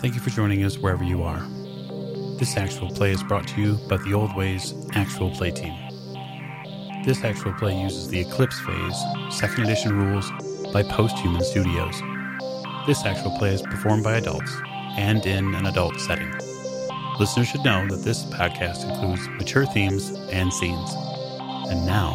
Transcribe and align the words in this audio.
Thank 0.00 0.14
you 0.14 0.20
for 0.20 0.30
joining 0.30 0.64
us 0.64 0.78
wherever 0.78 1.04
you 1.04 1.22
are. 1.22 1.40
This 2.38 2.56
actual 2.56 2.90
play 2.90 3.10
is 3.10 3.22
brought 3.22 3.48
to 3.48 3.60
you 3.60 3.74
by 3.88 3.96
the 3.98 4.14
Old 4.14 4.36
Ways 4.36 4.74
Actual 4.92 5.30
Play 5.30 5.50
Team. 5.50 5.74
This 7.04 7.24
actual 7.24 7.52
play 7.54 7.80
uses 7.80 8.08
the 8.08 8.20
Eclipse 8.20 8.60
Phase, 8.60 9.04
second 9.30 9.64
edition 9.64 9.96
rules 9.96 10.30
by 10.72 10.82
Posthuman 10.82 11.42
Studios. 11.42 12.00
This 12.86 13.04
actual 13.04 13.36
play 13.38 13.54
is 13.54 13.62
performed 13.62 14.04
by 14.04 14.16
adults 14.16 14.52
and 14.96 15.24
in 15.26 15.54
an 15.54 15.66
adult 15.66 15.98
setting. 16.00 16.32
Listeners 17.18 17.48
should 17.48 17.64
know 17.64 17.86
that 17.88 18.04
this 18.04 18.24
podcast 18.24 18.88
includes 18.88 19.28
mature 19.30 19.66
themes 19.66 20.10
and 20.30 20.52
scenes. 20.52 20.94
And 21.70 21.84
now, 21.84 22.14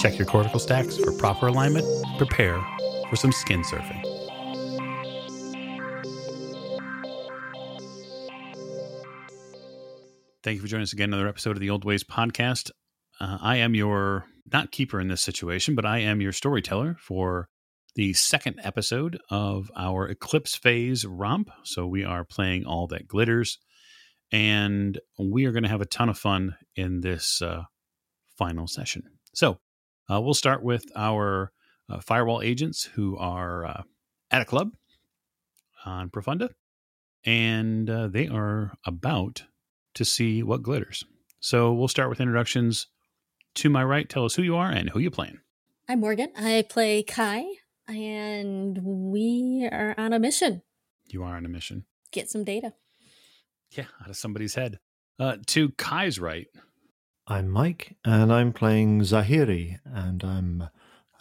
check 0.00 0.18
your 0.18 0.26
cortical 0.26 0.58
stacks 0.58 0.96
for 0.96 1.12
proper 1.12 1.48
alignment 1.48 1.86
prepare 2.18 2.60
for 3.10 3.16
some 3.16 3.32
skin 3.32 3.62
surfing. 3.62 4.11
Thank 10.42 10.56
you 10.56 10.62
for 10.62 10.66
joining 10.66 10.82
us 10.82 10.92
again. 10.92 11.10
Another 11.10 11.28
episode 11.28 11.52
of 11.52 11.60
the 11.60 11.70
Old 11.70 11.84
Ways 11.84 12.02
podcast. 12.02 12.72
Uh, 13.20 13.38
I 13.40 13.58
am 13.58 13.76
your 13.76 14.26
not 14.52 14.72
keeper 14.72 15.00
in 15.00 15.06
this 15.06 15.20
situation, 15.20 15.76
but 15.76 15.86
I 15.86 15.98
am 15.98 16.20
your 16.20 16.32
storyteller 16.32 16.96
for 16.98 17.48
the 17.94 18.12
second 18.14 18.58
episode 18.64 19.20
of 19.30 19.70
our 19.76 20.08
Eclipse 20.08 20.56
Phase 20.56 21.04
romp. 21.04 21.48
So 21.62 21.86
we 21.86 22.02
are 22.02 22.24
playing 22.24 22.66
All 22.66 22.88
That 22.88 23.06
Glitters, 23.06 23.58
and 24.32 24.98
we 25.16 25.44
are 25.44 25.52
going 25.52 25.62
to 25.62 25.68
have 25.68 25.80
a 25.80 25.86
ton 25.86 26.08
of 26.08 26.18
fun 26.18 26.56
in 26.74 27.02
this 27.02 27.40
uh, 27.40 27.62
final 28.36 28.66
session. 28.66 29.04
So 29.34 29.60
uh, 30.10 30.20
we'll 30.20 30.34
start 30.34 30.64
with 30.64 30.84
our 30.96 31.52
uh, 31.88 32.00
firewall 32.00 32.42
agents 32.42 32.82
who 32.82 33.16
are 33.16 33.64
uh, 33.64 33.82
at 34.32 34.42
a 34.42 34.46
club 34.46 34.72
on 35.84 36.10
Profunda, 36.10 36.48
and 37.24 37.88
uh, 37.88 38.08
they 38.08 38.26
are 38.26 38.72
about 38.84 39.44
to 39.94 40.04
see 40.04 40.42
what 40.42 40.62
glitters. 40.62 41.04
So 41.40 41.72
we'll 41.72 41.88
start 41.88 42.08
with 42.08 42.20
introductions. 42.20 42.86
To 43.56 43.68
my 43.68 43.84
right, 43.84 44.08
tell 44.08 44.24
us 44.24 44.34
who 44.34 44.42
you 44.42 44.56
are 44.56 44.70
and 44.70 44.90
who 44.90 44.98
you 44.98 45.10
playing. 45.10 45.40
I'm 45.88 46.00
Morgan. 46.00 46.30
I 46.36 46.64
play 46.68 47.02
Kai, 47.02 47.44
and 47.86 48.78
we 48.82 49.68
are 49.70 49.94
on 49.98 50.12
a 50.12 50.18
mission. 50.18 50.62
You 51.08 51.22
are 51.24 51.36
on 51.36 51.44
a 51.44 51.48
mission. 51.48 51.84
Get 52.12 52.30
some 52.30 52.44
data. 52.44 52.72
Yeah, 53.70 53.86
out 54.00 54.08
of 54.08 54.16
somebody's 54.16 54.54
head. 54.54 54.78
Uh, 55.18 55.36
to 55.46 55.70
Kai's 55.70 56.18
right. 56.18 56.46
I'm 57.26 57.50
Mike, 57.50 57.96
and 58.04 58.32
I'm 58.32 58.52
playing 58.52 59.02
Zahiri, 59.02 59.78
and 59.84 60.24
I'm 60.24 60.62
a 60.62 60.70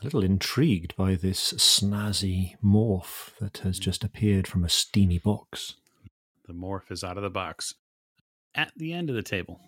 little 0.04 0.24
intrigued 0.24 0.96
by 0.96 1.16
this 1.16 1.54
snazzy 1.54 2.56
morph 2.64 3.38
that 3.40 3.60
has 3.60 3.78
just 3.78 4.04
appeared 4.04 4.48
from 4.48 4.64
a 4.64 4.70
steamy 4.70 5.20
box. 5.20 5.76
The 6.48 6.54
morph 6.54 6.92
is 6.92 7.04
out 7.04 7.18
of 7.18 7.24
the 7.24 7.30
box. 7.30 7.76
At 8.54 8.74
the 8.76 8.92
end 8.92 9.10
of 9.10 9.16
the 9.16 9.24
table. 9.24 9.62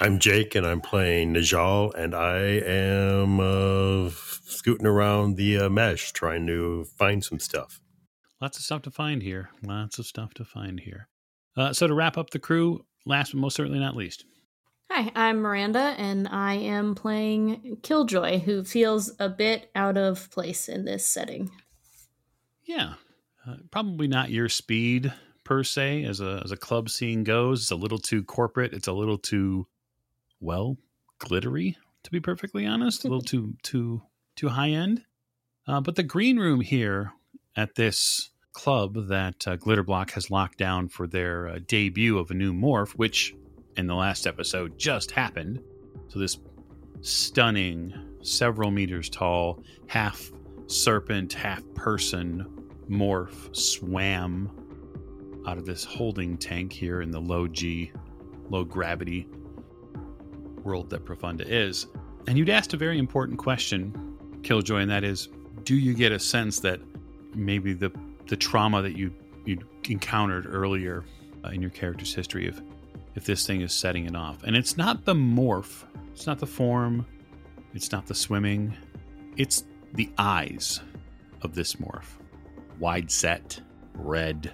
I'm 0.00 0.18
Jake, 0.18 0.54
and 0.56 0.66
I'm 0.66 0.80
playing 0.80 1.34
Najal, 1.34 1.94
and 1.94 2.12
I 2.12 2.38
am 2.38 3.38
uh, 3.38 4.10
scooting 4.46 4.86
around 4.86 5.36
the 5.36 5.58
uh, 5.58 5.68
mesh 5.68 6.12
trying 6.12 6.46
to 6.48 6.84
find 6.98 7.22
some 7.22 7.38
stuff. 7.38 7.80
Lots 8.40 8.58
of 8.58 8.64
stuff 8.64 8.82
to 8.82 8.90
find 8.90 9.22
here. 9.22 9.50
Lots 9.62 9.98
of 9.98 10.06
stuff 10.06 10.34
to 10.34 10.44
find 10.44 10.80
here. 10.80 11.08
Uh, 11.56 11.72
so 11.72 11.86
to 11.86 11.94
wrap 11.94 12.18
up 12.18 12.30
the 12.30 12.38
crew, 12.40 12.84
last 13.04 13.32
but 13.32 13.38
most 13.38 13.54
certainly 13.54 13.78
not 13.78 13.94
least. 13.94 14.24
Hi, 14.90 15.12
I'm 15.14 15.40
Miranda, 15.40 15.94
and 15.96 16.26
I 16.26 16.54
am 16.54 16.96
playing 16.96 17.78
Killjoy, 17.82 18.40
who 18.40 18.64
feels 18.64 19.12
a 19.20 19.28
bit 19.28 19.70
out 19.74 19.96
of 19.96 20.30
place 20.30 20.68
in 20.68 20.84
this 20.84 21.06
setting. 21.06 21.50
Yeah, 22.64 22.94
uh, 23.46 23.56
probably 23.70 24.08
not 24.08 24.30
your 24.30 24.48
speed 24.48 25.12
per 25.46 25.62
se 25.62 26.04
as 26.04 26.20
a 26.20 26.42
as 26.44 26.50
a 26.50 26.56
club 26.56 26.90
scene 26.90 27.24
goes. 27.24 27.62
It's 27.62 27.70
a 27.70 27.76
little 27.76 27.98
too 27.98 28.22
corporate. 28.24 28.74
It's 28.74 28.88
a 28.88 28.92
little 28.92 29.16
too 29.16 29.66
well 30.40 30.76
glittery, 31.18 31.78
to 32.02 32.10
be 32.10 32.20
perfectly 32.20 32.66
honest. 32.66 33.04
A 33.04 33.08
little 33.08 33.22
too 33.22 33.54
too 33.62 34.02
too 34.34 34.48
high 34.48 34.70
end. 34.70 35.04
Uh, 35.66 35.80
but 35.80 35.94
the 35.94 36.02
green 36.02 36.38
room 36.38 36.60
here 36.60 37.12
at 37.56 37.76
this 37.76 38.30
club 38.52 39.08
that 39.08 39.46
uh, 39.46 39.56
Glitterblock 39.56 40.10
has 40.12 40.30
locked 40.30 40.58
down 40.58 40.88
for 40.88 41.06
their 41.06 41.48
uh, 41.48 41.58
debut 41.66 42.18
of 42.18 42.30
a 42.30 42.34
new 42.34 42.52
morph, 42.52 42.92
which 42.92 43.34
in 43.76 43.86
the 43.86 43.94
last 43.94 44.26
episode 44.26 44.78
just 44.78 45.10
happened. 45.10 45.62
So 46.08 46.18
this 46.18 46.38
stunning, 47.02 47.94
several 48.22 48.70
meters 48.70 49.08
tall, 49.08 49.62
half 49.86 50.30
serpent, 50.66 51.32
half 51.32 51.62
person 51.74 52.46
morph 52.88 53.54
swam 53.54 54.65
out 55.46 55.58
of 55.58 55.64
this 55.64 55.84
holding 55.84 56.36
tank 56.36 56.72
here 56.72 57.02
in 57.02 57.10
the 57.10 57.20
low 57.20 57.46
G, 57.46 57.92
low 58.50 58.64
gravity 58.64 59.28
world 60.62 60.90
that 60.90 61.04
Profunda 61.04 61.44
is. 61.46 61.86
And 62.26 62.36
you'd 62.36 62.50
asked 62.50 62.74
a 62.74 62.76
very 62.76 62.98
important 62.98 63.38
question, 63.38 64.16
Killjoy, 64.42 64.80
and 64.80 64.90
that 64.90 65.04
is 65.04 65.28
do 65.62 65.76
you 65.76 65.94
get 65.94 66.12
a 66.12 66.18
sense 66.18 66.60
that 66.60 66.80
maybe 67.34 67.72
the 67.72 67.92
the 68.26 68.36
trauma 68.36 68.82
that 68.82 68.96
you 68.96 69.12
you 69.44 69.58
encountered 69.88 70.46
earlier 70.52 71.04
uh, 71.44 71.48
in 71.48 71.60
your 71.60 71.70
character's 71.70 72.12
history 72.14 72.46
if 72.46 72.60
if 73.14 73.24
this 73.24 73.46
thing 73.46 73.60
is 73.60 73.72
setting 73.72 74.06
it 74.06 74.16
off? 74.16 74.42
And 74.42 74.56
it's 74.56 74.76
not 74.76 75.04
the 75.04 75.14
morph, 75.14 75.84
it's 76.12 76.26
not 76.26 76.38
the 76.38 76.46
form, 76.46 77.06
it's 77.74 77.92
not 77.92 78.06
the 78.06 78.14
swimming, 78.14 78.74
it's 79.36 79.64
the 79.94 80.10
eyes 80.18 80.80
of 81.42 81.54
this 81.54 81.76
morph. 81.76 82.18
Wide 82.78 83.10
set, 83.10 83.60
red, 83.94 84.52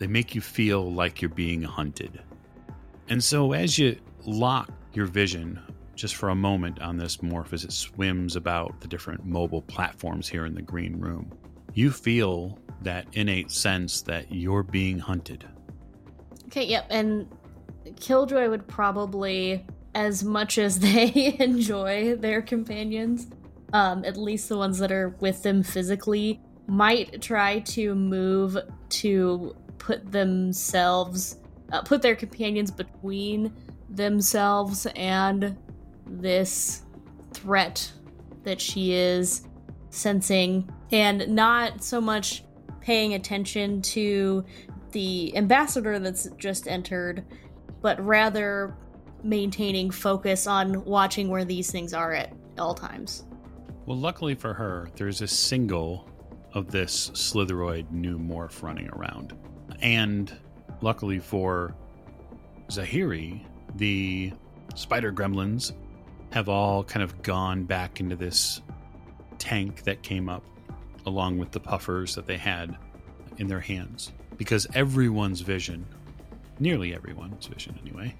they 0.00 0.06
make 0.06 0.34
you 0.34 0.40
feel 0.40 0.92
like 0.92 1.20
you're 1.20 1.28
being 1.28 1.62
hunted. 1.62 2.20
And 3.08 3.22
so, 3.22 3.52
as 3.52 3.78
you 3.78 4.00
lock 4.24 4.70
your 4.94 5.06
vision 5.06 5.60
just 5.94 6.16
for 6.16 6.30
a 6.30 6.34
moment 6.34 6.80
on 6.80 6.96
this 6.96 7.18
morph 7.18 7.52
as 7.52 7.64
it 7.64 7.72
swims 7.72 8.34
about 8.34 8.80
the 8.80 8.88
different 8.88 9.26
mobile 9.26 9.60
platforms 9.62 10.26
here 10.26 10.46
in 10.46 10.54
the 10.54 10.62
green 10.62 10.98
room, 10.98 11.30
you 11.74 11.90
feel 11.90 12.58
that 12.80 13.06
innate 13.12 13.50
sense 13.50 14.00
that 14.02 14.32
you're 14.32 14.62
being 14.62 14.98
hunted. 14.98 15.46
Okay, 16.46 16.64
yep, 16.64 16.86
and 16.88 17.28
Killjoy 17.96 18.48
would 18.48 18.66
probably, 18.66 19.66
as 19.94 20.24
much 20.24 20.56
as 20.56 20.78
they 20.80 21.36
enjoy 21.38 22.16
their 22.16 22.40
companions, 22.40 23.28
um, 23.74 24.02
at 24.06 24.16
least 24.16 24.48
the 24.48 24.56
ones 24.56 24.78
that 24.78 24.90
are 24.90 25.10
with 25.20 25.42
them 25.42 25.62
physically, 25.62 26.40
might 26.66 27.20
try 27.20 27.58
to 27.58 27.94
move 27.94 28.56
to 28.88 29.54
put 29.80 30.12
themselves, 30.12 31.38
uh, 31.72 31.82
put 31.82 32.02
their 32.02 32.14
companions 32.14 32.70
between 32.70 33.52
themselves 33.88 34.86
and 34.94 35.56
this 36.06 36.82
threat 37.32 37.92
that 38.44 38.60
she 38.60 38.92
is 38.92 39.42
sensing, 39.90 40.70
and 40.92 41.26
not 41.28 41.82
so 41.82 42.00
much 42.00 42.44
paying 42.80 43.14
attention 43.14 43.82
to 43.82 44.44
the 44.92 45.36
ambassador 45.36 45.98
that's 45.98 46.28
just 46.38 46.68
entered, 46.68 47.24
but 47.82 48.00
rather 48.04 48.76
maintaining 49.22 49.90
focus 49.90 50.46
on 50.46 50.84
watching 50.84 51.28
where 51.28 51.44
these 51.44 51.70
things 51.70 51.92
are 51.92 52.12
at 52.12 52.32
all 52.58 52.74
times. 52.74 53.24
Well, 53.86 53.98
luckily 53.98 54.34
for 54.34 54.54
her, 54.54 54.88
there's 54.96 55.20
a 55.20 55.26
single 55.26 56.08
of 56.54 56.70
this 56.70 57.10
Slitheroid 57.10 57.90
new 57.90 58.18
morph 58.18 58.62
running 58.62 58.88
around. 58.90 59.36
And 59.82 60.32
luckily 60.80 61.18
for 61.18 61.74
Zahiri, 62.68 63.44
the 63.76 64.32
spider 64.74 65.12
gremlins 65.12 65.72
have 66.30 66.48
all 66.48 66.84
kind 66.84 67.02
of 67.02 67.22
gone 67.22 67.64
back 67.64 68.00
into 68.00 68.16
this 68.16 68.60
tank 69.38 69.82
that 69.84 70.02
came 70.02 70.28
up 70.28 70.44
along 71.06 71.38
with 71.38 71.50
the 71.50 71.60
puffers 71.60 72.14
that 72.14 72.26
they 72.26 72.36
had 72.36 72.76
in 73.38 73.48
their 73.48 73.60
hands. 73.60 74.12
Because 74.36 74.66
everyone's 74.74 75.40
vision, 75.40 75.86
nearly 76.58 76.94
everyone's 76.94 77.46
vision 77.46 77.78
anyway, 77.82 78.14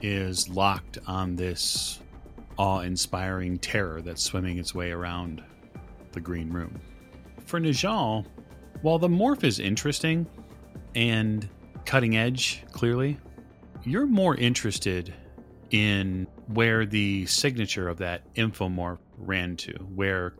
is 0.00 0.48
locked 0.48 0.98
on 1.06 1.36
this 1.36 2.00
awe 2.56 2.80
inspiring 2.80 3.58
terror 3.58 4.00
that's 4.00 4.22
swimming 4.22 4.58
its 4.58 4.74
way 4.74 4.90
around 4.90 5.42
the 6.12 6.20
green 6.20 6.50
room. 6.50 6.80
For 7.44 7.60
Najal, 7.60 8.24
while 8.82 8.98
the 8.98 9.08
morph 9.08 9.44
is 9.44 9.60
interesting, 9.60 10.26
and 10.96 11.48
cutting 11.84 12.16
edge, 12.16 12.64
clearly. 12.72 13.18
You're 13.84 14.06
more 14.06 14.34
interested 14.34 15.14
in 15.70 16.26
where 16.48 16.86
the 16.86 17.26
signature 17.26 17.88
of 17.88 17.98
that 17.98 18.34
infomorph 18.34 18.98
ran 19.16 19.56
to, 19.58 19.72
where 19.94 20.34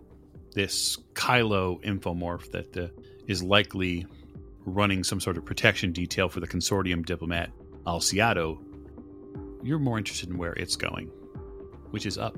this 0.55 0.97
Kylo 1.13 1.81
infomorph 1.85 2.51
that 2.53 2.91
is 3.29 3.43
likely 3.43 4.07
running 4.65 5.05
some 5.05 5.21
sort 5.21 5.37
of 5.37 5.45
protection 5.45 5.93
detail 5.93 6.29
for 6.29 6.41
the 6.41 6.47
consortium 6.49 7.05
diplomat 7.05 7.51
Alciado, 7.87 8.59
you're 9.63 9.79
more 9.79 9.99
interested 9.99 10.31
in 10.31 10.39
where 10.39 10.55
it's 10.55 10.75
going, 10.75 11.09
which 11.91 12.07
is 12.07 12.19
up. 12.19 12.37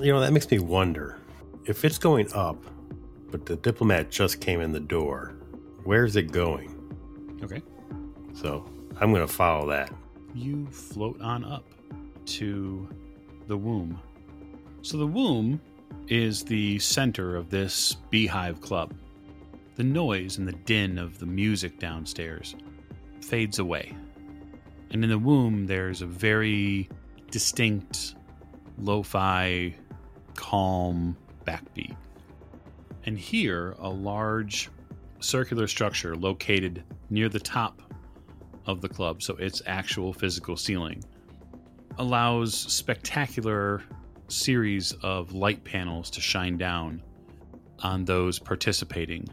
You 0.00 0.12
know, 0.12 0.20
that 0.20 0.32
makes 0.32 0.50
me 0.50 0.58
wonder 0.58 1.18
if 1.66 1.84
it's 1.84 1.98
going 1.98 2.32
up, 2.32 2.64
but 3.30 3.46
the 3.46 3.56
diplomat 3.56 4.10
just 4.10 4.40
came 4.40 4.60
in 4.60 4.72
the 4.72 4.80
door, 4.80 5.34
where's 5.84 6.16
it 6.16 6.32
going? 6.32 6.81
Okay. 7.42 7.62
So 8.34 8.64
I'm 9.00 9.12
going 9.12 9.26
to 9.26 9.32
follow 9.32 9.68
that. 9.70 9.92
You 10.34 10.66
float 10.66 11.20
on 11.20 11.44
up 11.44 11.64
to 12.26 12.88
the 13.48 13.56
womb. 13.56 14.00
So 14.82 14.96
the 14.96 15.06
womb 15.06 15.60
is 16.08 16.44
the 16.44 16.78
center 16.78 17.36
of 17.36 17.50
this 17.50 17.96
beehive 18.10 18.60
club. 18.60 18.94
The 19.76 19.84
noise 19.84 20.38
and 20.38 20.46
the 20.46 20.52
din 20.52 20.98
of 20.98 21.18
the 21.18 21.26
music 21.26 21.78
downstairs 21.78 22.54
fades 23.20 23.58
away. 23.58 23.94
And 24.90 25.02
in 25.02 25.10
the 25.10 25.18
womb, 25.18 25.66
there's 25.66 26.02
a 26.02 26.06
very 26.06 26.88
distinct, 27.30 28.14
lo 28.78 29.02
fi, 29.02 29.74
calm 30.34 31.16
backbeat. 31.46 31.96
And 33.04 33.18
here, 33.18 33.74
a 33.78 33.88
large 33.88 34.70
circular 35.22 35.66
structure 35.66 36.16
located 36.16 36.84
near 37.10 37.28
the 37.28 37.40
top 37.40 37.82
of 38.66 38.80
the 38.80 38.88
club, 38.88 39.22
so 39.22 39.34
its 39.36 39.62
actual 39.66 40.12
physical 40.12 40.56
ceiling, 40.56 41.02
allows 41.98 42.54
spectacular 42.54 43.82
series 44.28 44.92
of 45.02 45.32
light 45.32 45.62
panels 45.64 46.10
to 46.10 46.20
shine 46.20 46.56
down 46.56 47.02
on 47.80 48.04
those 48.04 48.38
participating 48.38 49.26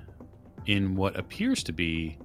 in 0.65 0.95
what 0.95 1.17
appears 1.17 1.63
to 1.63 1.71
be 1.71 2.17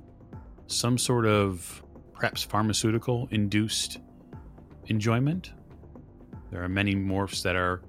some 0.66 0.98
sort 0.98 1.26
of 1.26 1.82
perhaps 2.12 2.42
pharmaceutical 2.42 3.28
induced 3.30 3.98
enjoyment. 4.86 5.52
There 6.50 6.62
are 6.62 6.68
many 6.68 6.94
morphs 6.94 7.42
that 7.42 7.56
are 7.56 7.82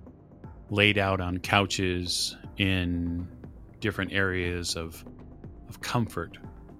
laid 0.69 0.98
out 0.98 1.21
on 1.21 1.38
couches 1.39 2.36
in 2.57 3.28
different 3.80 4.13
areas 4.13 4.75
of, 4.75 5.04
of 5.69 5.81
comfort 5.81 6.38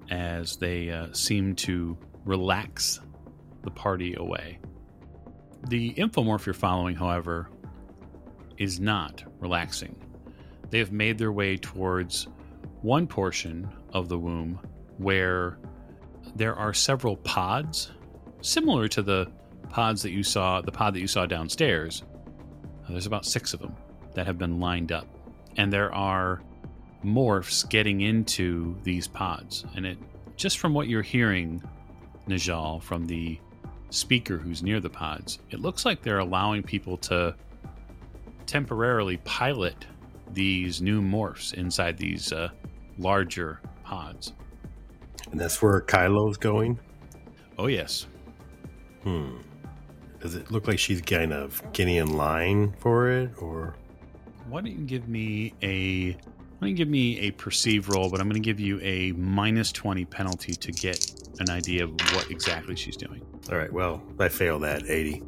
as 0.10 0.58
they 0.58 0.90
uh, 0.90 1.12
seem 1.14 1.56
to 1.56 1.98
relax 2.26 3.00
the 3.64 3.72
party 3.72 4.16
away. 4.16 4.60
The 5.68 5.94
infomorph 5.96 6.46
you're 6.46 6.54
following, 6.54 6.96
however, 6.96 7.50
is 8.58 8.80
not 8.80 9.24
relaxing. 9.40 9.96
They 10.70 10.80
have 10.80 10.92
made 10.92 11.18
their 11.18 11.32
way 11.32 11.58
towards 11.58 12.28
one 12.82 13.08
portion 13.08 13.70
of 13.94 14.10
the 14.10 14.18
womb 14.18 14.60
where 14.98 15.58
there 16.36 16.56
are 16.56 16.74
several 16.74 17.18
pods, 17.18 17.92
similar 18.42 18.88
to 18.90 19.02
the 19.02 19.32
pods 19.70 20.02
that 20.04 20.12
you 20.12 20.24
saw, 20.24 20.62
the 20.62 20.72
pod 20.72 20.94
that 20.94 21.00
you 21.00 21.08
saw 21.08 21.26
downstairs. 21.26 22.04
There's 22.90 23.08
about 23.08 23.26
six 23.26 23.54
of 23.54 23.60
them 23.60 23.76
that 24.14 24.28
have 24.28 24.38
been 24.38 24.60
lined 24.60 24.92
up, 24.92 25.08
and 25.58 25.74
there 25.74 25.94
are 25.94 26.42
morphs 27.06 27.68
getting 27.70 28.02
into 28.02 28.76
these 28.84 29.08
pods. 29.08 29.66
And 29.76 29.86
it, 29.86 29.98
just 30.36 30.58
from 30.58 30.74
what 30.74 30.88
you're 30.88 31.02
hearing, 31.02 31.64
Najal, 32.28 32.82
from 32.82 33.06
the 33.06 33.40
speaker 33.92 34.38
who's 34.38 34.64
near 34.64 34.80
the 34.80 34.90
pods, 34.90 35.40
it 35.52 35.60
looks 35.60 35.86
like 35.86 36.02
they're 36.02 36.20
allowing 36.20 36.64
people 36.64 36.98
to 36.98 37.36
temporarily 38.46 39.18
pilot 39.18 39.86
these 40.34 40.82
new 40.82 41.02
morphs 41.02 41.54
inside 41.54 41.98
these 41.98 42.34
uh, 42.34 42.50
larger 42.98 43.62
pods. 43.84 44.34
And 45.32 45.40
that's 45.40 45.62
where 45.62 45.82
Kylo's 45.82 46.38
going? 46.38 46.80
Oh, 47.58 47.68
yes. 47.68 48.08
Hmm. 49.04 49.38
Does 50.20 50.36
it 50.36 50.50
look 50.52 50.68
like 50.68 50.80
she's 50.80 51.02
kind 51.02 51.32
of 51.32 51.62
getting 51.74 51.96
in 51.96 52.18
line 52.18 52.74
for 52.80 53.10
it, 53.10 53.32
or? 53.38 53.76
Why 54.50 54.62
don't 54.62 54.72
you 54.72 54.86
give 54.86 55.08
me 55.08 55.54
a 55.62 56.18
don't 56.66 56.72
you 56.72 56.78
give 56.78 56.90
me 56.90 57.20
a 57.20 57.30
perceive 57.30 57.90
roll, 57.90 58.10
but 58.10 58.20
I'm 58.20 58.28
going 58.28 58.42
to 58.42 58.44
give 58.44 58.60
you 58.60 58.80
a 58.82 59.12
minus 59.12 59.72
20 59.72 60.04
penalty 60.06 60.54
to 60.54 60.72
get 60.72 61.14
an 61.38 61.52
idea 61.52 61.84
of 61.84 61.92
what 62.16 62.32
exactly 62.32 62.76
she's 62.76 62.98
doing. 62.98 63.22
All 63.52 63.58
right, 63.60 63.72
well, 63.72 64.02
I 64.18 64.30
failed 64.30 64.64
that 64.64 64.90
80. 64.90 65.22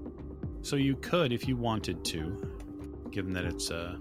So 0.63 0.77
you 0.77 0.95
could, 0.95 1.31
if 1.31 1.47
you 1.47 1.55
wanted 1.55 2.03
to, 2.05 2.51
given 3.11 3.33
that 3.33 3.45
it's 3.45 3.69
a, 3.69 3.99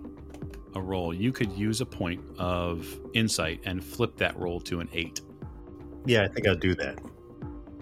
a 0.74 0.80
roll, 0.80 1.12
you 1.12 1.30
could 1.30 1.52
use 1.52 1.82
a 1.82 1.84
point 1.84 2.24
of 2.38 2.88
insight 3.12 3.60
and 3.66 3.84
flip 3.84 4.16
that 4.16 4.34
roll 4.38 4.58
to 4.60 4.80
an 4.80 4.88
8. 4.94 5.20
Yeah, 6.06 6.22
I 6.22 6.28
think 6.28 6.48
I'll 6.48 6.56
do 6.56 6.74
that. 6.76 6.98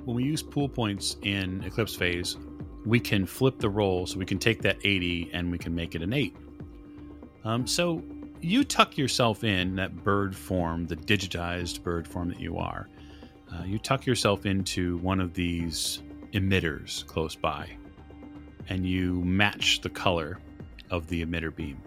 When 0.05 0.17
we 0.17 0.25
use 0.25 0.43
pool 0.43 0.69
points 0.69 1.17
in 1.23 1.63
Eclipse 1.63 1.95
Phase, 1.95 2.39
we 2.85 2.99
can 2.99 3.25
flip 3.25 3.61
the 3.61 3.71
roll 3.71 4.05
so 4.05 4.19
we 4.19 4.27
can 4.27 4.41
take 4.41 4.63
that 4.63 4.79
80 4.83 5.31
and 5.33 5.49
we 5.53 5.59
can 5.59 5.73
make 5.77 5.95
it 5.95 6.03
an 6.03 6.13
8. 6.13 6.37
Um, 7.45 7.67
so 7.67 8.03
you 8.45 8.63
tuck 8.63 8.99
yourself 8.99 9.43
in 9.43 9.75
that 9.77 10.05
bird 10.05 10.37
form, 10.37 10.87
the 10.87 10.97
digitized 10.97 11.83
bird 11.83 12.07
form 12.07 12.29
that 12.29 12.41
you 12.41 12.59
are. 12.59 12.89
Uh, 13.51 13.65
you 13.65 13.79
tuck 13.79 14.05
yourself 14.05 14.45
into 14.45 14.99
one 14.99 15.19
of 15.19 15.33
these 15.33 16.03
emitters 16.33 17.07
close 17.07 17.35
by, 17.35 17.71
and 18.69 18.87
you 18.87 19.23
match 19.25 19.81
the 19.81 19.89
color 19.89 20.39
of 20.91 21.07
the 21.09 21.25
emitter 21.25 21.55
beam. 21.55 21.81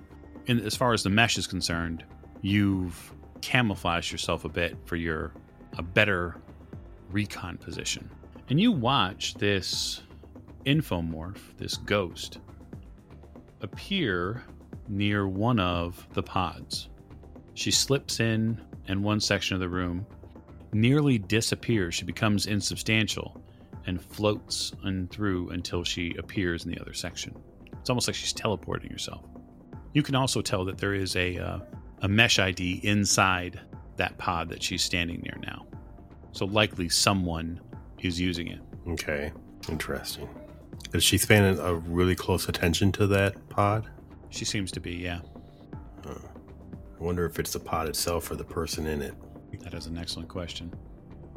And 0.48 0.60
as 0.62 0.76
far 0.76 0.94
as 0.94 1.04
the 1.04 1.12
mesh 1.12 1.38
is 1.38 1.46
concerned, 1.46 2.04
you've 2.42 3.14
camouflaged 3.42 4.12
yourself 4.12 4.44
a 4.44 4.50
bit 4.50 4.76
for 4.86 4.96
your 4.96 5.34
a 5.78 5.84
better 5.84 6.38
recon 7.12 7.58
position. 7.58 8.10
And 8.50 8.60
you 8.60 8.72
watch 8.72 9.36
this 9.36 10.02
infomorph, 10.66 11.56
this 11.58 11.78
ghost, 11.78 12.40
appear 13.62 14.44
near 14.88 15.28
one 15.28 15.60
of 15.60 16.08
the 16.14 16.24
pods. 16.24 16.90
She 17.54 17.72
slips 17.72 18.20
in 18.20 18.62
in 18.88 19.04
one 19.04 19.20
section 19.20 19.56
of 19.56 19.60
the 19.62 19.70
room, 19.70 20.06
nearly 20.74 21.18
disappears. 21.18 21.96
She 21.96 22.06
becomes 22.06 22.46
insubstantial 22.46 23.42
and 23.86 24.02
floats 24.02 24.74
on 24.84 25.08
through 25.08 25.50
until 25.50 25.84
she 25.84 26.16
appears 26.18 26.66
in 26.66 26.72
the 26.72 26.80
other 26.80 26.94
section. 26.94 27.36
It's 27.80 27.90
almost 27.90 28.08
like 28.08 28.16
she's 28.16 28.34
teleporting 28.34 28.92
herself. 28.92 29.26
You 29.94 30.04
can 30.04 30.16
also 30.16 30.42
tell 30.42 30.66
that 30.66 30.78
there 30.78 30.94
is 30.94 31.16
a 31.16 31.38
uh, 31.38 31.60
a 32.02 32.08
mesh 32.08 32.38
ID 32.38 32.82
inside 32.84 33.60
that 33.96 34.18
pod 34.18 34.50
that 34.50 34.62
she's 34.62 34.84
standing 34.84 35.22
near 35.22 35.38
now. 35.42 35.66
So 36.32 36.46
likely 36.46 36.90
someone 36.90 37.60
is 38.00 38.20
using 38.20 38.48
it. 38.48 38.60
Okay, 38.88 39.32
interesting. 39.70 40.30
Is 40.94 41.04
she 41.04 41.18
paying 41.18 41.58
a 41.58 41.74
really 41.74 42.16
close 42.16 42.48
attention 42.48 42.92
to 42.94 43.08
that 43.08 43.50
pod? 43.50 43.90
She 44.30 44.46
seems 44.46 44.72
to 44.72 44.80
be, 44.80 44.94
yeah. 44.94 45.20
I 46.06 47.04
wonder 47.04 47.26
if 47.26 47.40
it's 47.40 47.54
the 47.54 47.60
pod 47.60 47.88
itself 47.88 48.32
or 48.32 48.36
the 48.36 48.44
person 48.44 48.88
in 48.88 49.02
it. 49.02 49.14
That 49.62 49.74
is 49.74 49.88
an 49.88 49.98
excellent 49.98 50.30
question. 50.30 50.74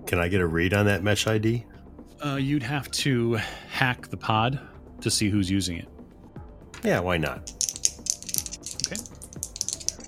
Can 0.06 0.18
I 0.18 0.28
get 0.28 0.40
a 0.40 0.46
read 0.46 0.74
on 0.74 0.86
that 0.86 1.02
mesh 1.02 1.26
ID? 1.26 1.64
Uh, 2.24 2.36
you'd 2.36 2.62
have 2.62 2.90
to 2.92 3.34
hack 3.70 4.08
the 4.08 4.16
pod 4.16 4.60
to 5.00 5.10
see 5.10 5.30
who's 5.30 5.50
using 5.50 5.78
it. 5.78 5.88
Yeah, 6.82 7.00
why 7.00 7.16
not? 7.16 7.50
Okay. 8.86 9.00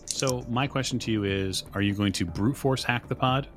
So 0.06 0.44
my 0.48 0.66
question 0.66 0.98
to 1.00 1.10
you 1.10 1.24
is: 1.24 1.64
Are 1.74 1.82
you 1.82 1.94
going 1.94 2.12
to 2.12 2.26
brute 2.26 2.56
force 2.56 2.84
hack 2.84 3.08
the 3.08 3.14
pod, 3.14 3.48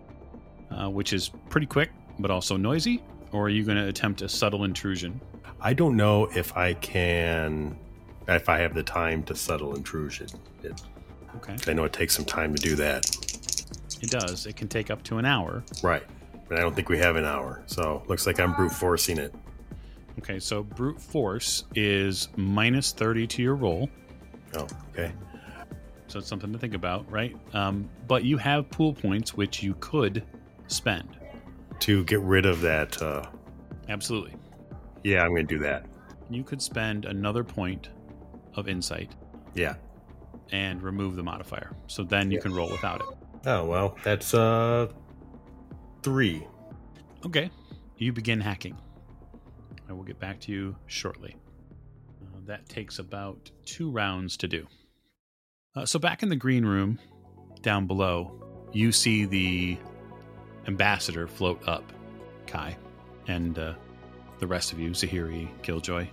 uh, 0.71 0.89
which 0.89 1.13
is 1.13 1.31
pretty 1.49 1.67
quick 1.67 1.91
but 2.19 2.31
also 2.31 2.57
noisy, 2.57 3.03
or 3.31 3.45
are 3.45 3.49
you 3.49 3.63
going 3.63 3.77
to 3.77 3.87
attempt 3.87 4.21
a 4.21 4.29
subtle 4.29 4.63
intrusion? 4.63 5.19
I 5.61 5.73
don't 5.73 5.95
know 5.95 6.25
if 6.35 6.55
I 6.55 6.73
can, 6.75 7.77
if 8.27 8.49
I 8.49 8.59
have 8.59 8.73
the 8.73 8.83
time 8.83 9.23
to 9.23 9.35
subtle 9.35 9.75
intrusion. 9.75 10.27
It, 10.63 10.81
Okay. 11.37 11.55
I 11.67 11.73
know 11.73 11.83
it 11.83 11.91
takes 11.93 12.15
some 12.15 12.25
time 12.25 12.55
to 12.55 12.61
do 12.61 12.75
that. 12.75 13.05
It 14.01 14.09
does. 14.09 14.45
It 14.45 14.55
can 14.55 14.67
take 14.67 14.89
up 14.89 15.03
to 15.03 15.17
an 15.17 15.25
hour. 15.25 15.63
Right. 15.83 16.03
But 16.47 16.59
I 16.59 16.61
don't 16.61 16.73
think 16.75 16.89
we 16.89 16.97
have 16.99 17.15
an 17.17 17.25
hour. 17.25 17.61
So 17.65 18.03
looks 18.07 18.25
like 18.25 18.39
I'm 18.39 18.53
brute 18.53 18.71
forcing 18.71 19.17
it. 19.17 19.33
Okay, 20.19 20.39
so 20.39 20.63
brute 20.63 21.01
force 21.01 21.65
is 21.75 22.29
minus 22.37 22.93
30 22.93 23.27
to 23.27 23.41
your 23.41 23.55
roll. 23.55 23.89
Oh, 24.53 24.67
okay. 24.93 25.11
So 26.07 26.19
it's 26.19 26.27
something 26.29 26.53
to 26.53 26.57
think 26.59 26.73
about, 26.73 27.09
right? 27.11 27.35
Um, 27.53 27.89
but 28.07 28.23
you 28.23 28.37
have 28.37 28.69
pool 28.69 28.93
points 28.93 29.33
which 29.33 29.61
you 29.61 29.75
could 29.81 30.23
spend. 30.67 31.17
To 31.81 32.05
get 32.05 32.21
rid 32.21 32.45
of 32.45 32.61
that, 32.61 33.01
uh, 33.01 33.25
Absolutely. 33.89 34.35
yeah, 35.03 35.21
I'm 35.23 35.31
going 35.31 35.47
to 35.47 35.53
do 35.55 35.59
that. 35.63 35.85
You 36.29 36.43
could 36.43 36.61
spend 36.61 37.03
another 37.05 37.43
point 37.43 37.89
of 38.55 38.67
insight 38.67 39.15
Yeah. 39.53 39.75
and 40.51 40.81
remove 40.81 41.15
the 41.15 41.23
modifier. 41.23 41.75
So 41.87 42.03
then 42.03 42.31
you 42.31 42.37
Yeah. 42.37 42.41
can 42.43 42.53
roll 42.53 42.69
without 42.71 43.01
it. 43.01 43.07
Oh, 43.47 43.65
well, 43.65 43.97
that's 44.03 44.33
uh 44.33 44.91
three. 46.03 46.45
Okay. 47.25 47.49
You 47.97 48.11
begin 48.13 48.41
hacking. 48.41 48.77
I 49.89 49.93
will 49.93 50.03
get 50.03 50.19
back 50.19 50.39
to 50.41 50.51
you 50.51 50.75
shortly. 50.87 51.35
Uh, 52.21 52.39
that 52.45 52.67
takes 52.67 52.99
about 52.99 53.51
two 53.65 53.89
rounds 53.89 54.35
to 54.37 54.47
do. 54.47 54.67
Uh, 55.75 55.85
so, 55.85 55.99
back 55.99 56.23
in 56.23 56.29
the 56.29 56.35
green 56.35 56.65
room 56.65 56.99
down 57.61 57.85
below, 57.87 58.41
you 58.73 58.91
see 58.91 59.25
the 59.25 59.77
ambassador 60.67 61.27
float 61.27 61.67
up, 61.67 61.91
Kai, 62.47 62.77
and 63.27 63.57
uh, 63.59 63.73
the 64.39 64.47
rest 64.47 64.71
of 64.73 64.79
you, 64.79 64.91
Zahiri, 64.91 65.49
Killjoy. 65.61 66.07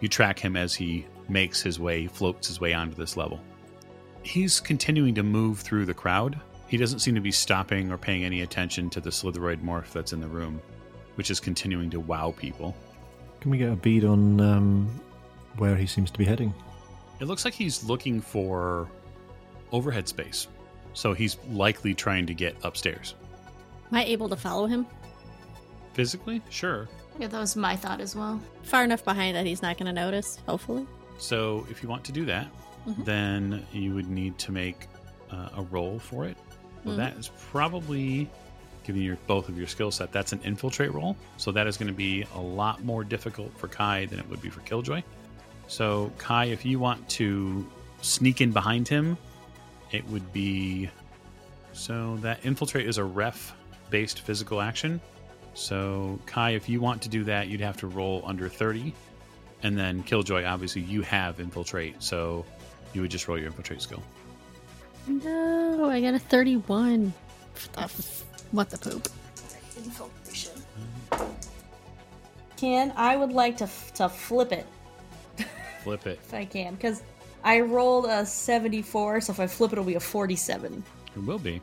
You 0.00 0.08
track 0.08 0.38
him 0.38 0.56
as 0.56 0.74
he 0.74 1.06
makes 1.30 1.62
his 1.62 1.78
way, 1.80 2.06
floats 2.06 2.48
his 2.48 2.60
way 2.60 2.74
onto 2.74 2.94
this 2.96 3.16
level. 3.16 3.40
He's 4.22 4.60
continuing 4.60 5.14
to 5.14 5.22
move 5.22 5.60
through 5.60 5.86
the 5.86 5.94
crowd 5.94 6.38
He 6.70 6.76
doesn't 6.76 7.00
seem 7.00 7.16
to 7.16 7.20
be 7.20 7.32
stopping 7.32 7.90
or 7.90 7.98
paying 7.98 8.24
any 8.24 8.42
attention 8.42 8.90
to 8.90 9.00
the 9.00 9.10
Slitheroid 9.10 9.60
morph 9.60 9.90
that's 9.90 10.12
in 10.12 10.20
the 10.20 10.28
room, 10.28 10.62
which 11.16 11.28
is 11.28 11.40
continuing 11.40 11.90
to 11.90 11.98
wow 11.98 12.32
people. 12.36 12.76
Can 13.40 13.50
we 13.50 13.58
get 13.58 13.72
a 13.72 13.76
bead 13.76 14.04
on 14.04 14.40
um, 14.40 15.00
where 15.56 15.74
he 15.74 15.84
seems 15.84 16.12
to 16.12 16.18
be 16.18 16.24
heading? 16.24 16.54
It 17.18 17.24
looks 17.24 17.44
like 17.44 17.54
he's 17.54 17.82
looking 17.82 18.20
for 18.20 18.88
overhead 19.72 20.06
space. 20.06 20.46
So 20.92 21.12
he's 21.12 21.38
likely 21.50 21.92
trying 21.92 22.26
to 22.26 22.34
get 22.34 22.56
upstairs. 22.62 23.16
Am 23.90 23.98
I 23.98 24.04
able 24.04 24.28
to 24.28 24.36
follow 24.36 24.66
him? 24.66 24.86
Physically? 25.94 26.40
Sure. 26.50 26.88
Yeah, 27.18 27.26
that 27.26 27.40
was 27.40 27.56
my 27.56 27.74
thought 27.74 28.00
as 28.00 28.14
well. 28.14 28.40
Far 28.62 28.84
enough 28.84 29.04
behind 29.04 29.34
that 29.34 29.44
he's 29.44 29.60
not 29.60 29.76
going 29.76 29.86
to 29.86 29.92
notice, 29.92 30.38
hopefully. 30.46 30.86
So 31.20 31.66
if 31.70 31.82
you 31.82 31.88
want 31.88 32.02
to 32.04 32.12
do 32.12 32.24
that, 32.26 32.48
Mhm. 32.86 33.04
then 33.04 33.66
you 33.72 33.94
would 33.94 34.08
need 34.08 34.38
to 34.38 34.52
make 34.52 34.88
uh, 35.30 35.48
a 35.58 35.62
roll 35.62 36.00
for 36.00 36.24
it. 36.26 36.36
Well, 36.84 36.94
Mhm. 36.94 36.98
that 36.98 37.16
is 37.16 37.30
probably 37.52 38.28
giving 38.82 39.02
your 39.02 39.16
both 39.28 39.48
of 39.48 39.56
your 39.56 39.68
skill 39.68 39.92
set. 39.92 40.10
That's 40.10 40.32
an 40.32 40.40
infiltrate 40.42 40.92
roll, 40.92 41.16
so 41.36 41.52
that 41.52 41.68
is 41.68 41.76
going 41.76 41.86
to 41.86 41.94
be 41.96 42.24
a 42.34 42.40
lot 42.40 42.82
more 42.82 43.04
difficult 43.04 43.56
for 43.56 43.68
Kai 43.68 44.06
than 44.06 44.18
it 44.18 44.28
would 44.28 44.42
be 44.42 44.48
for 44.48 44.58
Killjoy. 44.62 45.02
So 45.68 46.10
Kai, 46.18 46.46
if 46.46 46.64
you 46.64 46.80
want 46.80 47.08
to 47.10 47.64
sneak 48.02 48.40
in 48.40 48.50
behind 48.50 48.88
him, 48.88 49.16
it 49.92 50.04
would 50.08 50.32
be 50.32 50.88
so 51.72 52.16
that 52.22 52.44
infiltrate 52.44 52.88
is 52.88 52.98
a 52.98 53.04
ref 53.04 53.54
based 53.90 54.20
physical 54.22 54.60
action. 54.60 55.00
So 55.54 56.18
Kai, 56.26 56.50
if 56.52 56.68
you 56.68 56.80
want 56.80 57.02
to 57.02 57.08
do 57.08 57.22
that, 57.24 57.46
you'd 57.46 57.60
have 57.60 57.76
to 57.76 57.86
roll 57.86 58.22
under 58.26 58.48
thirty. 58.48 58.94
And 59.62 59.76
then 59.78 60.02
Killjoy, 60.02 60.44
obviously, 60.44 60.82
you 60.82 61.02
have 61.02 61.38
infiltrate, 61.40 62.02
so 62.02 62.44
you 62.92 63.02
would 63.02 63.10
just 63.10 63.28
roll 63.28 63.36
your 63.38 63.48
infiltrate 63.48 63.82
skill. 63.82 64.02
No, 65.06 65.88
I 65.90 66.00
got 66.00 66.14
a 66.14 66.18
31. 66.18 67.12
What 67.74 67.90
the, 67.90 68.02
what 68.52 68.80
poop? 68.80 69.08
Infiltration. 69.76 70.52
Can 72.56 72.92
I 72.96 73.16
would 73.16 73.32
like 73.32 73.56
to 73.58 73.64
f- 73.64 73.92
to 73.94 74.08
flip 74.08 74.52
it 74.52 74.66
Flip 75.82 76.06
it. 76.06 76.18
if 76.22 76.34
I 76.34 76.44
can 76.44 76.74
because 76.74 77.02
I 77.42 77.60
rolled 77.60 78.04
a 78.06 78.26
seventy 78.26 78.82
four, 78.82 79.20
so 79.22 79.32
if 79.32 79.40
I 79.40 79.46
flip 79.46 79.70
it, 79.72 79.74
it'll 79.74 79.84
be 79.84 79.94
a 79.94 80.00
forty 80.00 80.36
seven. 80.36 80.82
It 81.16 81.20
will 81.24 81.38
be. 81.38 81.60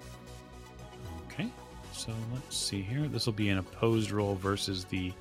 Okay, 1.31 1.47
so 1.93 2.11
let's 2.33 2.57
see 2.57 2.81
here. 2.81 3.07
This 3.07 3.27
will 3.27 3.33
be 3.33 3.49
an 3.49 3.59
opposed 3.59 4.09
roll 4.09 4.33
versus 4.35 4.85
the 4.85 5.13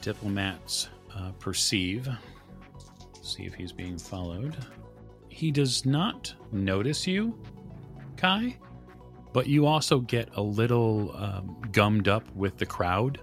diplomat's 0.00 0.88
uh, 1.14 1.32
perceive. 1.38 2.08
See 3.22 3.44
if 3.44 3.54
he's 3.54 3.72
being 3.72 3.98
followed. 3.98 4.56
He 5.28 5.50
does 5.50 5.86
not 5.86 6.34
notice 6.52 7.06
you, 7.06 7.38
Kai, 8.16 8.56
but 9.32 9.46
you 9.46 9.66
also 9.66 10.00
get 10.00 10.28
a 10.34 10.42
little 10.42 11.14
um, 11.16 11.56
gummed 11.72 12.08
up 12.08 12.24
with 12.34 12.58
the 12.58 12.66
crowd, 12.66 13.20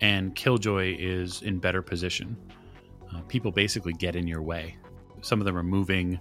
and 0.00 0.34
Killjoy 0.34 0.96
is 0.98 1.42
in 1.42 1.58
better 1.58 1.82
position. 1.82 2.36
Uh, 3.12 3.22
people 3.22 3.50
basically 3.50 3.92
get 3.94 4.14
in 4.14 4.26
your 4.26 4.42
way. 4.42 4.76
Some 5.22 5.40
of 5.40 5.46
them 5.46 5.56
are 5.56 5.62
moving 5.62 6.20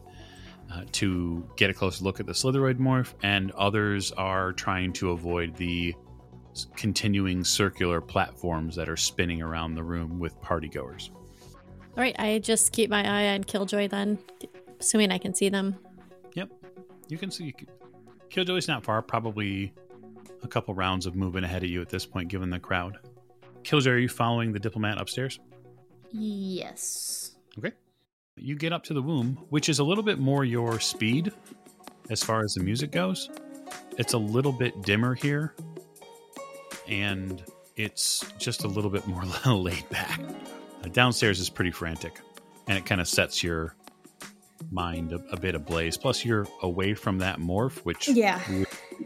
uh, 0.74 0.84
to 0.94 1.48
get 1.56 1.70
a 1.70 1.74
closer 1.74 2.04
look 2.04 2.20
at 2.20 2.26
the 2.26 2.34
Slitheroid 2.34 2.80
morph, 2.80 3.14
and 3.24 3.52
others 3.52 4.12
are 4.14 4.54
trying 4.54 4.94
to 4.94 5.12
avoid 5.12 5.56
the 5.56 5.94
continuing 6.76 7.44
circular 7.44 8.02
platforms 8.02 8.76
that 8.76 8.90
are 8.90 8.98
spinning 8.98 9.42
around 9.42 9.76
the 9.76 9.84
room 9.84 10.20
with 10.20 10.40
partygoers. 10.42 11.10
All 11.96 12.04
right, 12.04 12.16
I 12.20 12.40
just 12.40 12.72
keep 12.72 12.90
my 12.90 13.04
eye 13.04 13.34
on 13.34 13.44
Killjoy 13.44 13.88
then, 13.88 14.20
assuming 14.80 15.12
I 15.12 15.18
can 15.18 15.34
see 15.34 15.50
them. 15.50 15.76
Yep, 16.34 16.50
you 17.08 17.18
can 17.18 17.32
see 17.32 17.54
Killjoy's 18.30 18.68
not 18.68 18.84
far, 18.84 19.02
probably 19.02 19.74
a 20.44 20.48
couple 20.48 20.74
rounds 20.74 21.06
of 21.06 21.16
moving 21.16 21.44
ahead 21.44 21.64
of 21.64 21.70
you 21.70 21.82
at 21.82 21.90
this 21.90 22.06
point, 22.06 22.30
given 22.30 22.50
the 22.50 22.60
crowd. 22.60 23.00
Killjoy, 23.64 23.92
are 23.92 23.98
you 23.98 24.10
following 24.10 24.54
the 24.54 24.60
diplomat 24.60 25.02
upstairs? 25.02 25.40
Yes. 26.12 27.36
Okay. 27.58 27.72
You 28.36 28.56
get 28.56 28.72
up 28.72 28.84
to 28.84 28.94
the 28.94 29.02
womb, 29.02 29.38
which 29.50 29.68
is 29.68 29.80
a 29.80 29.84
little 29.84 30.04
bit 30.04 30.20
more 30.20 30.46
your 30.46 30.80
speed 30.80 31.32
as 32.10 32.24
far 32.24 32.42
as 32.42 32.54
the 32.54 32.64
music 32.64 32.92
goes. 32.92 33.30
It's 33.98 34.14
a 34.14 34.18
little 34.18 34.52
bit 34.52 34.84
dimmer 34.84 35.16
here, 35.16 35.56
and 36.88 37.44
it's 37.75 38.25
just 38.38 38.63
a 38.63 38.67
little 38.67 38.89
bit 38.91 39.06
more 39.08 39.24
laid 39.46 39.88
back. 39.89 40.20
Uh, 40.84 40.88
downstairs 40.89 41.39
is 41.39 41.50
pretty 41.50 41.72
frantic, 41.72 42.20
and 42.67 42.77
it 42.77 42.86
kind 42.86 43.01
of 43.01 43.08
sets 43.08 43.44
your 43.44 43.75
mind 44.72 45.13
a, 45.13 45.22
a 45.32 45.38
bit 45.39 45.56
ablaze. 45.56 45.98
Plus, 45.98 46.25
you're 46.25 46.48
away 46.63 46.94
from 46.94 47.20
that 47.20 47.39
morph, 47.39 47.77
which 47.79 48.08
Yeah. 48.08 48.41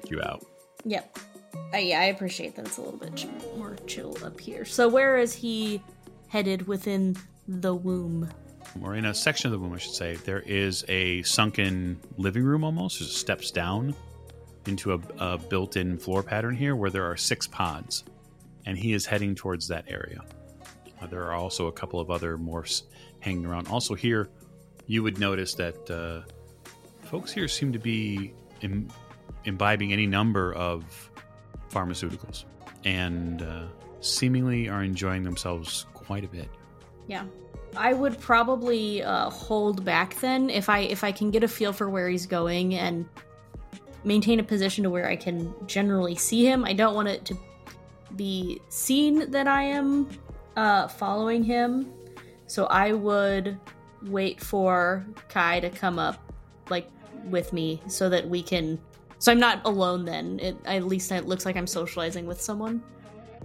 you 0.10 0.22
out. 0.22 0.46
Yep. 0.86 1.20
Uh, 1.74 1.78
yeah, 1.78 2.00
I 2.00 2.06
appreciate 2.06 2.56
that 2.56 2.66
it's 2.66 2.78
a 2.78 2.82
little 2.82 2.98
bit 3.00 3.26
more 3.58 3.76
chill 3.88 4.18
up 4.24 4.40
here. 4.40 4.64
So 4.66 4.88
where 4.88 5.18
is 5.18 5.34
he 5.34 5.82
headed 6.30 6.68
within 6.68 7.16
the 7.48 7.76
womb? 7.76 8.30
or 8.82 8.96
in 8.96 9.04
a 9.04 9.14
section 9.14 9.48
of 9.48 9.52
the 9.52 9.60
womb, 9.60 9.74
I 9.74 9.78
should 9.80 9.94
say, 9.94 10.16
there 10.16 10.40
is 10.40 10.86
a 10.88 11.22
sunken 11.24 12.00
living 12.18 12.44
room 12.44 12.64
almost. 12.64 13.00
There's 13.00 13.14
steps 13.14 13.52
down 13.52 13.94
into 14.68 14.94
a, 14.94 15.00
a 15.18 15.38
built 15.38 15.78
in 15.78 15.98
floor 15.98 16.24
pattern 16.24 16.56
here 16.56 16.76
where 16.76 16.90
there 16.90 17.06
are 17.06 17.18
six 17.18 17.48
pods, 17.48 18.04
and 18.66 18.78
he 18.78 18.94
is 18.94 19.06
heading 19.06 19.36
towards 19.36 19.68
that 19.68 19.86
area. 19.88 20.22
Uh, 21.02 21.08
there 21.08 21.24
are 21.24 21.34
also 21.34 21.68
a 21.68 21.72
couple 21.72 22.00
of 22.00 22.12
other 22.12 22.38
morphs 22.38 22.84
hanging 23.20 23.46
around. 23.46 23.68
Also, 23.68 23.96
here, 23.96 24.30
you 24.86 25.04
would 25.04 25.20
notice 25.20 25.54
that 25.56 25.90
uh, 25.90 26.22
folks 27.08 27.32
here 27.32 27.48
seem 27.48 27.74
to 27.74 27.80
be 27.80 28.34
Im- 28.62 28.90
imbibing 29.46 29.92
any 29.92 30.06
number 30.06 30.54
of 30.54 31.10
pharmaceuticals 31.72 32.46
and 32.86 33.42
uh, 33.42 33.64
seemingly 34.00 34.70
are 34.70 34.84
enjoying 34.84 35.24
themselves 35.24 35.86
quite 35.94 36.24
a 36.24 36.28
bit. 36.28 36.50
Yeah. 37.08 37.26
I 37.76 37.94
would 37.94 38.20
probably 38.20 39.02
uh, 39.02 39.30
hold 39.30 39.86
back 39.86 40.20
then 40.20 40.50
if 40.50 40.68
I 40.70 40.80
if 40.80 41.04
I 41.04 41.12
can 41.12 41.32
get 41.32 41.44
a 41.44 41.48
feel 41.48 41.72
for 41.72 41.90
where 41.90 42.10
he's 42.10 42.26
going 42.26 42.76
and 42.76 43.08
maintain 44.04 44.40
a 44.40 44.44
position 44.44 44.84
to 44.84 44.90
where 44.90 45.08
I 45.08 45.16
can 45.16 45.54
generally 45.68 46.16
see 46.16 46.46
him. 46.46 46.66
I 46.66 46.74
don't 46.74 46.96
want 46.96 47.08
it 47.08 47.26
to 47.26 47.38
be 48.16 48.62
seen 48.70 49.32
that 49.32 49.48
I 49.48 49.64
am 49.64 50.10
uh, 50.56 50.88
following 50.88 51.44
him, 51.44 51.92
so 52.48 52.66
I 52.66 52.94
would 52.94 53.58
wait 54.04 54.42
for 54.42 55.06
Kai 55.30 55.60
to 55.60 55.70
come 55.70 56.00
up 56.00 56.20
like 56.70 56.90
with 57.26 57.54
me 57.54 57.82
so 57.88 58.10
that 58.10 58.28
we 58.28 58.42
can. 58.42 58.80
So 59.20 59.32
I'm 59.32 59.40
not 59.40 59.62
alone 59.66 60.06
then. 60.06 60.40
It, 60.40 60.58
at 60.66 60.84
least 60.86 61.12
it 61.12 61.28
looks 61.28 61.46
like 61.46 61.56
I'm 61.56 61.68
socializing 61.68 62.26
with 62.26 62.42
someone, 62.42 62.84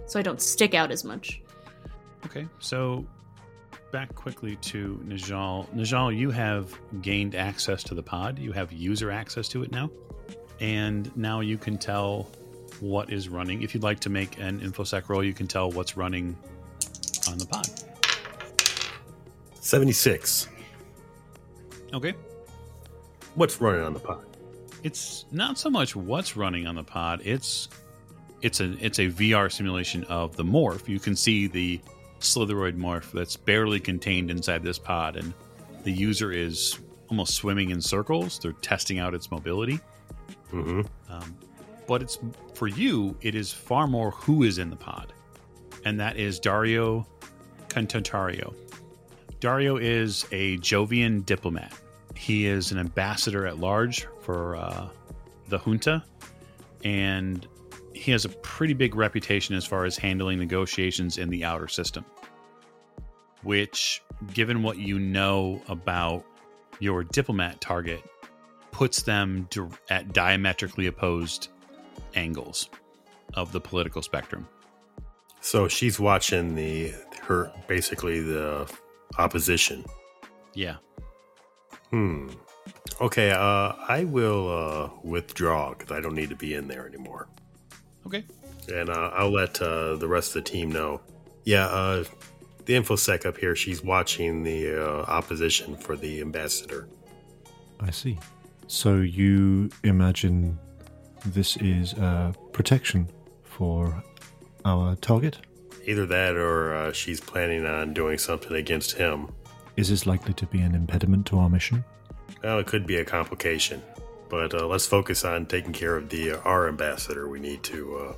so 0.07 0.19
I 0.19 0.23
don't 0.23 0.41
stick 0.41 0.73
out 0.73 0.91
as 0.91 1.03
much. 1.03 1.41
Okay, 2.25 2.47
so 2.59 3.05
back 3.91 4.13
quickly 4.15 4.57
to 4.57 4.99
Najal. 5.05 5.67
Najal, 5.73 6.17
you 6.17 6.31
have 6.31 6.77
gained 7.01 7.35
access 7.35 7.83
to 7.83 7.95
the 7.95 8.03
pod. 8.03 8.39
You 8.39 8.51
have 8.51 8.73
user 8.73 9.11
access 9.11 9.47
to 9.49 9.63
it 9.63 9.71
now. 9.71 9.89
And 10.59 11.15
now 11.15 11.39
you 11.41 11.57
can 11.57 11.77
tell 11.77 12.27
what 12.79 13.11
is 13.11 13.29
running. 13.29 13.61
If 13.61 13.73
you'd 13.73 13.83
like 13.83 13.99
to 14.01 14.09
make 14.09 14.39
an 14.39 14.59
InfoSec 14.59 15.09
roll, 15.09 15.23
you 15.23 15.33
can 15.33 15.47
tell 15.47 15.71
what's 15.71 15.97
running 15.97 16.37
on 17.29 17.37
the 17.37 17.45
pod. 17.45 17.67
76. 19.59 20.47
Okay. 21.93 22.13
What's 23.35 23.61
running 23.61 23.81
on 23.81 23.93
the 23.93 23.99
pod? 23.99 24.25
It's 24.83 25.25
not 25.31 25.57
so 25.57 25.69
much 25.69 25.95
what's 25.95 26.37
running 26.37 26.67
on 26.67 26.75
the 26.75 26.83
pod, 26.83 27.21
it's 27.23 27.67
it's 28.41 28.59
a 28.59 28.77
it's 28.79 28.99
a 28.99 29.07
VR 29.07 29.51
simulation 29.51 30.03
of 30.05 30.35
the 30.35 30.43
morph. 30.43 30.87
You 30.87 30.99
can 30.99 31.15
see 31.15 31.47
the 31.47 31.79
Slitheroid 32.19 32.77
morph 32.77 33.11
that's 33.11 33.35
barely 33.35 33.79
contained 33.79 34.31
inside 34.31 34.63
this 34.63 34.79
pod, 34.79 35.17
and 35.17 35.33
the 35.83 35.91
user 35.91 36.31
is 36.31 36.77
almost 37.09 37.35
swimming 37.35 37.69
in 37.71 37.81
circles. 37.81 38.39
They're 38.39 38.53
testing 38.53 38.99
out 38.99 39.13
its 39.13 39.31
mobility. 39.31 39.79
Hmm 40.49 40.81
Um, 41.09 41.37
but 41.87 42.01
it's 42.01 42.19
for 42.53 42.67
you, 42.67 43.15
it 43.21 43.35
is 43.35 43.51
far 43.51 43.87
more 43.87 44.11
who 44.11 44.43
is 44.43 44.57
in 44.57 44.69
the 44.69 44.75
pod, 44.75 45.13
and 45.85 45.99
that 45.99 46.17
is 46.17 46.39
Dario 46.39 47.07
Contentario. 47.69 48.53
Dario 49.39 49.77
is 49.77 50.25
a 50.31 50.57
Jovian 50.57 51.25
diplomat. 51.25 51.73
He 52.15 52.47
is 52.47 52.71
an 52.71 52.79
ambassador 52.79 53.45
at 53.45 53.59
large 53.59 54.07
for 54.21 54.55
uh, 54.55 54.89
the 55.47 55.59
junta, 55.59 56.03
and 56.83 57.47
he 57.93 58.11
has 58.11 58.25
a 58.25 58.29
pretty 58.29 58.73
big 58.73 58.95
reputation 58.95 59.55
as 59.55 59.65
far 59.65 59.85
as 59.85 59.97
handling 59.97 60.39
negotiations 60.39 61.17
in 61.17 61.29
the 61.29 61.43
outer 61.43 61.67
system. 61.67 62.05
Which, 63.43 64.01
given 64.33 64.63
what 64.63 64.77
you 64.77 64.99
know 64.99 65.61
about 65.69 66.25
your 66.79 67.03
diplomat 67.03 67.61
target, 67.61 68.01
puts 68.71 69.01
them 69.01 69.47
di- 69.49 69.67
at 69.89 70.13
diametrically 70.13 70.87
opposed 70.87 71.49
angles 72.15 72.69
of 73.33 73.51
the 73.51 73.59
political 73.59 74.01
spectrum. 74.01 74.47
So 75.41 75.67
she's 75.67 75.99
watching 75.99 76.55
the 76.55 76.93
her 77.21 77.51
basically 77.67 78.21
the 78.21 78.71
opposition. 79.17 79.85
Yeah. 80.53 80.77
Hmm. 81.91 82.29
Okay, 82.99 83.31
uh, 83.31 83.73
I 83.87 84.05
will 84.05 84.51
uh, 84.51 84.89
withdraw 85.03 85.73
because 85.73 85.95
I 85.95 86.01
don't 86.01 86.15
need 86.15 86.29
to 86.29 86.35
be 86.35 86.53
in 86.53 86.67
there 86.67 86.87
anymore. 86.87 87.27
Okay. 88.05 88.25
And 88.73 88.89
uh, 88.89 89.11
I'll 89.13 89.31
let 89.31 89.61
uh, 89.61 89.95
the 89.95 90.07
rest 90.07 90.35
of 90.35 90.43
the 90.43 90.49
team 90.49 90.71
know. 90.71 91.01
Yeah, 91.43 91.67
uh, 91.67 92.03
the 92.65 92.73
infosec 92.73 93.25
up 93.25 93.37
here, 93.37 93.55
she's 93.55 93.83
watching 93.83 94.43
the 94.43 94.75
uh, 94.75 95.03
opposition 95.03 95.77
for 95.77 95.95
the 95.95 96.19
ambassador. 96.19 96.89
I 97.79 97.91
see. 97.91 98.17
So 98.67 98.97
you 98.97 99.69
imagine 99.83 100.59
this 101.25 101.55
is 101.57 101.93
uh, 101.93 102.33
protection 102.51 103.09
for 103.43 104.03
our 104.65 104.95
target? 104.97 105.37
Either 105.85 106.05
that 106.05 106.35
or 106.35 106.75
uh, 106.75 106.91
she's 106.91 107.21
planning 107.21 107.65
on 107.65 107.93
doing 107.93 108.17
something 108.17 108.53
against 108.53 108.91
him. 108.91 109.29
Is 109.77 109.89
this 109.89 110.05
likely 110.05 110.33
to 110.33 110.45
be 110.47 110.59
an 110.59 110.75
impediment 110.75 111.25
to 111.27 111.39
our 111.39 111.49
mission? 111.49 111.85
Well, 112.43 112.59
it 112.59 112.67
could 112.67 112.85
be 112.85 112.97
a 112.97 113.05
complication, 113.05 113.81
but 114.27 114.53
uh, 114.53 114.67
let's 114.67 114.85
focus 114.85 115.23
on 115.23 115.45
taking 115.45 115.71
care 115.71 115.95
of 115.95 116.09
the 116.09 116.31
uh, 116.31 116.39
our 116.39 116.67
ambassador. 116.67 117.29
We 117.29 117.39
need 117.39 117.63
to 117.63 117.97
uh, 117.97 118.13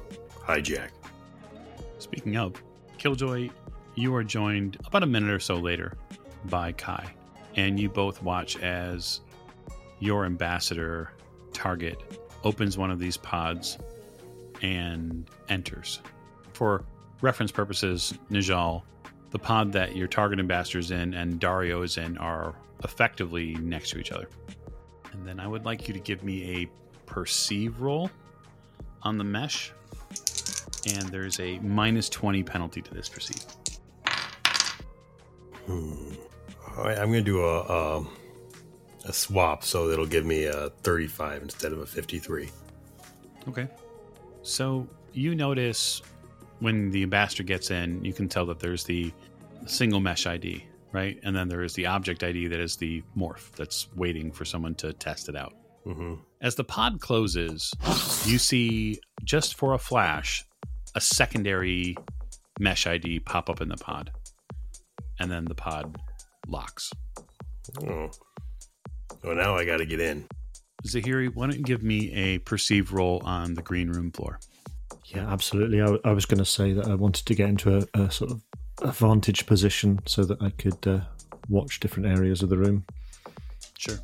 hijack. 0.45 0.89
Speaking 1.99 2.37
of, 2.37 2.55
Killjoy, 2.97 3.49
you 3.95 4.15
are 4.15 4.23
joined 4.23 4.77
about 4.85 5.03
a 5.03 5.05
minute 5.05 5.29
or 5.29 5.39
so 5.39 5.55
later 5.55 5.93
by 6.45 6.71
Kai, 6.71 7.13
and 7.55 7.79
you 7.79 7.87
both 7.87 8.23
watch 8.23 8.57
as 8.57 9.21
your 9.99 10.25
ambassador 10.25 11.11
target 11.53 11.99
opens 12.43 12.77
one 12.77 12.91
of 12.91 12.99
these 12.99 13.17
pods 13.17 13.77
and 14.61 15.25
enters. 15.49 16.01
For 16.53 16.83
reference 17.21 17.51
purposes, 17.51 18.13
Najal, 18.29 18.83
the 19.31 19.39
pod 19.39 19.71
that 19.73 19.95
your 19.95 20.07
target 20.07 20.39
ambassador 20.39 20.79
is 20.79 20.91
in 20.91 21.13
and 21.13 21.39
Dario 21.39 21.81
is 21.81 21.97
in 21.97 22.17
are 22.17 22.55
effectively 22.83 23.55
next 23.55 23.91
to 23.91 23.99
each 23.99 24.11
other. 24.11 24.27
And 25.11 25.25
then 25.27 25.39
I 25.39 25.47
would 25.47 25.65
like 25.65 25.87
you 25.87 25.93
to 25.93 25.99
give 25.99 26.23
me 26.23 26.61
a 26.61 26.69
perceive 27.05 27.79
roll 27.81 28.09
on 29.03 29.17
the 29.17 29.23
mesh. 29.23 29.71
And 30.87 31.09
there's 31.09 31.39
a 31.39 31.59
minus 31.59 32.09
20 32.09 32.43
penalty 32.43 32.81
to 32.81 32.93
this 32.93 33.09
perceive. 33.09 33.43
Hmm. 35.65 36.13
All 36.77 36.85
right, 36.85 36.97
I'm 36.97 37.11
going 37.11 37.23
to 37.25 37.31
do 37.31 37.43
a 37.43 37.97
um, 37.97 38.09
a 39.09 39.13
swap, 39.13 39.63
so 39.63 39.89
it'll 39.89 40.05
give 40.05 40.25
me 40.25 40.45
a 40.45 40.69
35 40.83 41.41
instead 41.41 41.71
of 41.71 41.79
a 41.79 41.85
53. 41.85 42.49
Okay. 43.47 43.67
So 44.43 44.87
you 45.13 45.35
notice 45.35 46.01
when 46.59 46.91
the 46.91 47.03
ambassador 47.03 47.43
gets 47.43 47.71
in, 47.71 48.03
you 48.05 48.13
can 48.13 48.29
tell 48.29 48.45
that 48.45 48.59
there's 48.59 48.83
the 48.83 49.11
single 49.65 49.99
mesh 49.99 50.25
ID, 50.27 50.65
right? 50.91 51.19
And 51.23 51.35
then 51.35 51.47
there 51.47 51.63
is 51.63 51.73
the 51.73 51.87
object 51.87 52.23
ID 52.23 52.47
that 52.47 52.59
is 52.59 52.75
the 52.77 53.03
morph 53.17 53.51
that's 53.51 53.87
waiting 53.95 54.31
for 54.31 54.45
someone 54.45 54.75
to 54.75 54.93
test 54.93 55.27
it 55.27 55.35
out. 55.35 55.53
hmm 55.83 56.15
As 56.41 56.55
the 56.55 56.63
pod 56.63 57.01
closes, 57.01 57.73
you 58.25 58.37
see 58.37 58.99
just 59.23 59.55
for 59.55 59.73
a 59.73 59.79
flash 59.79 60.45
a 60.95 61.01
secondary 61.01 61.95
mesh 62.59 62.87
ID 62.87 63.19
pop 63.19 63.49
up 63.49 63.61
in 63.61 63.69
the 63.69 63.77
pod. 63.77 64.11
And 65.19 65.29
then 65.31 65.45
the 65.45 65.55
pod 65.55 65.97
locks. 66.47 66.91
Oh. 67.83 68.09
Well, 69.23 69.35
now 69.35 69.55
I 69.55 69.65
got 69.65 69.77
to 69.77 69.85
get 69.85 69.99
in. 69.99 70.27
Zahiri, 70.87 71.33
why 71.33 71.47
don't 71.47 71.57
you 71.57 71.63
give 71.63 71.83
me 71.83 72.11
a 72.13 72.37
perceived 72.39 72.91
roll 72.91 73.21
on 73.25 73.53
the 73.53 73.61
green 73.61 73.89
room 73.89 74.11
floor? 74.11 74.39
Yeah, 75.05 75.29
absolutely. 75.29 75.81
I, 75.81 75.85
w- 75.85 76.01
I 76.05 76.11
was 76.13 76.25
going 76.25 76.37
to 76.37 76.45
say 76.45 76.71
that 76.73 76.87
I 76.87 76.95
wanted 76.95 77.25
to 77.25 77.35
get 77.35 77.49
into 77.49 77.77
a, 77.77 78.01
a 78.01 78.11
sort 78.11 78.31
of 78.31 78.41
a 78.81 78.91
vantage 78.91 79.45
position 79.45 79.99
so 80.05 80.23
that 80.23 80.41
I 80.41 80.51
could 80.51 80.87
uh, 80.87 81.01
watch 81.49 81.79
different 81.79 82.07
areas 82.07 82.41
of 82.41 82.49
the 82.49 82.57
room. 82.57 82.85
Sure. 83.77 83.97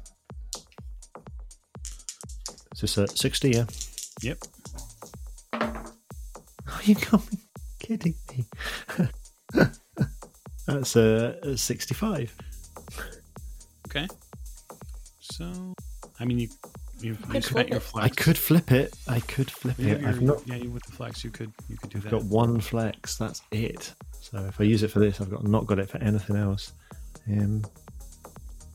Is 2.74 2.82
this 2.82 2.98
a 2.98 3.08
60? 3.08 3.52
Yeah. 3.52 3.66
Yep. 4.22 4.38
Are 5.54 6.84
you 6.84 6.96
coming? 6.96 7.40
Kidding 7.80 8.16
me? 8.32 8.46
That's 10.68 10.96
a, 10.96 11.38
a 11.44 11.58
65. 11.58 12.36
Okay. 13.88 14.08
So, 15.38 15.76
I 16.20 16.26
mean, 16.26 16.40
you 16.40 16.48
you, 17.02 17.12
you 17.12 17.16
could 17.16 17.44
spent 17.44 17.46
flip 17.46 17.70
your 17.70 17.78
it. 17.78 17.84
flex. 17.84 18.06
I 18.06 18.10
could 18.24 18.38
flip 18.38 18.72
it. 18.72 18.96
I 19.08 19.20
could 19.20 19.52
flip 19.52 19.78
You 19.78 19.90
have 19.90 20.02
it. 20.02 20.06
I've 20.06 20.22
not. 20.22 20.48
Yeah, 20.48 20.56
you 20.56 20.70
with 20.72 20.84
the 20.84 20.94
flex, 20.94 21.24
you 21.26 21.30
could 21.30 21.52
you 21.68 21.76
could 21.78 21.90
do 21.90 21.98
I've 21.98 22.04
that. 22.06 22.12
got 22.12 22.24
one 22.24 22.62
flex. 22.62 23.18
That's 23.18 23.42
it. 23.52 23.94
So 24.22 24.38
if 24.46 24.62
I 24.62 24.64
use 24.64 24.82
it 24.84 24.92
for 24.92 25.00
this, 25.00 25.20
I've 25.20 25.30
got 25.30 25.44
not 25.46 25.66
got 25.66 25.80
it 25.80 25.90
for 25.90 25.98
anything 25.98 26.38
else. 26.38 26.72
Um, 27.30 27.64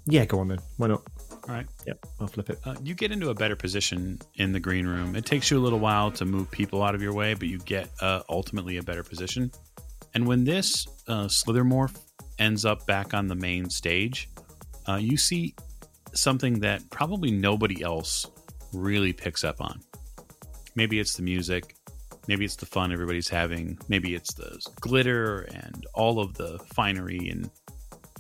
yeah, 0.06 0.26
go 0.26 0.40
on 0.40 0.48
then. 0.48 0.58
Why 0.76 0.88
not? 0.88 1.02
All 1.48 1.54
right. 1.54 1.66
Yep, 1.86 2.06
I'll 2.20 2.26
flip 2.26 2.50
it. 2.50 2.58
Uh, 2.64 2.74
you 2.82 2.94
get 2.94 3.10
into 3.10 3.30
a 3.30 3.34
better 3.34 3.56
position 3.56 4.18
in 4.34 4.52
the 4.52 4.60
green 4.60 4.86
room. 4.86 5.16
It 5.16 5.24
takes 5.24 5.50
you 5.50 5.58
a 5.58 5.62
little 5.62 5.78
while 5.78 6.10
to 6.12 6.24
move 6.26 6.50
people 6.50 6.82
out 6.82 6.94
of 6.94 7.00
your 7.00 7.14
way, 7.14 7.32
but 7.32 7.48
you 7.48 7.58
get 7.60 7.88
uh, 8.02 8.22
ultimately 8.28 8.76
a 8.76 8.82
better 8.82 9.02
position. 9.02 9.50
And 10.14 10.26
when 10.26 10.44
this 10.44 10.86
uh, 11.08 11.28
Slither 11.28 11.64
morph 11.64 11.96
ends 12.38 12.64
up 12.66 12.86
back 12.86 13.14
on 13.14 13.28
the 13.28 13.34
main 13.34 13.70
stage, 13.70 14.28
uh, 14.86 14.96
you 14.96 15.16
see 15.16 15.54
something 16.12 16.60
that 16.60 16.88
probably 16.90 17.30
nobody 17.30 17.82
else 17.82 18.26
really 18.72 19.12
picks 19.12 19.44
up 19.44 19.60
on. 19.60 19.80
Maybe 20.74 21.00
it's 21.00 21.14
the 21.14 21.22
music, 21.22 21.76
maybe 22.28 22.44
it's 22.44 22.56
the 22.56 22.66
fun 22.66 22.92
everybody's 22.92 23.28
having, 23.28 23.78
maybe 23.88 24.14
it's 24.14 24.34
the 24.34 24.60
glitter 24.80 25.40
and 25.52 25.86
all 25.94 26.20
of 26.20 26.34
the 26.34 26.58
finery 26.74 27.28
and 27.28 27.50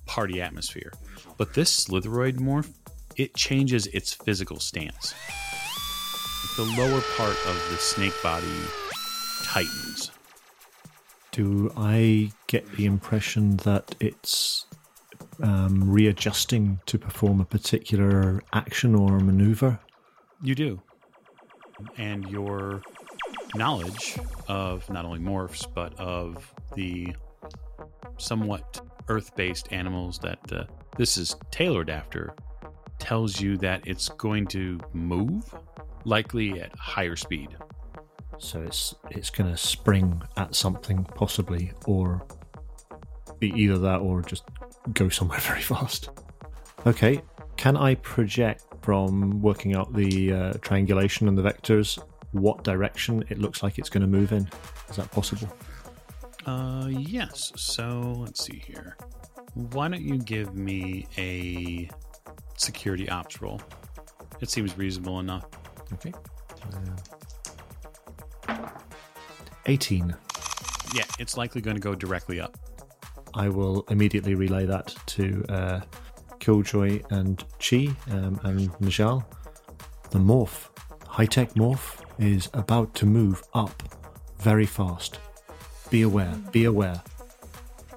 party 0.06 0.42
atmosphere. 0.42 0.92
But 1.36 1.54
this 1.54 1.86
Slitheroid 1.86 2.38
morph 2.38 2.72
it 3.16 3.34
changes 3.34 3.86
its 3.88 4.14
physical 4.14 4.58
stance. 4.58 5.14
The 6.56 6.62
lower 6.62 7.02
part 7.16 7.36
of 7.46 7.68
the 7.70 7.76
snake 7.76 8.14
body 8.22 8.46
tightens. 9.44 10.10
Do 11.32 11.72
I 11.76 12.32
get 12.46 12.70
the 12.76 12.86
impression 12.86 13.56
that 13.58 13.94
it's 14.00 14.66
um, 15.42 15.90
readjusting 15.90 16.80
to 16.86 16.98
perform 16.98 17.40
a 17.40 17.44
particular 17.44 18.42
action 18.52 18.94
or 18.94 19.20
maneuver? 19.20 19.78
You 20.42 20.54
do. 20.54 20.82
And 21.96 22.28
your 22.28 22.82
knowledge 23.54 24.18
of 24.48 24.88
not 24.90 25.04
only 25.04 25.18
morphs, 25.18 25.66
but 25.72 25.98
of 25.98 26.52
the 26.74 27.14
somewhat 28.18 28.80
earth 29.08 29.34
based 29.34 29.72
animals 29.72 30.18
that 30.20 30.38
uh, 30.52 30.64
this 30.96 31.16
is 31.16 31.36
tailored 31.50 31.90
after 31.90 32.34
tells 32.98 33.40
you 33.40 33.56
that 33.56 33.86
it's 33.86 34.08
going 34.10 34.46
to 34.46 34.78
move, 34.92 35.54
likely 36.04 36.60
at 36.60 36.74
higher 36.76 37.16
speed. 37.16 37.56
So 38.38 38.62
it's 38.62 38.94
it's 39.10 39.30
going 39.30 39.50
to 39.50 39.56
spring 39.56 40.22
at 40.36 40.54
something 40.54 41.04
possibly, 41.04 41.72
or 41.86 42.22
be 43.38 43.48
either 43.48 43.78
that 43.78 44.00
or 44.00 44.22
just 44.22 44.44
go 44.92 45.08
somewhere 45.08 45.38
very 45.40 45.62
fast. 45.62 46.10
Okay, 46.86 47.22
can 47.56 47.76
I 47.76 47.96
project 47.96 48.64
from 48.82 49.42
working 49.42 49.74
out 49.74 49.92
the 49.92 50.32
uh, 50.32 50.52
triangulation 50.62 51.28
and 51.28 51.36
the 51.36 51.42
vectors 51.42 51.98
what 52.32 52.62
direction 52.64 53.24
it 53.28 53.38
looks 53.38 53.62
like 53.62 53.78
it's 53.78 53.88
going 53.88 54.02
to 54.02 54.06
move 54.06 54.32
in? 54.32 54.48
Is 54.88 54.96
that 54.96 55.10
possible? 55.10 55.48
Uh, 56.46 56.86
yes. 56.88 57.52
So 57.56 58.14
let's 58.18 58.44
see 58.44 58.62
here. 58.64 58.96
Why 59.54 59.88
don't 59.88 60.02
you 60.02 60.18
give 60.18 60.54
me 60.54 61.06
a 61.18 61.90
security 62.56 63.08
ops 63.08 63.42
roll? 63.42 63.60
It 64.40 64.48
seems 64.50 64.78
reasonable 64.78 65.20
enough. 65.20 65.46
Okay. 65.92 66.12
Uh, 68.48 68.68
18. 69.66 70.14
Yeah, 70.94 71.04
it's 71.18 71.36
likely 71.36 71.60
going 71.60 71.76
to 71.76 71.80
go 71.80 71.94
directly 71.94 72.40
up. 72.40 72.56
I 73.34 73.48
will 73.48 73.84
immediately 73.88 74.34
relay 74.34 74.66
that 74.66 74.94
to 75.06 75.44
uh, 75.48 75.80
Killjoy 76.38 77.02
and 77.10 77.42
Kai 77.58 77.88
um, 78.10 78.40
and 78.42 78.70
Najal. 78.80 79.24
The 80.10 80.18
morph, 80.18 80.68
high 81.06 81.26
tech 81.26 81.54
morph, 81.54 82.02
is 82.18 82.48
about 82.54 82.94
to 82.96 83.06
move 83.06 83.42
up 83.54 83.82
very 84.38 84.66
fast. 84.66 85.18
Be 85.90 86.02
aware, 86.02 86.34
be 86.50 86.64
aware. 86.64 87.02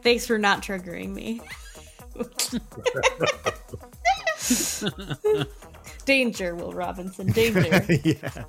Thanks 0.02 0.28
for 0.28 0.38
not 0.38 0.62
triggering 0.62 1.13
me. 1.13 1.41
danger, 6.06 6.56
Will 6.56 6.74
Robinson. 6.74 7.32
Danger. 7.32 7.86
yeah. 8.04 8.43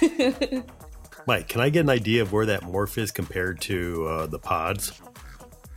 Mike, 1.26 1.48
can 1.48 1.60
I 1.60 1.68
get 1.68 1.80
an 1.80 1.90
idea 1.90 2.22
of 2.22 2.32
where 2.32 2.46
that 2.46 2.62
morph 2.62 2.96
is 2.96 3.10
compared 3.10 3.60
to 3.62 4.06
uh, 4.06 4.26
the 4.26 4.38
pods? 4.38 4.92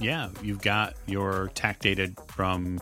Yeah, 0.04 0.30
you've 0.42 0.62
got 0.62 0.96
your 1.06 1.50
tac 1.56 1.80
data 1.80 2.12
from 2.28 2.82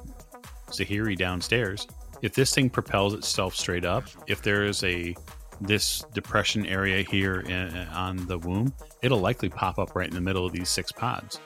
Zahiri 0.67 1.15
downstairs. 1.17 1.87
If 2.21 2.33
this 2.33 2.53
thing 2.53 2.69
propels 2.69 3.13
itself 3.13 3.55
straight 3.55 3.85
up, 3.85 4.05
if 4.27 4.41
there 4.41 4.63
is 4.65 4.83
a 4.83 5.15
this 5.59 6.03
depression 6.13 6.65
area 6.65 7.03
here 7.03 7.41
in, 7.41 7.75
on 7.93 8.25
the 8.25 8.39
womb, 8.39 8.73
it'll 9.03 9.19
likely 9.19 9.49
pop 9.49 9.77
up 9.77 9.95
right 9.95 10.07
in 10.07 10.15
the 10.15 10.21
middle 10.21 10.45
of 10.45 10.51
these 10.51 10.69
six 10.69 10.91
pods. 10.91 11.39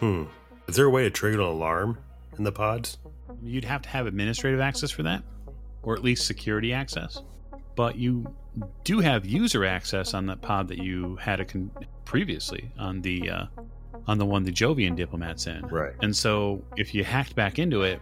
Hmm. 0.00 0.24
Is 0.66 0.76
there 0.76 0.86
a 0.86 0.90
way 0.90 1.02
to 1.02 1.10
trigger 1.10 1.40
an 1.40 1.44
alarm 1.46 1.98
in 2.38 2.44
the 2.44 2.52
pods? 2.52 2.96
You'd 3.42 3.66
have 3.66 3.82
to 3.82 3.88
have 3.90 4.06
administrative 4.06 4.60
access 4.60 4.90
for 4.90 5.02
that. 5.02 5.22
or 5.82 5.94
at 5.94 6.02
least 6.02 6.26
security 6.26 6.72
access. 6.72 7.20
But 7.76 7.96
you 7.96 8.24
do 8.84 9.00
have 9.00 9.26
user 9.26 9.66
access 9.66 10.14
on 10.14 10.24
that 10.26 10.40
pod 10.40 10.68
that 10.68 10.78
you 10.78 11.16
had 11.16 11.40
a 11.40 11.44
con- 11.44 11.70
previously 12.06 12.72
on 12.78 13.02
the 13.02 13.28
uh, 13.28 13.46
on 14.06 14.18
the 14.18 14.26
one 14.26 14.44
the 14.44 14.52
Jovian 14.52 14.96
diplomat's 14.96 15.46
in. 15.46 15.62
Right. 15.66 15.94
And 16.02 16.14
so 16.14 16.62
if 16.76 16.94
you 16.94 17.04
hacked 17.04 17.34
back 17.34 17.58
into 17.58 17.82
it, 17.82 18.00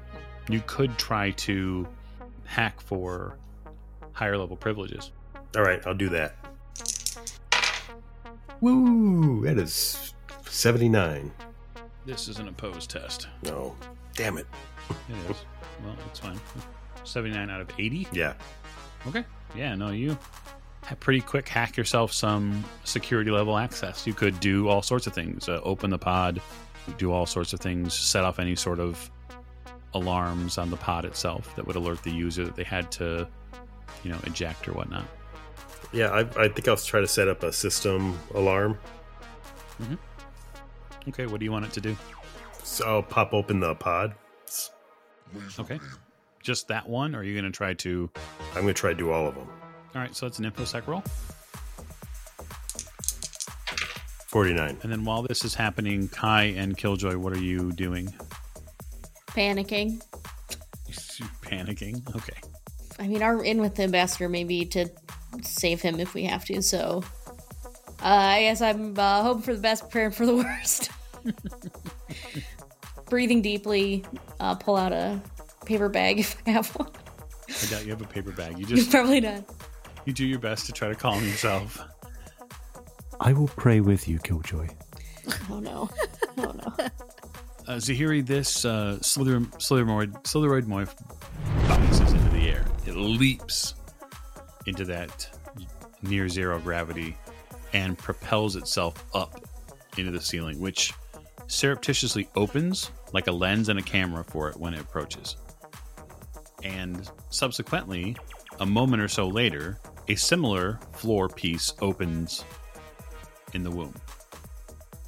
you 0.49 0.63
could 0.67 0.97
try 0.99 1.31
to 1.31 1.87
hack 2.45 2.81
for 2.81 3.39
higher 4.13 4.37
level 4.37 4.57
privileges. 4.57 5.13
All 5.57 5.63
right, 5.63 5.85
I'll 5.87 5.95
do 5.95 6.09
that. 6.11 6.35
Woo! 8.61 9.43
That 9.45 9.59
is 9.59 10.15
79. 10.49 11.31
This 12.07 12.29
is 12.29 12.39
an 12.39 12.49
opposed 12.49 12.91
test. 12.91 13.29
No. 13.43 13.77
Damn 14.15 14.39
it. 14.39 14.47
It 14.91 15.31
is. 15.31 15.45
Well, 15.85 15.97
it's 16.09 16.21
fine. 16.21 16.39
79 17.05 17.51
out 17.51 17.61
of 17.61 17.69
80. 17.79 18.09
Yeah. 18.13 18.35
Okay. 19.07 19.25
Yeah, 19.57 19.75
no, 19.75 19.91
you 19.91 20.13
ha- 20.13 20.19
pretty 21.01 21.21
quick 21.21 21.49
hack 21.49 21.77
yourself 21.77 22.13
some 22.13 22.65
security 22.85 23.31
level 23.31 23.57
access. 23.57 24.07
You 24.07 24.15
could 24.15 24.39
do 24.41 24.69
all 24.69 24.83
sorts 24.83 25.07
of 25.07 25.15
things. 25.15 25.49
Uh, 25.49 25.61
open 25.63 25.91
the 25.91 25.99
pod, 25.99 26.41
do 26.99 27.13
all 27.13 27.27
sorts 27.27 27.53
of 27.53 27.61
things, 27.61 27.95
set 27.95 28.25
off 28.25 28.39
any 28.39 28.57
sort 28.57 28.81
of 28.81 29.11
alarms 29.95 30.59
on 30.59 30.71
the 30.71 30.77
pod 30.77 31.05
itself 31.05 31.55
that 31.57 31.67
would 31.67 31.77
alert 31.77 32.03
the 32.03 32.11
user 32.11 32.45
that 32.45 32.57
they 32.57 32.65
had 32.65 32.91
to, 32.93 33.29
you 34.03 34.11
know, 34.11 34.19
eject 34.25 34.69
or 34.69 34.73
whatnot. 34.73 35.05
Yeah, 35.93 36.09
I, 36.09 36.21
I 36.21 36.49
think 36.49 36.67
I'll 36.69 36.77
try 36.77 37.01
to 37.01 37.09
set 37.09 37.29
up 37.29 37.43
a 37.43 37.53
system 37.53 38.19
alarm. 38.35 38.79
Okay, 41.09 41.27
what 41.27 41.41
do 41.41 41.45
you 41.45 41.53
want 41.53 41.65
it 41.65 41.73
to 41.73 41.81
do? 41.81 41.97
So 42.63 42.87
I'll 42.87 43.03
pop 43.03 43.35
open 43.35 43.61
the 43.61 43.75
pod. 43.75 44.15
Okay. 45.59 45.79
Just 46.43 46.69
that 46.69 46.89
one, 46.89 47.15
or 47.15 47.21
are 47.21 47.23
you 47.23 47.35
going 47.35 47.51
to 47.51 47.57
try 47.57 47.75
to. 47.75 48.11
I'm 48.55 48.63
going 48.63 48.69
to 48.69 48.73
try 48.75 48.91
to 48.91 48.97
do 48.97 49.11
all 49.11 49.27
of 49.27 49.35
them. 49.35 49.49
All 49.95 50.01
right, 50.01 50.15
so 50.15 50.27
that's 50.27 50.39
an 50.39 50.51
infosec 50.51 50.87
roll. 50.87 51.03
49. 54.29 54.79
And 54.83 54.91
then 54.91 55.05
while 55.05 55.23
this 55.23 55.45
is 55.45 55.55
happening, 55.55 56.09
Kai 56.09 56.45
and 56.57 56.77
Killjoy, 56.77 57.19
what 57.19 57.35
are 57.35 57.41
you 57.41 57.71
doing? 57.73 58.13
Panicking. 59.29 60.03
Panicking? 61.43 62.17
Okay. 62.17 62.41
I 62.99 63.09
mean, 63.09 63.23
our 63.23 63.45
in 63.45 63.61
with 63.61 63.75
the 63.75 63.83
ambassador 63.83 64.31
maybe 64.31 64.65
to 64.67 64.89
save 65.43 65.83
him 65.83 66.01
if 66.01 66.15
we 66.15 66.25
have 66.25 66.47
to. 66.47 66.63
So, 66.63 67.05
uh, 68.03 68.07
I 68.07 68.43
guess 68.43 68.63
I'm 68.63 68.99
uh, 68.99 69.23
hoping 69.23 69.43
for 69.43 69.55
the 69.55 69.61
best, 69.61 69.83
preparing 69.83 70.13
for 70.13 70.25
the 70.25 70.37
worst. 70.37 70.91
Breathing 73.11 73.43
deeply, 73.43 74.03
uh, 74.41 74.55
pull 74.55 74.77
out 74.77 74.93
a 74.93 75.21
paper 75.67 75.91
bag 75.91 76.21
if 76.21 76.37
I 76.47 76.51
have 76.51 76.69
one. 76.71 76.89
I 77.49 77.67
doubt 77.67 77.85
you 77.85 77.91
have 77.91 78.01
a 78.01 78.07
paper 78.07 78.33
bag. 78.33 78.59
You 78.59 78.65
just 78.67 78.91
probably 78.91 79.21
done. 79.21 79.45
You 80.05 80.13
do 80.13 80.27
your 80.27 80.39
best 80.39 80.67
to 80.67 80.73
try 80.73 80.89
to 80.89 80.95
calm 80.95 81.25
yourself. 81.25 81.81
I 83.21 83.33
will 83.33 83.49
pray 83.49 83.81
with 83.81 84.09
you, 84.09 84.19
Killjoy. 84.19 84.69
Oh 85.51 85.61
no! 85.61 85.89
Oh 86.39 86.53
no! 86.53 86.87
Uh, 87.69 87.77
Zahiri, 87.77 88.27
this 88.27 88.65
uh, 88.65 89.01
slither, 89.01 89.39
slitheroid, 89.41 90.13
slitheroid 90.25 90.65
morph 90.65 90.95
bounces 91.69 92.13
into 92.13 92.29
the 92.31 92.49
air. 92.49 92.67
It 92.87 92.97
leaps 92.97 93.75
into 94.67 94.85
that 94.87 95.31
near 96.03 96.29
zero 96.29 96.59
gravity 96.59 97.17
and 97.73 97.97
propels 97.97 98.57
itself 98.57 99.05
up 99.15 99.41
into 99.97 100.11
the 100.11 100.21
ceiling, 100.21 100.59
which 100.61 100.93
surreptitiously 101.47 102.29
opens 102.35 102.91
like 103.13 103.29
a 103.29 103.33
lens 103.33 103.69
and 103.69 103.79
a 103.79 103.83
camera 103.83 104.25
for 104.25 104.49
it 104.49 104.57
when 104.57 104.75
it 104.75 104.81
approaches. 104.81 105.37
And 106.65 107.09
subsequently, 107.31 108.17
a 108.61 108.67
moment 108.67 109.03
or 109.03 109.09
so 109.09 109.29
later, 109.29 109.79
a 110.09 110.15
similar 110.15 110.79
floor 110.93 111.29
piece 111.29 111.73
opens 111.81 112.45
in 113.55 113.63
the 113.63 113.71
womb. 113.71 113.95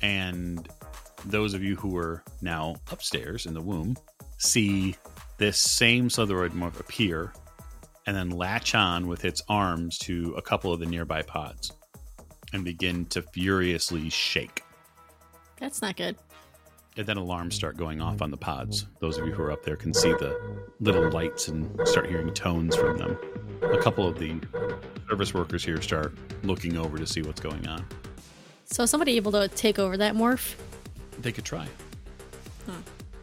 And 0.02 0.68
those 1.24 1.54
of 1.54 1.62
you 1.62 1.76
who 1.76 1.96
are 1.96 2.22
now 2.42 2.76
upstairs 2.90 3.46
in 3.46 3.54
the 3.54 3.60
womb 3.60 3.96
see 4.38 4.94
this 5.38 5.58
same 5.58 6.08
Slitheroid 6.08 6.50
morph 6.50 6.78
appear 6.78 7.32
and 8.06 8.16
then 8.16 8.30
latch 8.30 8.74
on 8.74 9.06
with 9.06 9.24
its 9.24 9.42
arms 9.48 9.98
to 9.98 10.34
a 10.36 10.42
couple 10.42 10.72
of 10.72 10.80
the 10.80 10.86
nearby 10.86 11.22
pods 11.22 11.72
and 12.52 12.64
begin 12.64 13.06
to 13.06 13.22
furiously 13.22 14.10
shake. 14.10 14.62
That's 15.58 15.80
not 15.80 15.96
good. 15.96 16.16
And 16.96 17.06
then 17.06 17.16
alarms 17.16 17.56
start 17.56 17.76
going 17.76 18.00
off 18.00 18.22
on 18.22 18.30
the 18.30 18.36
pods. 18.36 18.86
Those 19.00 19.18
of 19.18 19.26
you 19.26 19.32
who 19.32 19.42
are 19.42 19.50
up 19.50 19.64
there 19.64 19.74
can 19.74 19.92
see 19.92 20.12
the 20.12 20.38
little 20.78 21.10
lights 21.10 21.48
and 21.48 21.68
start 21.88 22.08
hearing 22.08 22.32
tones 22.32 22.76
from 22.76 22.96
them. 22.98 23.18
A 23.62 23.78
couple 23.78 24.06
of 24.06 24.16
the 24.16 24.40
service 25.08 25.34
workers 25.34 25.64
here 25.64 25.82
start 25.82 26.16
looking 26.44 26.76
over 26.76 26.96
to 26.96 27.06
see 27.06 27.22
what's 27.22 27.40
going 27.40 27.66
on. 27.66 27.84
So 28.66 28.84
is 28.84 28.90
somebody 28.90 29.16
able 29.16 29.32
to 29.32 29.48
take 29.48 29.80
over 29.80 29.96
that 29.96 30.14
morph? 30.14 30.54
They 31.18 31.32
could 31.32 31.44
try. 31.44 31.66
Huh. 32.66 32.72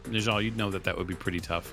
Najal, 0.04 0.44
you'd 0.44 0.56
know 0.56 0.70
that 0.70 0.84
that 0.84 0.96
would 0.96 1.06
be 1.06 1.14
pretty 1.14 1.40
tough. 1.40 1.72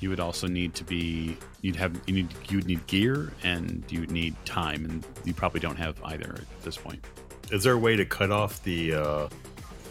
You 0.00 0.08
would 0.08 0.20
also 0.20 0.46
need 0.46 0.74
to 0.76 0.84
be 0.84 1.36
you'd 1.60 1.76
have 1.76 2.00
you 2.06 2.14
need 2.14 2.28
you 2.48 2.56
would 2.56 2.66
need 2.66 2.86
gear 2.86 3.30
and 3.42 3.84
you 3.90 4.00
would 4.00 4.10
need 4.10 4.34
time, 4.46 4.86
and 4.86 5.06
you 5.26 5.34
probably 5.34 5.60
don't 5.60 5.76
have 5.76 6.02
either 6.04 6.34
at 6.34 6.62
this 6.62 6.78
point. 6.78 7.04
Is 7.52 7.62
there 7.64 7.74
a 7.74 7.78
way 7.78 7.96
to 7.96 8.06
cut 8.06 8.30
off 8.30 8.62
the 8.62 8.94
uh, 8.94 9.28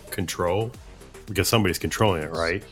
control? 0.09 0.71
Because 1.29 1.47
somebody's 1.47 1.79
controlling 1.79 2.23
it, 2.23 2.31
right? 2.31 2.63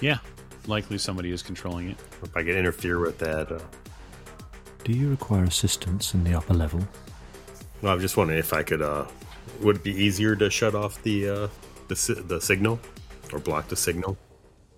Yeah, 0.00 0.18
likely 0.66 0.96
somebody 0.98 1.30
is 1.32 1.42
controlling 1.42 1.90
it. 1.90 1.96
If 2.22 2.36
I 2.36 2.42
could 2.44 2.54
interfere 2.56 2.98
with 3.00 3.18
that. 3.18 3.50
Uh, 3.52 3.58
Do 4.84 4.92
you 4.92 5.10
require 5.10 5.44
assistance 5.44 6.14
in 6.14 6.24
the 6.24 6.34
upper 6.34 6.54
level? 6.54 6.86
no, 7.82 7.90
I'm 7.90 8.00
just 8.00 8.16
wondering 8.16 8.38
if 8.38 8.52
I 8.52 8.62
could. 8.62 8.82
Uh, 8.82 9.06
would 9.60 9.76
it 9.76 9.82
be 9.84 9.92
easier 9.92 10.34
to 10.36 10.48
shut 10.50 10.74
off 10.74 11.02
the 11.02 11.28
uh, 11.28 11.48
the 11.88 11.96
si- 11.96 12.14
the 12.20 12.40
signal 12.40 12.78
or 13.32 13.38
block 13.40 13.68
the 13.68 13.76
signal? 13.76 14.16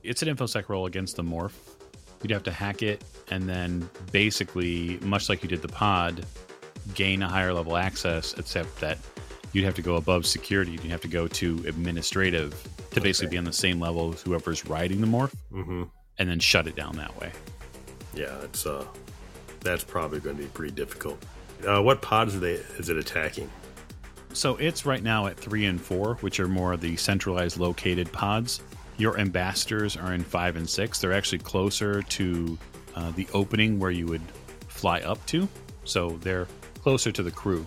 It's 0.03 0.23
an 0.23 0.35
infosec 0.35 0.69
roll 0.69 0.87
against 0.87 1.17
the 1.17 1.23
morph. 1.23 1.53
You'd 2.23 2.31
have 2.33 2.43
to 2.45 2.53
hack 2.53 2.83
it 2.83 3.05
and 3.31 3.49
then 3.49 3.89
basically, 4.13 4.99
much 5.03 5.29
like 5.29 5.43
you 5.43 5.49
did 5.49 5.61
the 5.63 5.69
pod, 5.69 6.25
gain 6.95 7.23
a 7.23 7.29
higher 7.29 7.53
level 7.53 7.77
access, 7.77 8.35
except 8.35 8.81
that 8.81 8.99
you'd 9.53 9.65
have 9.65 9.75
to 9.75 9.83
go 9.83 9.97
above 9.97 10.27
security. 10.27 10.73
You'd 10.73 10.83
have 10.85 11.01
to 11.03 11.09
go 11.09 11.27
to 11.29 11.65
administrative 11.67 12.55
to 12.93 13.01
basically 13.01 13.31
be 13.31 13.39
on 13.39 13.45
the 13.45 13.53
same 13.53 13.81
level 13.81 14.13
as 14.13 14.21
whoever's 14.23 14.67
riding 14.67 15.01
the 15.01 15.07
morph 15.07 15.33
Mm-hmm. 15.53 15.85
and 16.19 16.29
then 16.29 16.39
shut 16.41 16.67
it 16.67 16.77
down 16.77 16.97
that 16.97 17.19
way. 17.21 17.33
Yeah, 18.15 18.37
it's 18.43 18.67
uh, 18.67 18.85
that's 19.61 19.85
probably 19.85 20.21
going 20.21 20.37
to 20.37 20.43
be 20.43 20.49
pretty 20.49 20.73
difficult. 20.75 21.25
Uh, 21.67 21.83
what 21.83 22.01
pods 22.03 22.35
are 22.35 22.41
they? 22.41 22.55
Is 22.79 22.89
it 22.89 22.97
attacking? 22.97 23.51
So 24.33 24.57
it's 24.57 24.87
right 24.87 25.03
now 25.03 25.27
at 25.27 25.37
three 25.37 25.67
and 25.67 25.81
four, 25.81 26.15
which 26.17 26.41
are 26.41 26.49
more 26.49 26.73
of 26.73 26.81
the 26.81 26.97
centralized 26.97 27.59
located 27.59 28.11
pods. 28.13 28.61
Your 28.97 29.19
ambassadors 29.19 29.97
are 29.97 30.13
in 30.15 30.23
five 30.23 30.57
and 30.57 30.69
six. 30.69 31.01
They're 31.01 31.13
actually 31.13 31.39
closer 31.39 32.03
to 32.03 32.59
uh, 32.95 33.11
the 33.13 33.27
opening 33.35 33.79
where 33.79 33.91
you 33.91 34.07
would 34.07 34.23
fly 34.69 35.01
up 35.01 35.25
to. 35.27 35.49
So 35.85 36.11
they're 36.23 36.47
closer 36.83 37.11
to 37.13 37.23
the 37.23 37.31
crew. 37.31 37.67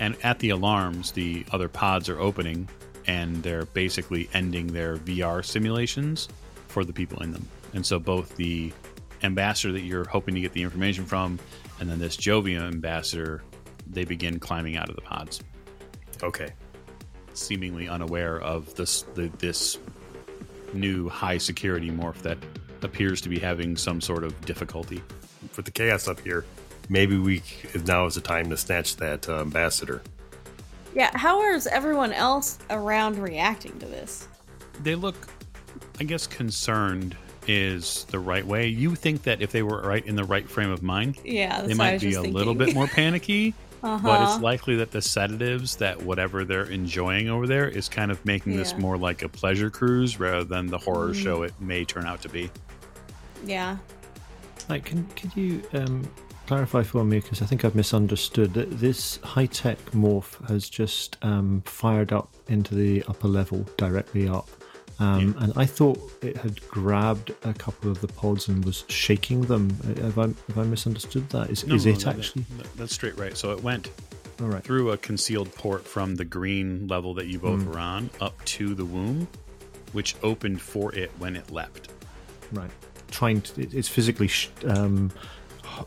And 0.00 0.16
at 0.24 0.38
the 0.40 0.50
alarms, 0.50 1.12
the 1.12 1.44
other 1.52 1.68
pods 1.68 2.08
are 2.08 2.18
opening 2.18 2.68
and 3.06 3.42
they're 3.42 3.66
basically 3.66 4.28
ending 4.34 4.68
their 4.68 4.96
VR 4.96 5.44
simulations 5.44 6.28
for 6.68 6.84
the 6.84 6.92
people 6.92 7.22
in 7.22 7.32
them. 7.32 7.46
And 7.74 7.84
so 7.84 7.98
both 7.98 8.34
the 8.36 8.72
ambassador 9.22 9.72
that 9.74 9.82
you're 9.82 10.08
hoping 10.08 10.34
to 10.34 10.40
get 10.40 10.52
the 10.52 10.62
information 10.62 11.04
from 11.04 11.38
and 11.78 11.88
then 11.88 11.98
this 11.98 12.16
Jovian 12.16 12.62
ambassador, 12.62 13.42
they 13.86 14.04
begin 14.04 14.38
climbing 14.38 14.76
out 14.76 14.88
of 14.88 14.96
the 14.96 15.02
pods 15.02 15.42
Okay. 16.22 16.52
seemingly 17.32 17.88
unaware 17.88 18.40
of 18.40 18.74
this 18.74 19.02
the, 19.14 19.28
this 19.38 19.78
new 20.72 21.08
high 21.08 21.38
security 21.38 21.90
morph 21.90 22.20
that 22.22 22.38
appears 22.82 23.20
to 23.22 23.28
be 23.28 23.38
having 23.38 23.76
some 23.76 24.00
sort 24.00 24.24
of 24.24 24.38
difficulty. 24.44 25.02
With 25.56 25.64
the 25.64 25.70
chaos 25.70 26.08
up 26.08 26.20
here, 26.20 26.44
maybe 26.88 27.16
we 27.18 27.42
now 27.84 28.06
is 28.06 28.14
the 28.14 28.20
time 28.20 28.50
to 28.50 28.56
snatch 28.56 28.96
that 28.96 29.28
uh, 29.28 29.40
ambassador. 29.40 30.02
Yeah, 30.94 31.16
how 31.16 31.42
is 31.42 31.66
everyone 31.68 32.12
else 32.12 32.58
around 32.70 33.18
reacting 33.18 33.78
to 33.78 33.86
this? 33.86 34.26
They 34.82 34.94
look, 34.96 35.16
I 36.00 36.04
guess, 36.04 36.26
concerned 36.26 37.16
is 37.46 38.04
the 38.10 38.18
right 38.18 38.44
way. 38.46 38.66
You 38.68 38.94
think 38.94 39.22
that 39.22 39.40
if 39.40 39.52
they 39.52 39.62
were 39.62 39.80
right 39.82 40.04
in 40.04 40.16
the 40.16 40.24
right 40.24 40.48
frame 40.48 40.70
of 40.70 40.82
mind, 40.82 41.18
Yeah, 41.24 41.62
they 41.62 41.74
might 41.74 42.00
be 42.00 42.08
a 42.08 42.22
just 42.22 42.26
little 42.28 42.54
bit 42.54 42.74
more 42.74 42.86
panicky. 42.86 43.54
uh-huh. 43.82 43.98
But 44.02 44.22
it's 44.22 44.42
likely 44.42 44.76
that 44.76 44.90
the 44.90 45.00
sedatives, 45.00 45.76
that 45.76 46.02
whatever 46.02 46.44
they're 46.44 46.64
enjoying 46.64 47.28
over 47.28 47.46
there, 47.46 47.68
is 47.68 47.88
kind 47.88 48.10
of 48.10 48.22
making 48.26 48.56
this 48.56 48.76
more 48.76 48.96
like 48.98 49.22
a 49.22 49.28
pleasure 49.28 49.70
cruise 49.70 50.18
rather 50.20 50.44
than 50.44 50.66
the 50.66 50.78
horror 50.78 51.10
Mhm. 51.10 51.22
show 51.22 51.42
it 51.44 51.54
may 51.60 51.84
turn 51.84 52.04
out 52.06 52.20
to 52.22 52.28
be. 52.28 52.50
yeah. 53.46 53.76
Like, 54.68 54.84
can 54.84 55.06
could 55.16 55.34
you 55.36 55.62
um, 55.72 56.08
clarify 56.50 56.82
for 56.82 57.04
me? 57.04 57.20
Because 57.20 57.42
I 57.42 57.46
think 57.46 57.64
I've 57.64 57.76
misunderstood 57.76 58.54
that 58.54 58.68
this 58.80 59.18
high 59.22 59.46
tech 59.46 59.78
morph 59.92 60.32
has 60.48 60.68
just 60.68 61.16
um, 61.22 61.62
fired 61.64 62.12
up 62.12 62.28
into 62.48 62.74
the 62.74 63.04
upper 63.06 63.28
level, 63.28 63.64
directly 63.76 64.26
up, 64.28 64.48
Um, 64.98 65.34
And 65.38 65.52
I 65.56 65.64
thought 65.64 65.98
it 66.22 66.36
had 66.36 66.60
grabbed 66.68 67.30
a 67.44 67.54
couple 67.54 67.88
of 67.90 68.00
the 68.00 68.08
pods 68.08 68.48
and 68.48 68.64
was 68.64 68.84
shaking 68.88 69.42
them. 69.42 69.64
Uh, 69.84 70.02
Have 70.02 70.18
I, 70.18 70.22
have 70.48 70.58
I 70.58 70.64
misunderstood 70.64 71.28
that? 71.30 71.50
Is, 71.50 71.64
No, 71.66 71.76
is 71.76 71.86
no, 71.86 71.92
it 71.92 72.00
that- 72.00 72.16
actually? 72.18 72.44
that- 72.58 72.76
that's 72.76 72.94
straight 72.94 73.16
right. 73.16 73.34
So 73.36 73.52
it 73.52 73.62
went 73.62 73.88
All 74.40 74.48
right. 74.48 74.62
through 74.64 74.90
a 74.90 74.96
concealed 74.98 75.54
port 75.54 75.86
from 75.86 76.16
the 76.16 76.24
green 76.26 76.88
level 76.88 77.14
that 77.14 77.28
you 77.28 77.38
both 77.38 77.62
Hmm. 77.62 77.70
were 77.70 77.78
on 77.78 78.10
up 78.20 78.34
to 78.56 78.74
the 78.74 78.84
womb, 78.84 79.28
which 79.92 80.16
opened 80.24 80.60
for 80.60 80.92
it 80.96 81.10
when 81.18 81.36
it 81.36 81.50
leapt. 81.52 81.88
Right. 82.52 82.72
Trying 83.12 83.40
to, 83.42 83.52
it's 83.78 83.88
physically 83.88 84.28
sh- 84.28 84.50
um, 84.66 85.10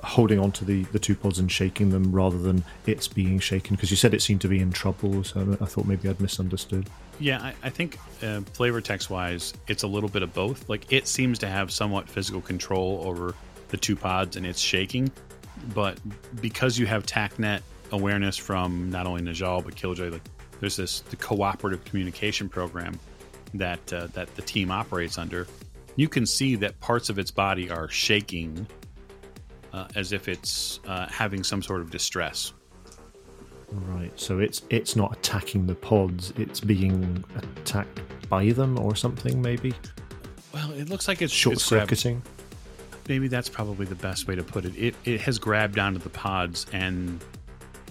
holding 0.04 0.40
on 0.40 0.52
to 0.54 0.66
the, 0.66 0.84
the 0.86 1.00
two 1.00 1.16
pods 1.16 1.40
and 1.40 1.52
shaking 1.52 1.90
them 1.90 2.12
rather 2.12 2.38
than 2.38 2.64
it's 2.86 3.08
being 3.08 3.40
shaken 3.40 3.76
because 3.76 3.92
you 3.92 3.98
said 3.98 4.14
it 4.14 4.22
seemed 4.22 4.42
to 4.42 4.48
be 4.48 4.60
in 4.60 4.72
trouble. 4.72 5.24
So 5.24 5.58
I 5.62 5.66
thought 5.66 5.86
maybe 5.86 6.10
I'd 6.10 6.20
misunderstood. 6.20 6.90
Yeah, 7.20 7.42
I, 7.42 7.54
I 7.64 7.70
think 7.70 7.98
uh, 8.22 8.42
flavor 8.54 8.82
text 8.82 9.10
wise, 9.10 9.54
it's 9.68 9.84
a 9.84 9.88
little 9.88 10.10
bit 10.10 10.24
of 10.24 10.34
both. 10.34 10.68
Like 10.70 10.92
it 10.92 11.08
seems 11.08 11.40
to 11.40 11.48
have 11.48 11.72
somewhat 11.72 12.10
physical 12.10 12.42
control 12.42 13.04
over 13.06 13.36
the 13.70 13.78
two 13.78 13.96
pods 13.96 14.36
and 14.36 14.46
it's 14.46 14.60
shaking, 14.60 15.12
but 15.74 15.98
because 16.42 16.78
you 16.78 16.86
have 16.86 17.06
TACnet 17.06 17.62
awareness 17.92 18.38
from 18.38 18.90
not 18.90 19.06
only 19.06 19.22
Najal 19.22 19.64
but 19.64 19.76
Killjoy, 19.76 20.10
like 20.10 20.22
there's 20.60 20.76
this 20.76 21.02
the 21.02 21.16
cooperative 21.16 21.84
communication 21.86 22.50
program 22.50 23.00
that 23.54 23.94
uh, 23.94 24.08
that 24.14 24.34
the 24.36 24.42
team 24.42 24.72
operates 24.72 25.18
under. 25.18 25.48
You 25.96 26.10
can 26.10 26.26
see 26.26 26.56
that 26.56 26.80
parts 26.80 27.10
of 27.10 27.20
its 27.20 27.32
body 27.32 27.70
are 27.70 27.88
shaking, 27.88 28.66
uh, 29.74 29.88
as 29.96 30.12
if 30.14 30.28
it's 30.28 30.80
uh, 30.88 31.08
having 31.08 31.44
some 31.44 31.62
sort 31.62 31.82
of 31.82 31.90
distress. 31.92 32.54
Right. 33.72 34.12
So 34.20 34.40
it's 34.40 34.62
it's 34.70 34.96
not 34.96 35.18
attacking 35.18 35.66
the 35.66 35.74
pods. 35.76 36.32
It's 36.38 36.60
being 36.60 37.24
attacked 37.36 38.00
by 38.30 38.52
them 38.52 38.78
or 38.80 38.96
something. 38.96 39.42
Maybe 39.42 39.74
Well, 40.54 40.72
it 40.72 40.90
looks 40.90 41.08
like 41.08 41.22
it's 41.24 41.34
short 41.34 41.60
circuiting. 41.60 42.22
maybe 43.10 43.28
that's 43.28 43.50
probably 43.50 43.86
the 43.88 43.96
best 43.96 44.28
way 44.28 44.36
to 44.36 44.44
put 44.44 44.66
it. 44.66 44.76
It 44.78 44.96
it 45.06 45.22
has 45.22 45.40
grabbed 45.40 45.80
onto 45.80 46.00
the 46.00 46.10
pods 46.12 46.68
and 46.72 47.20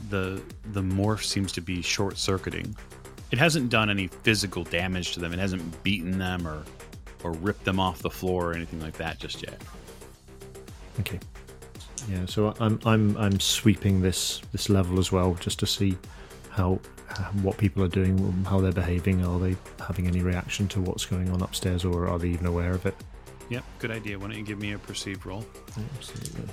the 0.08 0.40
the 0.72 0.82
morph 0.82 1.24
seems 1.24 1.50
to 1.52 1.60
be 1.60 1.82
short 1.82 2.16
circuiting. 2.16 2.76
It 3.32 3.38
hasn't 3.38 3.70
done 3.70 3.90
any 3.90 4.06
physical 4.06 4.62
damage 4.62 5.12
to 5.14 5.20
them. 5.20 5.32
It 5.32 5.38
hasn't 5.40 5.82
beaten 5.82 6.16
them 6.18 6.46
or 6.46 6.62
or 7.24 7.32
ripped 7.32 7.64
them 7.64 7.80
off 7.80 7.98
the 8.02 8.10
floor 8.10 8.50
or 8.50 8.54
anything 8.54 8.80
like 8.80 8.96
that 8.98 9.18
just 9.18 9.42
yet. 9.42 9.60
Okay. 11.00 11.18
Yeah. 12.08 12.26
So 12.26 12.54
I'm 12.60 12.78
I'm 12.84 13.16
I'm 13.16 13.40
sweeping 13.40 14.02
this 14.02 14.40
this 14.52 14.68
level 14.68 14.98
as 14.98 15.12
well 15.12 15.34
just 15.34 15.58
to 15.60 15.66
see 15.66 15.96
how 16.50 16.80
uh, 17.10 17.24
what 17.42 17.56
people 17.56 17.82
are 17.82 17.88
doing, 17.88 18.18
how 18.44 18.60
they're 18.60 18.72
behaving. 18.72 19.24
Are 19.24 19.38
they 19.38 19.56
having 19.78 20.06
any 20.06 20.20
reaction 20.20 20.68
to 20.68 20.80
what's 20.80 21.06
going 21.06 21.30
on 21.30 21.42
upstairs, 21.42 21.84
or 21.84 22.08
are 22.08 22.18
they 22.18 22.28
even 22.28 22.46
aware 22.46 22.72
of 22.72 22.86
it? 22.86 22.94
Yep, 23.48 23.64
good 23.78 23.90
idea. 23.90 24.18
Why 24.18 24.28
don't 24.28 24.38
you 24.38 24.44
give 24.44 24.58
me 24.58 24.72
a 24.72 24.78
perceived 24.78 25.26
roll? 25.26 25.44
Absolutely. 25.96 26.48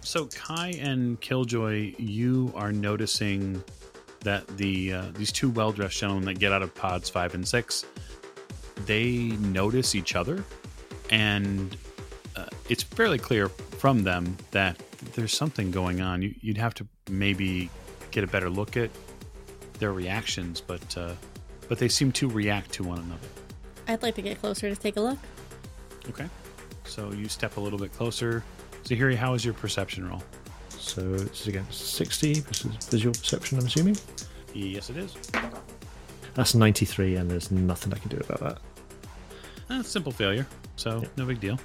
So 0.00 0.26
Kai 0.26 0.68
and 0.80 1.20
Killjoy, 1.20 1.94
you 1.98 2.52
are 2.54 2.72
noticing 2.72 3.62
that 4.20 4.46
the 4.56 4.92
uh, 4.92 5.04
these 5.14 5.32
two 5.32 5.50
well-dressed 5.50 5.98
gentlemen 5.98 6.24
that 6.26 6.38
get 6.38 6.52
out 6.52 6.62
of 6.62 6.74
pods 6.74 7.10
five 7.10 7.34
and 7.34 7.46
six, 7.46 7.84
they 8.86 9.28
notice 9.40 9.94
each 9.94 10.14
other, 10.14 10.44
and 11.10 11.76
uh, 12.36 12.46
it's 12.68 12.82
fairly 12.82 13.18
clear 13.18 13.48
from 13.48 14.02
them 14.04 14.36
that 14.52 14.76
there's 15.14 15.36
something 15.36 15.70
going 15.70 16.00
on. 16.00 16.22
You, 16.22 16.34
you'd 16.40 16.58
have 16.58 16.74
to 16.74 16.86
maybe 17.10 17.70
get 18.10 18.24
a 18.24 18.26
better 18.26 18.50
look 18.50 18.76
at 18.76 18.90
their 19.78 19.92
reactions, 19.92 20.60
but 20.60 20.96
uh, 20.96 21.12
but 21.68 21.78
they 21.78 21.88
seem 21.88 22.12
to 22.12 22.28
react 22.28 22.72
to 22.72 22.84
one 22.84 22.98
another. 22.98 23.28
I'd 23.88 24.02
like 24.02 24.14
to 24.16 24.22
get 24.22 24.40
closer 24.40 24.68
to 24.68 24.76
take 24.76 24.96
a 24.96 25.00
look. 25.00 25.18
Okay, 26.08 26.28
so 26.84 27.12
you 27.12 27.28
step 27.28 27.56
a 27.56 27.60
little 27.60 27.78
bit 27.78 27.92
closer. 27.92 28.42
Zahiri, 28.84 29.16
how 29.16 29.34
is 29.34 29.44
your 29.44 29.54
perception 29.54 30.08
roll? 30.08 30.22
So 30.70 31.14
it's 31.14 31.46
against 31.48 31.94
60 31.96 32.34
versus 32.40 32.86
visual 32.88 33.12
perception, 33.12 33.58
I'm 33.58 33.66
assuming. 33.66 33.96
Yes, 34.54 34.88
it 34.90 34.96
is. 34.96 35.14
That's 36.34 36.54
93, 36.54 37.16
and 37.16 37.28
there's 37.30 37.50
nothing 37.50 37.92
I 37.92 37.98
can 37.98 38.08
do 38.10 38.18
about 38.18 38.40
that. 38.40 38.58
Uh, 39.68 39.82
simple 39.82 40.12
failure, 40.12 40.46
so 40.76 41.00
Yeah. 41.02 41.08
no 41.16 41.26
big 41.26 41.40
deal. 41.40 41.58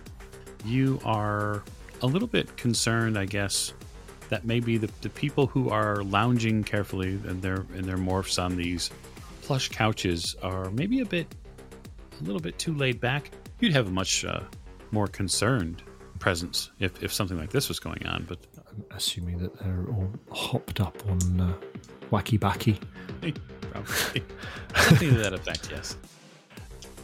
You 0.66 1.00
are 1.04 1.64
a 2.02 2.08
little 2.08 2.28
bit 2.28 2.56
concerned, 2.58 3.18
I 3.18 3.26
guess, 3.26 3.74
that 4.30 4.46
maybe 4.46 4.78
the, 4.78 4.90
the 5.02 5.10
people 5.10 5.48
who 5.48 5.70
are 5.70 6.04
lounging 6.04 6.64
carefully 6.64 7.10
in 7.10 7.42
their 7.42 7.66
in 7.76 7.86
their 7.86 7.98
morphs 7.98 8.42
on 8.42 8.56
these 8.56 8.90
plush 9.42 9.70
couches 9.70 10.36
are 10.42 10.70
maybe 10.72 11.02
a 11.02 11.06
bit, 11.06 11.28
a 12.20 12.24
little 12.24 12.40
bit 12.40 12.58
too 12.58 12.74
laid 12.74 13.02
back. 13.02 13.32
You'd 13.60 13.74
have 13.74 13.88
a 13.88 13.92
much 13.92 14.24
uh, 14.24 14.42
more 14.92 15.08
concerned 15.08 15.84
presence 16.20 16.72
if, 16.80 17.04
if 17.04 17.12
something 17.12 17.38
like 17.38 17.50
this 17.50 17.68
was 17.68 17.80
going 17.80 18.06
on, 18.06 18.26
but 18.28 18.40
I'm 18.70 18.86
assuming 18.96 19.40
that 19.40 19.58
they're 19.60 19.88
all 19.90 20.14
hopped 20.32 20.80
up 20.80 20.96
on 21.10 21.42
uh, 21.42 21.54
wacky 22.12 22.40
backy. 22.40 22.80
probably 23.72 24.24
something 24.76 25.10
to 25.10 25.18
that 25.18 25.34
effect. 25.34 25.70
Yes. 25.72 25.98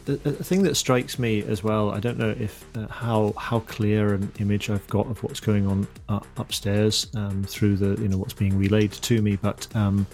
The, 0.07 0.15
the 0.15 0.41
thing 0.41 0.63
that 0.63 0.75
strikes 0.75 1.19
me 1.19 1.43
as 1.43 1.65
well, 1.65 1.91
I 1.91 1.99
don't 1.99 2.17
know 2.17 2.33
if 2.39 2.63
uh, 2.77 2.87
how 2.87 3.33
how 3.37 3.59
clear 3.59 4.13
an 4.13 4.31
image 4.39 4.69
I've 4.69 4.87
got 4.87 5.05
of 5.07 5.21
what's 5.21 5.41
going 5.41 5.67
on 5.67 5.85
uh, 6.07 6.21
upstairs 6.37 7.07
um, 7.13 7.43
through 7.43 7.75
the 7.75 8.01
you 8.01 8.07
know 8.07 8.17
what's 8.17 8.33
being 8.33 8.57
relayed 8.57 8.93
to 8.93 9.21
me, 9.21 9.35
but 9.35 9.67
um, 9.75 10.07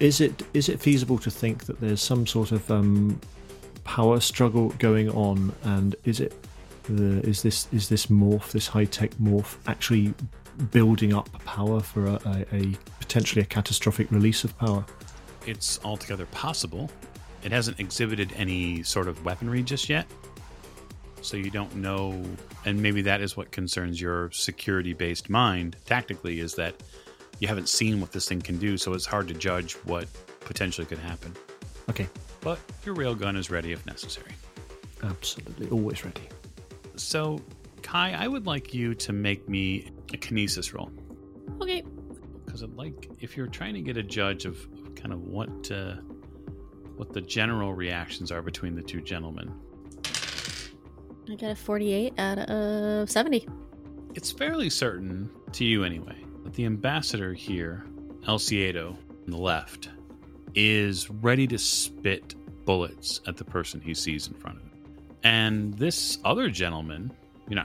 is 0.00 0.20
it 0.20 0.42
is 0.52 0.68
it 0.68 0.80
feasible 0.80 1.16
to 1.18 1.30
think 1.30 1.66
that 1.66 1.80
there's 1.80 2.02
some 2.02 2.26
sort 2.26 2.50
of 2.50 2.68
um, 2.72 3.20
power 3.84 4.18
struggle 4.18 4.70
going 4.80 5.08
on, 5.10 5.54
and 5.62 5.94
is 6.02 6.18
it 6.18 6.34
the 6.88 7.20
is 7.20 7.40
this 7.40 7.68
is 7.70 7.88
this 7.88 8.06
morph 8.06 8.50
this 8.50 8.66
high 8.66 8.86
tech 8.86 9.12
morph 9.22 9.54
actually 9.68 10.12
building 10.72 11.14
up 11.14 11.30
power 11.44 11.78
for 11.78 12.04
a, 12.04 12.20
a, 12.26 12.56
a 12.56 12.76
potentially 12.98 13.42
a 13.42 13.46
catastrophic 13.46 14.10
release 14.10 14.42
of 14.42 14.58
power? 14.58 14.84
it's 15.46 15.80
altogether 15.84 16.26
possible. 16.26 16.90
It 17.42 17.52
hasn't 17.52 17.80
exhibited 17.80 18.32
any 18.36 18.82
sort 18.82 19.08
of 19.08 19.24
weaponry 19.24 19.62
just 19.62 19.88
yet. 19.88 20.06
So 21.22 21.36
you 21.36 21.50
don't 21.50 21.76
know, 21.76 22.22
and 22.64 22.80
maybe 22.80 23.02
that 23.02 23.20
is 23.20 23.36
what 23.36 23.50
concerns 23.52 24.00
your 24.00 24.30
security 24.30 24.92
based 24.94 25.28
mind 25.28 25.76
tactically 25.86 26.40
is 26.40 26.54
that 26.54 26.74
you 27.40 27.48
haven't 27.48 27.68
seen 27.68 28.00
what 28.00 28.12
this 28.12 28.28
thing 28.28 28.40
can 28.40 28.58
do, 28.58 28.76
so 28.78 28.92
it's 28.94 29.06
hard 29.06 29.28
to 29.28 29.34
judge 29.34 29.74
what 29.84 30.06
potentially 30.40 30.86
could 30.86 30.98
happen. 30.98 31.34
Okay, 31.88 32.08
But 32.40 32.58
your 32.84 32.94
railgun 32.94 33.36
is 33.36 33.50
ready 33.50 33.72
if 33.72 33.84
necessary. 33.86 34.32
absolutely, 35.02 35.68
always 35.70 36.04
ready. 36.04 36.22
So, 36.96 37.40
Kai, 37.82 38.12
I 38.12 38.28
would 38.28 38.46
like 38.46 38.72
you 38.74 38.94
to 38.96 39.12
make 39.12 39.48
me 39.48 39.90
a 40.12 40.16
kinesics 40.18 40.72
roll. 40.74 40.90
Okay. 41.60 41.82
because 42.44 42.62
I'd 42.62 42.74
like 42.76 43.08
if 43.20 43.36
you're 43.36 43.46
trying 43.46 43.74
to 43.74 43.80
get 43.82 43.96
a 43.96 44.02
judge 44.02 44.44
of, 44.44 44.56
of 44.86 44.94
kind 44.94 45.12
of 45.12 45.20
what 45.22 45.70
uh, 45.70 45.96
what 47.00 47.14
the 47.14 47.20
general 47.22 47.72
reactions 47.72 48.30
are 48.30 48.42
between 48.42 48.76
the 48.76 48.82
two 48.82 49.00
gentlemen. 49.00 49.50
I 51.30 51.34
got 51.34 51.50
a 51.52 51.56
48 51.56 52.12
out 52.18 52.38
of 52.40 53.10
70. 53.10 53.48
It's 54.14 54.30
fairly 54.30 54.68
certain 54.68 55.30
to 55.52 55.64
you 55.64 55.82
anyway 55.84 56.22
that 56.44 56.52
the 56.52 56.66
ambassador 56.66 57.32
here, 57.32 57.86
Elciedo, 58.28 58.90
on 58.90 59.30
the 59.30 59.38
left, 59.38 59.88
is 60.54 61.08
ready 61.08 61.46
to 61.46 61.56
spit 61.56 62.34
bullets 62.66 63.22
at 63.26 63.38
the 63.38 63.44
person 63.44 63.80
he 63.80 63.94
sees 63.94 64.28
in 64.28 64.34
front 64.34 64.58
of 64.58 64.64
him, 64.64 64.70
and 65.22 65.72
this 65.78 66.18
other 66.26 66.50
gentleman, 66.50 67.10
you 67.48 67.56
know, 67.56 67.64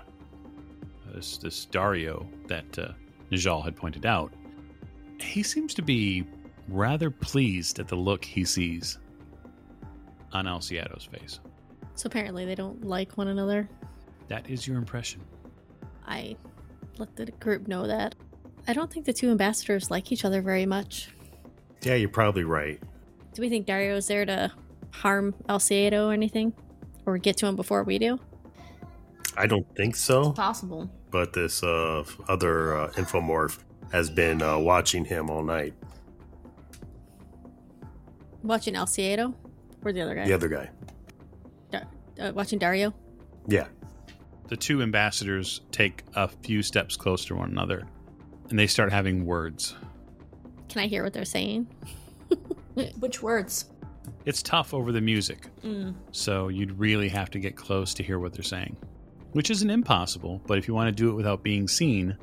this 1.14 1.38
this 1.40 1.66
Dario 1.66 2.26
that 2.48 2.80
uh, 2.80 2.94
Najal 3.32 3.66
had 3.66 3.76
pointed 3.76 4.06
out, 4.06 4.32
he 5.20 5.44
seems 5.44 5.74
to 5.74 5.82
be 5.82 6.24
rather 6.70 7.12
pleased 7.12 7.80
at 7.80 7.90
the 7.90 7.98
look 7.98 8.24
he 8.24 8.46
sees 8.46 8.98
on 10.36 10.46
Alciato's 10.46 11.06
face. 11.06 11.40
So 11.96 12.08
apparently 12.08 12.46
they 12.46 12.56
don't 12.56 12.84
like 12.86 13.18
one 13.18 13.30
another. 13.30 13.70
That 14.28 14.50
is 14.50 14.68
your 14.68 14.78
impression. 14.78 15.22
I 16.06 16.36
let 16.98 17.16
the 17.16 17.28
group 17.28 17.68
know 17.68 17.88
that. 17.88 18.16
I 18.68 18.74
don't 18.74 18.92
think 18.92 19.06
the 19.06 19.14
two 19.14 19.30
ambassadors 19.32 19.90
like 19.90 20.12
each 20.12 20.26
other 20.26 20.42
very 20.42 20.66
much. 20.66 21.10
Yeah, 21.84 21.96
you're 21.96 22.10
probably 22.10 22.44
right. 22.44 22.82
Do 23.34 23.42
we 23.42 23.50
think 23.50 23.66
Dario's 23.68 24.08
there 24.08 24.26
to 24.26 24.52
harm 24.92 25.34
Alcedo 25.48 26.08
or 26.10 26.14
anything? 26.14 26.54
Or 27.06 27.18
get 27.18 27.38
to 27.38 27.46
him 27.48 27.56
before 27.56 27.84
we 27.84 28.00
do? 28.00 28.20
I 29.38 29.46
don't 29.48 29.68
think 29.76 29.96
so, 29.96 30.32
Possible. 30.32 30.90
but 31.12 31.34
this 31.34 31.62
uh, 31.62 32.04
other 32.28 32.76
uh, 32.78 32.92
infomorph 32.94 33.60
has 33.92 34.10
been 34.10 34.42
uh, 34.42 34.58
watching 34.58 35.06
him 35.06 35.30
all 35.30 35.44
night. 35.44 35.74
Watching 38.42 38.74
Alcedo? 38.76 39.36
Or 39.86 39.94
the 39.94 40.02
other 40.02 40.16
guy? 40.16 40.26
The 40.26 40.34
other 40.34 40.50
guy. 40.50 40.70
Uh, 42.18 42.32
watching 42.34 42.58
Dario? 42.58 42.94
Yeah. 43.48 43.68
The 44.48 44.56
two 44.56 44.82
ambassadors 44.82 45.62
take 45.72 46.04
a 46.16 46.28
few 46.28 46.64
steps 46.64 46.96
closer 46.96 47.30
to 47.30 47.36
one 47.36 47.50
another 47.50 47.88
and 48.50 48.58
they 48.58 48.68
start 48.68 48.92
having 48.92 49.26
words. 49.26 49.76
Can 50.70 50.82
I 50.82 50.88
hear 50.88 51.04
what 51.04 51.14
they're 51.14 51.26
saying? 51.26 51.68
Which 53.00 53.22
words? 53.22 53.66
it's 54.26 54.42
tough 54.42 54.74
over 54.74 54.92
the 54.92 55.02
music. 55.02 55.48
Mm. 55.64 55.96
So 56.12 56.48
you'd 56.48 56.78
really 56.80 57.10
have 57.10 57.30
to 57.32 57.40
get 57.40 57.56
close 57.56 57.94
to 57.96 58.04
hear 58.04 58.20
what 58.20 58.34
they're 58.34 58.44
saying, 58.44 58.76
which 59.32 59.50
isn't 59.50 59.70
impossible. 59.70 60.42
But 60.48 60.58
if 60.58 60.68
you 60.68 60.74
want 60.74 60.88
to 60.88 61.04
do 61.04 61.10
it 61.10 61.14
without 61.14 61.44
being 61.44 61.68
seen, 61.68 62.18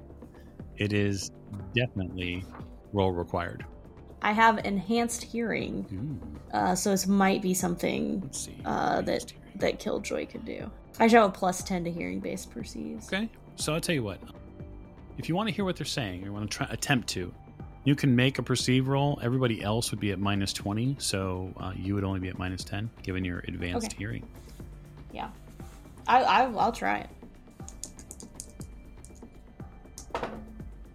it 0.77 0.93
is 0.93 1.31
definitely 1.75 2.45
roll 2.93 3.13
required. 3.13 3.65
I 4.23 4.33
have 4.33 4.65
enhanced 4.65 5.23
hearing, 5.23 6.39
uh, 6.53 6.75
so 6.77 6.91
this 6.91 7.07
might 7.09 7.43
be 7.43 7.55
something 7.55 8.31
uh, 8.65 9.03
that 9.03 9.33
that 9.57 9.79
Killjoy 9.81 10.27
could 10.27 10.45
do. 10.45 10.71
I 11.01 11.09
should 11.09 11.19
have 11.21 11.31
a 11.31 11.33
plus 11.33 11.63
ten 11.65 11.83
to 11.85 11.91
hearing 11.91 12.21
based 12.21 12.51
perceives. 12.51 13.09
Okay, 13.09 13.29
so 13.57 13.75
I'll 13.75 13.81
tell 13.81 13.95
you 13.95 14.05
what. 14.05 14.21
If 15.19 15.29
you 15.29 15.35
want 15.35 15.49
to 15.49 15.55
hear 15.55 15.65
what 15.65 15.77
they're 15.77 15.85
saying, 15.85 16.23
or 16.23 16.27
you 16.27 16.33
want 16.33 16.51
to 16.51 16.57
try 16.57 16.67
attempt 16.71 17.09
to, 17.11 17.35
you 17.85 17.95
can 17.97 18.15
make 18.15 18.39
a 18.39 18.43
perceive 18.43 18.87
roll. 18.87 19.19
Everybody 19.23 19.61
else 19.63 19.91
would 19.91 20.01
be 20.01 20.13
at 20.13 20.21
minus 20.21 20.53
twenty, 20.53 20.95
so 20.99 21.53
uh, 21.59 21.73
you 21.77 21.95
would 21.97 22.05
only 22.05 22.21
be 22.21 22.29
at 22.29 22.39
minus 22.39 22.63
ten, 22.63 22.91
given 23.03 23.25
your 23.25 23.41
advanced 23.49 23.89
Okay. 23.89 23.97
hearing. 23.99 24.29
Yeah, 25.13 25.31
I, 26.07 26.23
I 26.23 26.43
I'll 26.45 26.73
try 26.73 26.99
it. 26.99 27.11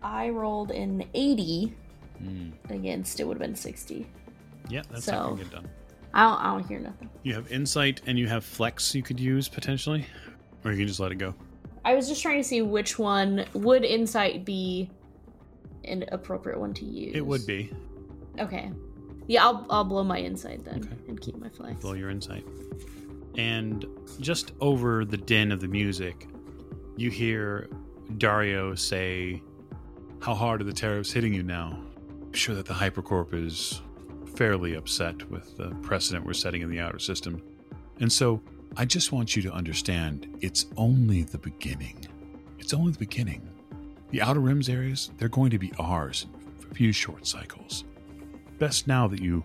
I 0.02 0.30
rolled 0.30 0.72
an 0.72 1.04
eighty 1.14 1.76
Mm. 2.22 2.52
against 2.70 3.20
it 3.20 3.28
would 3.28 3.36
have 3.38 3.42
been 3.48 3.56
sixty. 3.56 4.08
Yeah, 4.70 4.84
that's 4.92 5.06
So- 5.06 5.12
not 5.14 5.24
gonna 5.30 5.44
get 5.44 5.52
done. 5.52 5.70
I 6.14 6.24
don't, 6.24 6.40
I 6.42 6.46
don't 6.58 6.68
hear 6.68 6.80
nothing. 6.80 7.10
You 7.24 7.34
have 7.36 7.52
insight 7.52 8.02
and 8.08 8.18
you 8.18 8.28
have 8.28 8.44
flex 8.44 8.96
you 8.96 9.04
could 9.04 9.20
use 9.20 9.48
potentially, 9.48 10.06
or 10.64 10.72
you 10.72 10.78
can 10.78 10.88
just 10.88 11.00
let 11.00 11.12
it 11.12 11.16
go. 11.16 11.36
I 11.86 11.94
was 11.96 12.08
just 12.08 12.22
trying 12.22 12.40
to 12.40 12.44
see 12.44 12.62
which 12.62 12.98
one 12.98 13.46
would 13.54 13.84
insight 13.84 14.44
be 14.46 14.90
an 15.86 16.04
appropriate 16.12 16.60
one 16.60 16.74
to 16.76 16.86
use. 16.86 17.16
It 17.16 17.26
would 17.26 17.46
be. 17.46 17.72
Okay. 18.40 18.72
Yeah, 19.28 19.46
I'll 19.46 19.66
I'll 19.70 19.84
blow 19.84 20.04
my 20.04 20.18
insight 20.20 20.64
then 20.66 20.84
Okay. 20.86 20.96
and 21.10 21.22
keep 21.22 21.38
my 21.38 21.50
flex. 21.50 21.80
blow 21.82 21.94
your 21.94 22.10
insight. 22.10 22.46
And 23.38 23.86
just 24.20 24.54
over 24.62 25.06
the 25.06 25.18
din 25.18 25.52
of 25.52 25.60
the 25.62 25.68
music, 25.68 26.28
you 26.96 27.12
hear 27.12 27.70
Dario 28.18 28.74
say, 28.74 29.42
How 30.20 30.34
hard 30.34 30.62
are 30.62 30.64
the 30.64 30.74
tariffs 30.74 31.12
hitting 31.12 31.34
you 31.34 31.44
now? 31.44 31.80
Sure 32.38 32.54
that 32.54 32.68
the 32.68 32.74
Hypercorp 32.76 33.34
is 33.34 33.82
fairly 34.36 34.76
upset 34.76 35.28
with 35.32 35.58
the 35.58 35.70
precedent 35.82 36.24
we're 36.24 36.34
setting 36.34 36.62
in 36.62 36.70
the 36.70 36.80
outer 36.80 37.00
system. 37.00 37.42
And 38.00 38.14
so 38.14 38.44
I 38.78 38.86
just 38.86 39.12
want 39.12 39.36
you 39.36 39.42
to 39.42 39.52
understand 39.52 40.38
it's 40.40 40.68
only 40.78 41.24
the 41.24 41.40
beginning. 41.40 42.06
It's 42.60 42.76
only 42.76 42.92
the 42.92 43.00
beginning. 43.00 43.50
The 44.12 44.22
Outer 44.22 44.40
Rims 44.40 44.70
areas, 44.70 45.10
they're 45.18 45.30
going 45.30 45.50
to 45.50 45.58
be 45.58 45.74
ours 45.80 46.28
in 46.62 46.72
a 46.72 46.76
few 46.76 46.92
short 46.92 47.26
cycles. 47.26 47.86
Best 48.60 48.88
now 48.88 49.08
that 49.08 49.20
you 49.20 49.44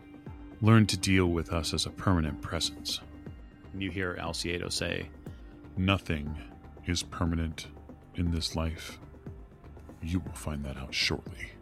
learn 0.61 0.87
to 0.88 0.98
deal 0.98 1.28
with 1.28 1.50
us 1.50 1.72
as 1.72 1.87
a 1.87 1.90
permanent 1.90 2.42
presence. 2.42 3.00
And 3.72 3.83
you 3.83 3.90
hear 3.90 4.18
Alciado 4.20 4.70
say, 4.70 5.09
Nothing 5.78 6.37
is 6.87 7.02
permanent 7.02 7.68
in 8.16 8.31
this 8.31 8.55
life. 8.55 8.98
You 10.02 10.20
will 10.20 10.35
find 10.35 10.62
that 10.66 10.76
out 10.76 10.92
shortly. 10.92 11.52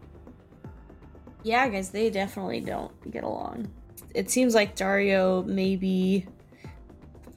Yeah, 1.43 1.69
guys, 1.69 1.91
they 1.91 2.11
definitely 2.11 2.61
don't 2.61 3.11
get 3.11 3.25
along. 3.25 3.71
It 4.15 4.31
seems 4.31 4.55
like 4.55 4.75
Dario 4.75 5.43
may 5.43 5.77
be 5.77 6.27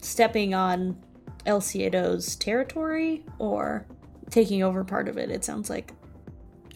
stepping 0.01 0.53
on 0.53 0.97
El 1.45 1.61
Ciedo's 1.61 2.35
territory 2.35 3.23
or 3.37 3.85
taking 4.29 4.63
over 4.63 4.83
part 4.83 5.07
of 5.07 5.17
it, 5.17 5.29
it 5.29 5.45
sounds 5.45 5.69
like. 5.69 5.93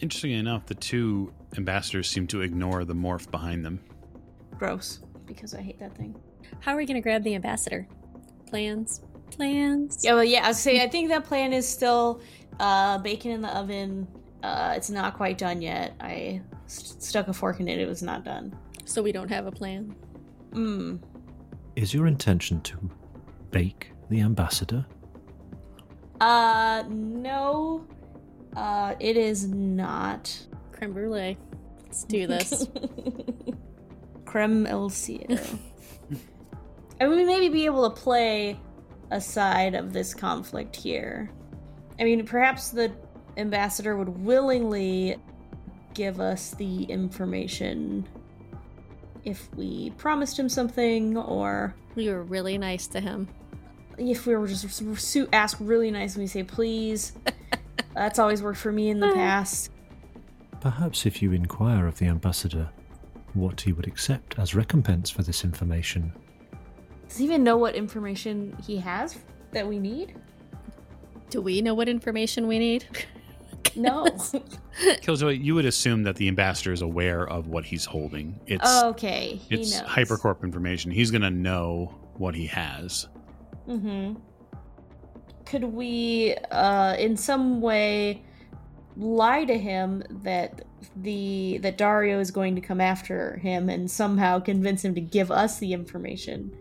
Interestingly 0.00 0.38
enough, 0.38 0.66
the 0.66 0.74
two 0.74 1.32
ambassadors 1.56 2.08
seem 2.08 2.26
to 2.28 2.42
ignore 2.42 2.84
the 2.84 2.94
morph 2.94 3.30
behind 3.30 3.64
them. 3.64 3.80
Gross, 4.56 5.00
because 5.26 5.54
I 5.54 5.60
hate 5.60 5.78
that 5.80 5.96
thing. 5.96 6.14
How 6.60 6.74
are 6.74 6.76
we 6.76 6.86
gonna 6.86 7.00
grab 7.00 7.24
the 7.24 7.34
ambassador? 7.34 7.86
Plans? 8.46 9.02
Plans? 9.30 10.04
Yeah, 10.04 10.14
well, 10.14 10.24
yeah, 10.24 10.44
I 10.44 10.48
was 10.48 10.60
saying, 10.60 10.80
I 10.80 10.88
think 10.88 11.08
that 11.08 11.24
plan 11.24 11.52
is 11.52 11.68
still 11.68 12.20
uh, 12.60 12.98
bacon 12.98 13.32
in 13.32 13.42
the 13.42 13.56
oven. 13.56 14.06
Uh, 14.42 14.74
it's 14.76 14.88
not 14.88 15.16
quite 15.16 15.36
done 15.36 15.60
yet. 15.60 15.94
I 16.00 16.40
st- 16.68 17.02
stuck 17.02 17.28
a 17.28 17.32
fork 17.32 17.60
in 17.60 17.68
it, 17.68 17.78
it 17.80 17.88
was 17.88 18.02
not 18.02 18.24
done. 18.24 18.56
So 18.84 19.02
we 19.02 19.12
don't 19.12 19.28
have 19.28 19.46
a 19.46 19.52
plan. 19.52 19.94
Mm. 20.52 21.00
Is 21.76 21.92
your 21.92 22.06
intention 22.06 22.60
to 22.62 22.78
bake 23.50 23.92
the 24.08 24.20
ambassador? 24.20 24.86
Uh, 26.20 26.84
no. 26.88 27.86
Uh, 28.56 28.94
it 28.98 29.16
is 29.16 29.46
not. 29.48 30.46
Creme 30.72 30.92
brulee. 30.92 31.36
Let's 31.84 32.04
do 32.04 32.26
this. 32.26 32.68
Creme 34.24 34.66
El 34.66 34.90
Cielo. 34.90 35.38
and 37.00 37.10
we 37.10 37.24
maybe 37.24 37.48
be 37.48 37.64
able 37.66 37.88
to 37.88 38.00
play 38.00 38.58
a 39.10 39.20
side 39.20 39.74
of 39.74 39.92
this 39.92 40.14
conflict 40.14 40.76
here. 40.76 41.30
I 41.98 42.04
mean, 42.04 42.26
perhaps 42.26 42.70
the 42.70 42.92
ambassador 43.36 43.96
would 43.96 44.08
willingly 44.08 45.16
give 45.98 46.20
us 46.20 46.52
the 46.52 46.84
information 46.84 48.06
if 49.24 49.52
we 49.56 49.90
promised 49.98 50.38
him 50.38 50.48
something 50.48 51.16
or 51.16 51.74
we 51.96 52.08
were 52.08 52.22
really 52.22 52.56
nice 52.56 52.86
to 52.86 53.00
him. 53.00 53.26
if 53.98 54.24
we 54.24 54.36
were 54.36 54.46
just 54.46 55.16
ask 55.32 55.56
really 55.60 55.90
nice 55.90 56.14
and 56.14 56.22
we 56.22 56.28
say 56.28 56.44
please. 56.44 57.14
That's 57.94 58.20
always 58.20 58.44
worked 58.44 58.60
for 58.60 58.70
me 58.70 58.90
in 58.90 59.00
the 59.00 59.08
ah. 59.08 59.14
past. 59.14 59.72
Perhaps 60.60 61.04
if 61.04 61.20
you 61.20 61.32
inquire 61.32 61.88
of 61.88 61.98
the 61.98 62.06
ambassador 62.06 62.70
what 63.34 63.60
he 63.60 63.72
would 63.72 63.88
accept 63.88 64.38
as 64.38 64.54
recompense 64.54 65.10
for 65.10 65.24
this 65.24 65.42
information, 65.42 66.12
Does 67.08 67.18
he 67.18 67.24
even 67.24 67.42
know 67.42 67.56
what 67.56 67.74
information 67.74 68.56
he 68.64 68.76
has 68.76 69.18
that 69.50 69.66
we 69.66 69.80
need? 69.80 70.14
Do 71.30 71.42
we 71.42 71.60
know 71.60 71.74
what 71.74 71.88
information 71.88 72.46
we 72.46 72.60
need? 72.60 72.86
No. 73.78 74.06
Killjoy, 75.02 75.30
you 75.30 75.54
would 75.54 75.66
assume 75.66 76.02
that 76.02 76.16
the 76.16 76.28
ambassador 76.28 76.72
is 76.72 76.82
aware 76.82 77.28
of 77.28 77.48
what 77.48 77.64
he's 77.64 77.84
holding. 77.84 78.38
It's 78.46 78.82
okay, 78.84 79.40
he 79.48 79.56
it's 79.56 79.80
knows. 79.80 79.88
hypercorp 79.88 80.42
information. 80.42 80.90
He's 80.90 81.10
gonna 81.10 81.30
know 81.30 81.94
what 82.14 82.34
he 82.34 82.46
has. 82.46 83.08
Mm-hmm. 83.68 84.14
Could 85.46 85.64
we, 85.64 86.34
uh, 86.50 86.96
in 86.98 87.16
some 87.16 87.60
way, 87.60 88.22
lie 88.96 89.44
to 89.44 89.56
him 89.56 90.02
that 90.22 90.62
the 90.96 91.58
that 91.62 91.78
Dario 91.78 92.20
is 92.20 92.30
going 92.30 92.54
to 92.56 92.60
come 92.60 92.80
after 92.80 93.36
him, 93.36 93.68
and 93.68 93.90
somehow 93.90 94.40
convince 94.40 94.84
him 94.84 94.94
to 94.94 95.00
give 95.00 95.30
us 95.30 95.58
the 95.58 95.72
information 95.72 96.52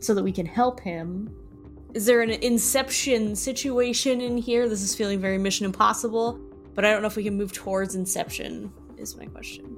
so 0.00 0.14
that 0.14 0.22
we 0.22 0.32
can 0.32 0.46
help 0.46 0.80
him? 0.80 1.34
Is 1.94 2.06
there 2.06 2.22
an 2.22 2.30
Inception 2.30 3.34
situation 3.34 4.20
in 4.20 4.36
here? 4.36 4.68
This 4.68 4.82
is 4.82 4.94
feeling 4.94 5.20
very 5.20 5.38
Mission 5.38 5.66
Impossible, 5.66 6.40
but 6.80 6.86
I 6.86 6.92
don't 6.92 7.02
know 7.02 7.08
if 7.08 7.16
we 7.16 7.24
can 7.24 7.36
move 7.36 7.52
towards 7.52 7.94
Inception. 7.94 8.72
Is 8.96 9.14
my 9.14 9.26
question. 9.26 9.76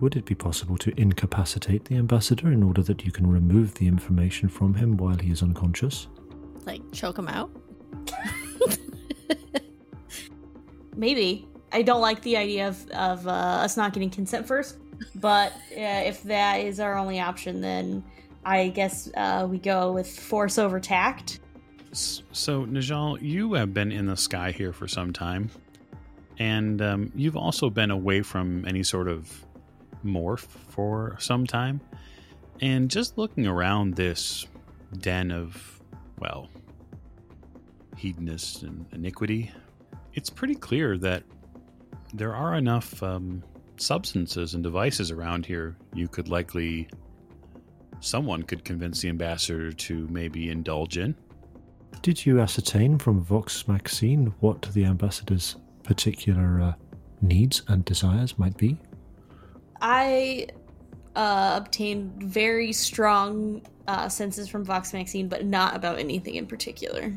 would 0.00 0.14
it 0.14 0.24
be 0.24 0.36
possible 0.36 0.76
to 0.78 0.92
incapacitate 0.96 1.86
the 1.86 1.96
ambassador 1.96 2.52
in 2.52 2.62
order 2.62 2.84
that 2.84 3.04
you 3.04 3.10
can 3.10 3.26
remove 3.26 3.74
the 3.74 3.88
information 3.88 4.48
from 4.48 4.74
him 4.74 4.96
while 4.96 5.16
he 5.16 5.32
is 5.32 5.42
unconscious? 5.42 6.06
like 6.64 6.82
choke 6.92 7.18
him 7.18 7.26
out? 7.26 7.50
Maybe. 10.96 11.48
I 11.72 11.82
don't 11.82 12.00
like 12.00 12.22
the 12.22 12.36
idea 12.36 12.68
of, 12.68 12.88
of 12.90 13.26
uh, 13.26 13.30
us 13.64 13.76
not 13.76 13.92
getting 13.92 14.10
consent 14.10 14.46
first, 14.46 14.78
but 15.16 15.50
uh, 15.72 16.04
if 16.06 16.22
that 16.22 16.60
is 16.60 16.78
our 16.78 16.96
only 16.96 17.18
option, 17.18 17.60
then 17.60 18.04
I 18.44 18.68
guess 18.68 19.10
uh, 19.16 19.48
we 19.50 19.58
go 19.58 19.90
with 19.90 20.08
force 20.08 20.60
over 20.60 20.78
tact. 20.78 21.40
So, 21.90 22.66
Najal, 22.66 23.20
you 23.20 23.54
have 23.54 23.74
been 23.74 23.90
in 23.90 24.06
the 24.06 24.16
sky 24.16 24.52
here 24.52 24.72
for 24.72 24.86
some 24.86 25.12
time, 25.12 25.50
and 26.38 26.82
um, 26.82 27.12
you've 27.14 27.36
also 27.36 27.70
been 27.70 27.90
away 27.90 28.22
from 28.22 28.64
any 28.66 28.82
sort 28.82 29.08
of 29.08 29.44
morph 30.04 30.46
for 30.68 31.16
some 31.18 31.46
time. 31.46 31.80
And 32.60 32.90
just 32.90 33.18
looking 33.18 33.46
around 33.46 33.94
this 33.94 34.46
den 34.98 35.30
of, 35.30 35.80
well, 36.18 36.48
hedonists 37.96 38.62
and 38.62 38.86
iniquity, 38.92 39.50
it's 40.14 40.30
pretty 40.30 40.54
clear 40.54 40.96
that 40.98 41.22
there 42.14 42.34
are 42.34 42.54
enough 42.54 43.02
um, 43.02 43.42
substances 43.76 44.54
and 44.54 44.62
devices 44.62 45.10
around 45.10 45.44
here 45.46 45.76
you 45.94 46.08
could 46.08 46.28
likely. 46.28 46.88
Someone 48.00 48.42
could 48.42 48.64
convince 48.64 49.00
the 49.00 49.08
ambassador 49.08 49.72
to 49.72 50.06
maybe 50.08 50.50
indulge 50.50 50.98
in. 50.98 51.14
Did 52.02 52.24
you 52.24 52.40
ascertain 52.40 52.98
from 52.98 53.22
Vox 53.22 53.66
Maxine 53.66 54.34
what 54.40 54.62
the 54.74 54.84
ambassador's 54.84 55.56
particular 55.86 56.60
uh, 56.60 56.72
needs 57.22 57.62
and 57.68 57.84
desires 57.84 58.38
might 58.38 58.56
be? 58.56 58.76
I 59.80 60.48
uh, 61.14 61.54
obtained 61.56 62.22
very 62.22 62.72
strong 62.72 63.62
uh, 63.86 64.08
senses 64.08 64.48
from 64.48 64.64
Vox 64.64 64.92
Maxine, 64.92 65.28
but 65.28 65.44
not 65.44 65.76
about 65.76 65.98
anything 65.98 66.34
in 66.34 66.46
particular. 66.46 67.12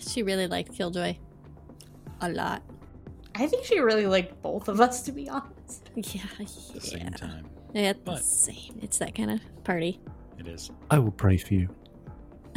She 0.00 0.22
really 0.22 0.46
liked 0.46 0.72
Killjoy. 0.74 1.16
A 2.22 2.28
lot. 2.30 2.62
I 3.34 3.46
think 3.46 3.64
she 3.64 3.78
really 3.80 4.06
liked 4.06 4.40
both 4.42 4.68
of 4.68 4.80
us, 4.80 5.02
to 5.02 5.12
be 5.12 5.28
honest. 5.28 5.88
Yeah, 5.96 6.22
At 6.40 6.48
the 6.74 6.80
same 6.80 7.10
time. 7.10 7.46
yeah. 7.74 7.92
time. 7.92 8.00
At 8.00 8.04
the 8.04 8.16
same. 8.16 8.78
It's 8.82 8.98
that 8.98 9.14
kind 9.14 9.30
of 9.30 9.40
party. 9.64 10.00
It 10.38 10.48
is. 10.48 10.70
I 10.90 10.98
will 10.98 11.12
pray 11.12 11.36
for 11.36 11.54
you. 11.54 11.68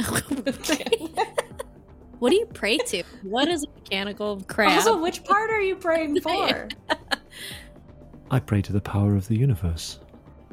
what 2.24 2.30
do 2.30 2.36
you 2.36 2.46
pray 2.46 2.78
to? 2.78 3.02
What 3.22 3.48
is 3.48 3.64
a 3.64 3.66
mechanical 3.74 4.40
crab? 4.48 4.70
Also, 4.70 4.98
which 4.98 5.24
part 5.24 5.50
are 5.50 5.60
you 5.60 5.76
praying 5.76 6.20
for? 6.22 6.68
I 8.30 8.40
pray 8.40 8.62
to 8.62 8.72
the 8.72 8.80
power 8.80 9.14
of 9.14 9.28
the 9.28 9.36
universe. 9.36 9.98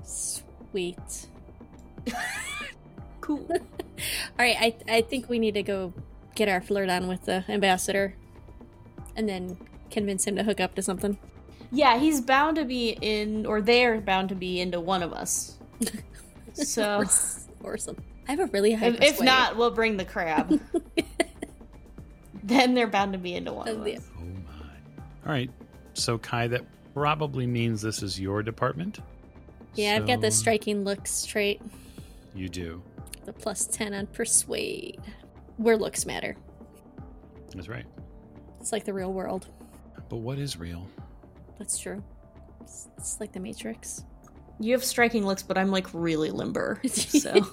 Sweet. 0.04 1.28
cool. 3.22 3.48
All 3.50 3.60
right, 4.38 4.58
I 4.60 4.76
I 4.90 5.02
think 5.02 5.30
we 5.30 5.40
need 5.40 5.54
to 5.54 5.64
go 5.64 5.94
get 6.36 6.50
our 6.50 6.60
flirt 6.60 6.90
on 6.90 7.08
with 7.08 7.24
the 7.24 7.46
ambassador, 7.48 8.16
and 9.16 9.30
then 9.30 9.58
convince 9.90 10.28
him 10.28 10.36
to 10.36 10.44
hook 10.44 10.60
up 10.60 10.76
to 10.76 10.82
something. 10.82 11.18
Yeah, 11.72 11.98
he's 12.00 12.20
bound 12.20 12.58
to 12.58 12.66
be 12.66 12.98
in, 13.02 13.46
or 13.46 13.62
they're 13.62 14.02
bound 14.02 14.28
to 14.28 14.36
be 14.36 14.60
into 14.60 14.82
one 14.82 15.02
of 15.02 15.14
us. 15.14 15.58
So, 16.52 17.06
or, 17.64 17.72
or 17.76 17.78
some. 17.78 17.96
I 18.28 18.32
have 18.32 18.42
a 18.42 18.48
really 18.48 18.74
high. 18.74 18.88
if, 18.88 19.02
if 19.02 19.22
not, 19.22 19.56
we'll 19.56 19.72
bring 19.72 19.96
the 19.96 20.04
crab. 20.04 20.60
then 22.44 22.74
they're 22.74 22.88
bound 22.88 23.14
to 23.14 23.20
be 23.20 23.36
into 23.36 23.54
one 23.54 23.68
of 23.68 23.88
Yeah. 23.88 23.96
us. 23.98 24.10
Oh 24.18 24.22
my. 24.24 25.26
All 25.26 25.32
right. 25.32 25.50
So 25.94 26.18
Kai, 26.18 26.48
that 26.48 26.62
probably 26.94 27.46
means 27.48 27.82
this 27.82 28.02
is 28.04 28.20
your 28.20 28.42
department. 28.44 29.00
yeah, 29.76 29.96
I've 29.96 30.08
got 30.08 30.22
the 30.22 30.32
striking 30.32 30.84
looks 30.84 31.26
trait, 31.26 31.62
You 32.36 32.50
do. 32.50 32.82
the 33.26 33.34
plus 33.34 33.66
ten 33.68 33.94
on 33.94 34.08
persuade, 34.08 35.00
where 35.58 35.78
looks 35.78 36.06
matter. 36.06 36.36
That's 37.56 37.68
right. 37.70 37.86
It's 38.60 38.72
like 38.72 38.84
the 38.86 38.94
real 38.94 39.12
world. 39.14 39.48
But 40.10 40.18
what 40.18 40.38
is 40.40 40.58
real? 40.58 40.88
That's 41.58 41.78
true. 41.78 42.04
It's, 42.62 42.88
it's 42.98 43.20
like 43.20 43.32
the 43.32 43.40
Matrix. 43.40 44.04
You 44.62 44.74
have 44.74 44.84
striking 44.84 45.26
looks, 45.26 45.42
but 45.42 45.58
I'm 45.58 45.72
like 45.72 45.88
really 45.94 46.30
limber. 46.30 46.80
So 46.88 47.48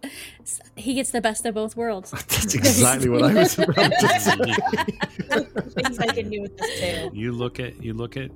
he 0.76 0.94
gets 0.94 1.10
the 1.10 1.20
best 1.20 1.44
of 1.44 1.54
both 1.54 1.76
worlds. 1.76 2.10
That's 2.12 2.54
exactly 2.54 3.10
what 3.10 3.22
I 3.22 3.34
was 3.34 3.58
about 3.58 3.92
to 3.92 4.20
say. 4.20 5.42
things 5.82 5.98
I 5.98 6.06
can 6.06 6.30
do 6.30 6.40
with 6.40 6.56
this 6.56 6.80
tail. 6.80 7.10
You 7.14 7.32
look 7.32 7.60
at 7.60 7.82
you 7.82 7.92
look 7.92 8.16
at 8.16 8.30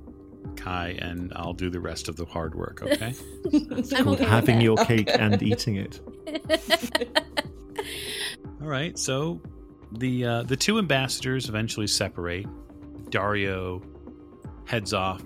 Kai, 0.55 0.97
and 1.01 1.33
I'll 1.35 1.53
do 1.53 1.71
the 1.71 1.79
rest 1.79 2.07
of 2.07 2.15
the 2.15 2.25
hard 2.25 2.53
work. 2.53 2.83
Okay. 2.83 3.15
It's 3.45 3.91
I'm 3.91 4.03
called 4.03 4.21
okay 4.21 4.29
having 4.29 4.61
your 4.61 4.77
cake 4.77 5.09
and 5.11 5.41
eating 5.41 5.77
it. 5.77 5.99
All 8.61 8.67
right. 8.67 8.97
So 8.99 9.41
the 9.93 10.25
uh, 10.25 10.43
the 10.43 10.55
two 10.55 10.77
ambassadors 10.77 11.49
eventually 11.49 11.87
separate. 11.87 12.45
Dario 13.09 13.81
heads 14.65 14.93
off 14.93 15.23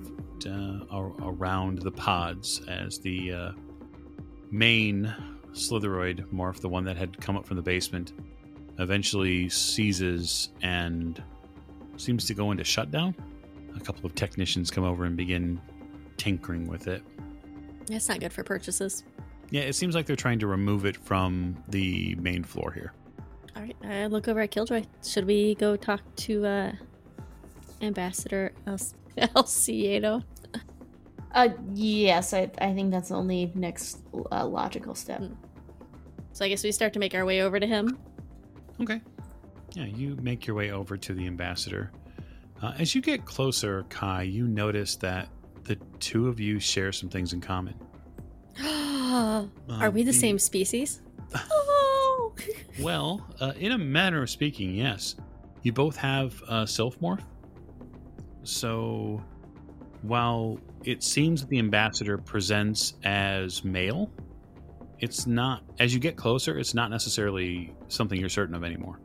uh, 0.47 0.85
ar- 0.89 1.13
around 1.21 1.79
the 1.81 1.91
pods 1.91 2.61
as 2.67 2.99
the 2.99 3.31
uh, 3.33 3.51
main 4.51 5.13
Slitheroid 5.51 6.25
morph, 6.31 6.59
the 6.61 6.69
one 6.69 6.83
that 6.85 6.97
had 6.97 7.19
come 7.19 7.35
up 7.35 7.45
from 7.45 7.57
the 7.57 7.63
basement, 7.63 8.13
eventually 8.77 9.49
seizes 9.49 10.49
and 10.61 11.21
seems 11.97 12.25
to 12.25 12.33
go 12.33 12.51
into 12.51 12.63
shutdown. 12.63 13.15
A 13.75 13.79
couple 13.79 14.05
of 14.05 14.15
technicians 14.15 14.71
come 14.71 14.83
over 14.83 15.05
and 15.05 15.17
begin 15.17 15.59
tinkering 16.17 16.67
with 16.67 16.87
it. 16.87 17.03
That's 17.87 18.07
not 18.07 18.19
good 18.19 18.31
for 18.33 18.43
purchases. 18.43 19.03
Yeah, 19.51 19.61
it 19.61 19.73
seems 19.73 19.95
like 19.95 20.05
they're 20.05 20.15
trying 20.15 20.39
to 20.39 20.47
remove 20.47 20.85
it 20.85 20.95
from 20.95 21.57
the 21.69 22.15
main 22.15 22.43
floor 22.43 22.71
here. 22.71 22.93
All 23.55 23.63
right, 23.63 23.75
I 23.83 24.05
look 24.05 24.27
over 24.27 24.39
at 24.41 24.51
Killjoy. 24.51 24.83
Should 25.03 25.25
we 25.25 25.55
go 25.55 25.75
talk 25.75 26.01
to 26.17 26.45
uh, 26.45 26.71
Ambassador 27.81 28.53
El- 28.67 28.77
Alciado? 29.35 30.23
Uh, 31.33 31.49
yes, 31.73 32.33
I, 32.33 32.49
I 32.59 32.73
think 32.73 32.91
that's 32.91 33.09
the 33.09 33.15
only 33.15 33.51
next 33.55 33.99
uh, 34.31 34.45
logical 34.45 34.95
step. 34.95 35.19
Hmm. 35.19 35.33
So 36.33 36.45
I 36.45 36.49
guess 36.49 36.63
we 36.63 36.71
start 36.71 36.93
to 36.93 36.99
make 36.99 37.13
our 37.13 37.25
way 37.25 37.41
over 37.41 37.59
to 37.59 37.67
him. 37.67 37.97
Okay. 38.81 39.01
Yeah, 39.73 39.85
you 39.85 40.15
make 40.21 40.47
your 40.47 40.55
way 40.55 40.71
over 40.71 40.97
to 40.97 41.13
the 41.13 41.27
ambassador. 41.27 41.91
Uh, 42.61 42.73
as 42.79 42.95
you 42.95 43.01
get 43.01 43.25
closer, 43.25 43.83
Kai, 43.89 44.23
you 44.23 44.47
notice 44.47 44.95
that 44.97 45.29
the 45.63 45.75
two 45.99 46.27
of 46.27 46.39
you 46.39 46.59
share 46.59 46.91
some 46.91 47.09
things 47.09 47.33
in 47.33 47.41
common. 47.41 47.75
Are 48.61 49.47
Uh, 49.69 49.89
we 49.91 50.03
the 50.03 50.13
same 50.13 50.39
species? 50.39 51.01
Oh. 51.51 52.33
well, 52.81 53.27
uh, 53.39 53.53
in 53.59 53.71
a 53.73 53.77
manner 53.77 54.23
of 54.23 54.29
speaking, 54.29 54.73
yes. 54.73 55.15
You 55.61 55.71
both 55.73 55.95
have 55.97 56.41
uh, 56.47 56.65
self 56.65 56.99
morph. 56.99 57.21
So, 58.43 59.21
while 60.01 60.59
it 60.83 61.03
seems 61.03 61.41
that 61.41 61.49
the 61.49 61.59
ambassador 61.59 62.17
presents 62.17 62.93
as 63.03 63.63
male, 63.63 64.09
it's 64.99 65.27
not. 65.27 65.63
As 65.79 65.93
you 65.93 65.99
get 65.99 66.15
closer, 66.15 66.57
it's 66.57 66.73
not 66.73 66.89
necessarily 66.89 67.73
something 67.87 68.19
you're 68.19 68.29
certain 68.29 68.55
of 68.55 68.63
anymore. 68.63 68.99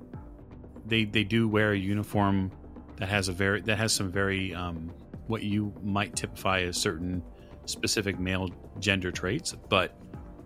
They 0.87 1.05
they 1.05 1.25
do 1.25 1.49
wear 1.49 1.73
a 1.73 1.79
uniform 1.79 2.51
that 2.97 3.09
has 3.09 3.29
a 3.29 3.33
very 3.33 3.61
that 3.63 3.79
has 3.79 3.93
some 3.93 4.11
very 4.11 4.55
um, 4.55 4.93
what 5.27 5.43
you 5.43 5.73
might 5.83 6.15
typify 6.17 6.61
as 6.61 6.77
certain 6.77 7.23
specific 7.67 8.19
male 8.19 8.51
gender 8.79 9.11
traits, 9.11 9.55
but 9.69 9.97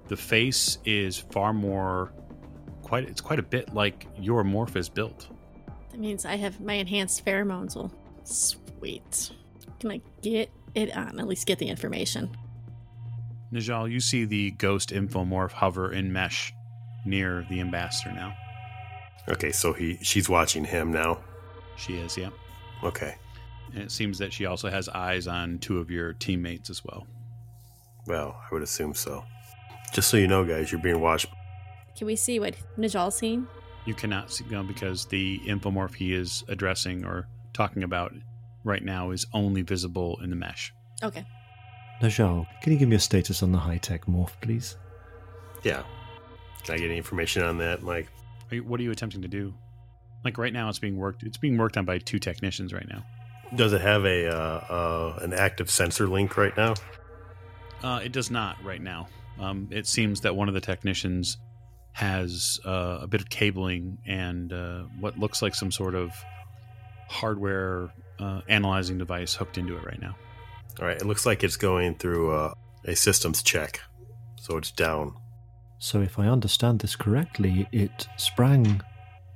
the 0.06 0.16
face 0.16 0.78
is 0.84 1.18
far 1.18 1.52
more 1.52 2.12
quite 2.82 3.04
it's 3.04 3.20
quite 3.20 3.38
a 3.38 3.42
bit 3.42 3.74
like 3.74 4.06
your 4.18 4.44
morph 4.44 4.76
is 4.76 4.88
built. 4.88 5.28
That 5.90 6.00
means 6.00 6.24
I 6.24 6.36
have 6.36 6.60
my 6.60 6.74
enhanced 6.74 7.24
pheromones. 7.24 7.74
Will 7.74 7.92
sweet. 8.24 9.30
Can 9.80 9.90
I 9.90 10.00
get 10.22 10.50
it 10.74 10.96
on? 10.96 11.18
At 11.18 11.26
least 11.26 11.46
get 11.46 11.58
the 11.58 11.68
information. 11.68 12.36
Najal, 13.52 13.90
you 13.90 14.00
see 14.00 14.24
the 14.24 14.50
ghost 14.52 14.90
infomorph 14.90 15.52
hover 15.52 15.92
in 15.92 16.12
mesh 16.12 16.52
near 17.06 17.46
the 17.48 17.60
ambassador 17.60 18.14
now. 18.14 18.36
Okay, 19.28 19.52
so 19.52 19.72
he 19.72 19.98
she's 20.02 20.28
watching 20.28 20.64
him 20.64 20.92
now. 20.92 21.20
She 21.76 21.94
is, 21.94 22.16
yeah. 22.16 22.30
Okay. 22.82 23.14
And 23.72 23.82
it 23.82 23.90
seems 23.90 24.18
that 24.18 24.32
she 24.32 24.46
also 24.46 24.70
has 24.70 24.88
eyes 24.88 25.26
on 25.26 25.58
two 25.58 25.78
of 25.78 25.90
your 25.90 26.14
teammates 26.14 26.70
as 26.70 26.84
well. 26.84 27.06
Well, 28.06 28.40
I 28.40 28.54
would 28.54 28.62
assume 28.62 28.94
so. 28.94 29.24
Just 29.92 30.08
so 30.08 30.16
you 30.16 30.26
know, 30.26 30.44
guys, 30.44 30.72
you're 30.72 30.80
being 30.80 31.00
watched. 31.00 31.26
Can 31.96 32.06
we 32.06 32.16
see 32.16 32.40
what 32.40 32.54
Najal's 32.78 33.16
seen? 33.16 33.46
You 33.84 33.94
cannot 33.94 34.30
see 34.30 34.44
no, 34.50 34.62
because 34.62 35.06
the 35.06 35.40
infomorph 35.40 35.94
he 35.94 36.14
is 36.14 36.44
addressing 36.48 37.04
or 37.04 37.28
talking 37.52 37.82
about 37.82 38.12
right 38.68 38.84
now 38.84 39.10
is 39.10 39.26
only 39.32 39.62
visible 39.62 40.20
in 40.22 40.30
the 40.30 40.36
mesh. 40.36 40.72
Okay. 41.02 41.26
Najal, 42.00 42.46
can 42.62 42.72
you 42.72 42.78
give 42.78 42.88
me 42.88 42.96
a 42.96 43.00
status 43.00 43.42
on 43.42 43.50
the 43.50 43.58
high 43.58 43.78
tech 43.78 44.06
morph, 44.06 44.30
please? 44.40 44.76
Yeah. 45.64 45.82
Can 46.62 46.74
I 46.74 46.78
get 46.78 46.86
any 46.86 46.96
information 46.96 47.42
on 47.42 47.58
that, 47.58 47.82
Mike? 47.82 48.08
Are 48.50 48.56
you, 48.56 48.64
what 48.64 48.78
are 48.78 48.82
you 48.82 48.92
attempting 48.92 49.22
to 49.22 49.28
do? 49.28 49.52
Like 50.24 50.38
right 50.38 50.52
now, 50.52 50.68
it's 50.68 50.78
being 50.78 50.96
worked. 50.96 51.22
It's 51.22 51.36
being 51.36 51.56
worked 51.56 51.76
on 51.76 51.84
by 51.84 51.98
two 51.98 52.18
technicians 52.18 52.72
right 52.72 52.86
now. 52.88 53.04
Does 53.54 53.72
it 53.72 53.80
have 53.80 54.04
a 54.04 54.28
uh, 54.28 54.34
uh, 54.36 55.18
an 55.22 55.32
active 55.32 55.70
sensor 55.70 56.06
link 56.06 56.36
right 56.36 56.56
now? 56.56 56.74
Uh, 57.82 58.00
it 58.04 58.12
does 58.12 58.30
not 58.30 58.62
right 58.62 58.82
now. 58.82 59.08
Um, 59.38 59.68
it 59.70 59.86
seems 59.86 60.20
that 60.22 60.34
one 60.34 60.48
of 60.48 60.54
the 60.54 60.60
technicians 60.60 61.38
has 61.92 62.60
uh, 62.64 62.98
a 63.00 63.06
bit 63.06 63.20
of 63.20 63.30
cabling 63.30 63.98
and 64.06 64.52
uh, 64.52 64.82
what 65.00 65.18
looks 65.18 65.40
like 65.40 65.54
some 65.54 65.70
sort 65.70 65.94
of 65.94 66.12
hardware 67.08 67.90
uh, 68.18 68.40
analyzing 68.48 68.98
device 68.98 69.34
hooked 69.34 69.58
into 69.58 69.76
it 69.76 69.84
right 69.84 70.00
now. 70.00 70.16
All 70.80 70.86
right. 70.86 70.96
It 70.96 71.06
looks 71.06 71.26
like 71.26 71.42
it's 71.44 71.56
going 71.56 71.96
through 71.96 72.32
uh, 72.32 72.54
a 72.84 72.94
systems 72.94 73.42
check, 73.42 73.80
so 74.40 74.56
it's 74.56 74.70
down. 74.70 75.14
So, 75.78 76.00
if 76.00 76.18
I 76.18 76.26
understand 76.26 76.80
this 76.80 76.96
correctly, 76.96 77.68
it 77.72 78.08
sprang 78.16 78.82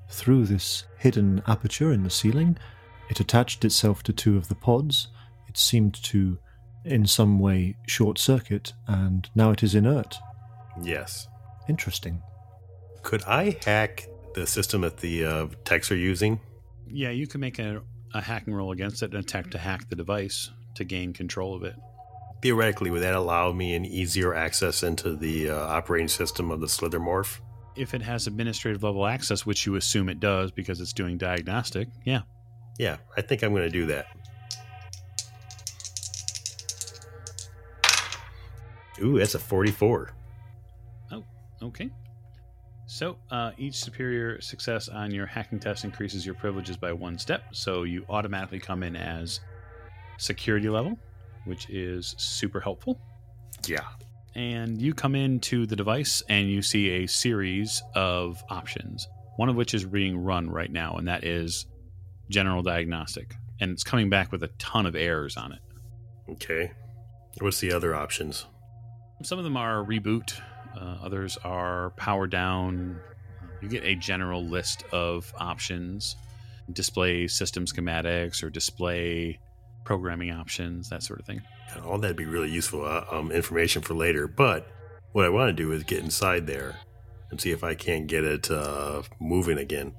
through 0.08 0.46
this 0.46 0.84
hidden 0.98 1.42
aperture 1.46 1.92
in 1.92 2.02
the 2.02 2.10
ceiling. 2.10 2.58
It 3.08 3.20
attached 3.20 3.64
itself 3.64 4.02
to 4.04 4.12
two 4.12 4.36
of 4.36 4.48
the 4.48 4.54
pods. 4.54 5.08
It 5.48 5.56
seemed 5.56 5.94
to, 6.04 6.38
in 6.84 7.06
some 7.06 7.38
way, 7.38 7.76
short 7.86 8.18
circuit, 8.18 8.72
and 8.86 9.28
now 9.34 9.50
it 9.50 9.62
is 9.62 9.74
inert. 9.74 10.16
Yes. 10.82 11.28
Interesting. 11.68 12.22
Could 13.02 13.22
I 13.24 13.56
hack 13.64 14.08
the 14.34 14.46
system 14.46 14.80
that 14.82 14.98
the 14.98 15.24
uh, 15.24 15.46
techs 15.64 15.90
are 15.90 15.96
using? 15.96 16.40
Yeah, 16.88 17.10
you 17.10 17.26
can 17.26 17.40
make 17.40 17.58
a, 17.58 17.82
a 18.14 18.20
hacking 18.20 18.54
roll 18.54 18.72
against 18.72 19.02
it 19.02 19.14
and 19.14 19.22
attempt 19.22 19.50
to 19.52 19.58
hack 19.58 19.88
the 19.88 19.96
device 19.96 20.50
to 20.74 20.84
gain 20.84 21.12
control 21.12 21.54
of 21.54 21.62
it. 21.62 21.74
Theoretically, 22.42 22.90
would 22.90 23.02
that 23.02 23.14
allow 23.14 23.52
me 23.52 23.74
an 23.74 23.84
easier 23.84 24.34
access 24.34 24.82
into 24.82 25.14
the 25.14 25.50
uh, 25.50 25.56
operating 25.56 26.08
system 26.08 26.50
of 26.50 26.60
the 26.60 26.66
Slithermorph? 26.66 27.40
If 27.76 27.94
it 27.94 28.02
has 28.02 28.26
administrative 28.26 28.82
level 28.82 29.06
access, 29.06 29.46
which 29.46 29.64
you 29.64 29.76
assume 29.76 30.08
it 30.08 30.20
does 30.20 30.50
because 30.50 30.80
it's 30.80 30.92
doing 30.92 31.16
diagnostic, 31.18 31.88
yeah. 32.04 32.22
Yeah, 32.78 32.96
I 33.16 33.22
think 33.22 33.42
I'm 33.42 33.52
going 33.52 33.62
to 33.64 33.70
do 33.70 33.86
that. 33.86 34.06
Ooh, 39.00 39.18
that's 39.18 39.34
a 39.34 39.38
44. 39.38 40.12
Oh, 41.12 41.24
Okay. 41.62 41.90
So 42.92 43.16
uh, 43.30 43.52
each 43.56 43.76
superior 43.76 44.38
success 44.42 44.90
on 44.90 45.12
your 45.12 45.24
hacking 45.24 45.58
test 45.58 45.84
increases 45.84 46.26
your 46.26 46.34
privileges 46.34 46.76
by 46.76 46.92
one 46.92 47.16
step. 47.16 47.42
So 47.52 47.84
you 47.84 48.04
automatically 48.10 48.58
come 48.58 48.82
in 48.82 48.96
as 48.96 49.40
security 50.18 50.68
level, 50.68 50.98
which 51.46 51.70
is 51.70 52.14
super 52.18 52.60
helpful. 52.60 53.00
Yeah. 53.66 53.86
And 54.34 54.78
you 54.78 54.92
come 54.92 55.14
into 55.14 55.64
the 55.64 55.74
device 55.74 56.22
and 56.28 56.50
you 56.50 56.60
see 56.60 56.90
a 56.90 57.06
series 57.06 57.82
of 57.94 58.44
options, 58.50 59.08
one 59.36 59.48
of 59.48 59.56
which 59.56 59.72
is 59.72 59.86
being 59.86 60.18
run 60.18 60.50
right 60.50 60.70
now, 60.70 60.96
and 60.96 61.08
that 61.08 61.24
is 61.24 61.64
general 62.28 62.62
diagnostic. 62.62 63.36
And 63.58 63.70
it's 63.70 63.84
coming 63.84 64.10
back 64.10 64.30
with 64.30 64.42
a 64.42 64.48
ton 64.58 64.84
of 64.84 64.94
errors 64.94 65.38
on 65.38 65.52
it. 65.52 65.60
Okay. 66.32 66.72
What's 67.40 67.60
the 67.60 67.72
other 67.72 67.94
options? 67.94 68.44
Some 69.22 69.38
of 69.38 69.44
them 69.44 69.56
are 69.56 69.82
reboot, 69.82 70.38
uh, 70.76 70.98
others 71.02 71.38
are 71.44 71.90
power 71.90 72.26
down. 72.26 72.98
You 73.60 73.68
get 73.68 73.84
a 73.84 73.94
general 73.94 74.44
list 74.44 74.84
of 74.92 75.32
options 75.38 76.16
display 76.72 77.26
system 77.28 77.66
schematics 77.66 78.42
or 78.42 78.50
display 78.50 79.38
programming 79.84 80.30
options, 80.30 80.88
that 80.90 81.02
sort 81.02 81.20
of 81.20 81.26
thing. 81.26 81.42
All 81.84 81.98
that'd 81.98 82.16
be 82.16 82.24
really 82.24 82.50
useful 82.50 82.84
uh, 82.84 83.04
um, 83.10 83.32
information 83.32 83.82
for 83.82 83.94
later. 83.94 84.28
But 84.28 84.68
what 85.12 85.24
I 85.24 85.28
want 85.28 85.48
to 85.48 85.62
do 85.62 85.72
is 85.72 85.82
get 85.82 86.02
inside 86.02 86.46
there 86.46 86.76
and 87.30 87.40
see 87.40 87.50
if 87.50 87.64
I 87.64 87.74
can't 87.74 88.06
get 88.06 88.24
it 88.24 88.50
uh, 88.50 89.02
moving 89.20 89.58
again. 89.58 89.94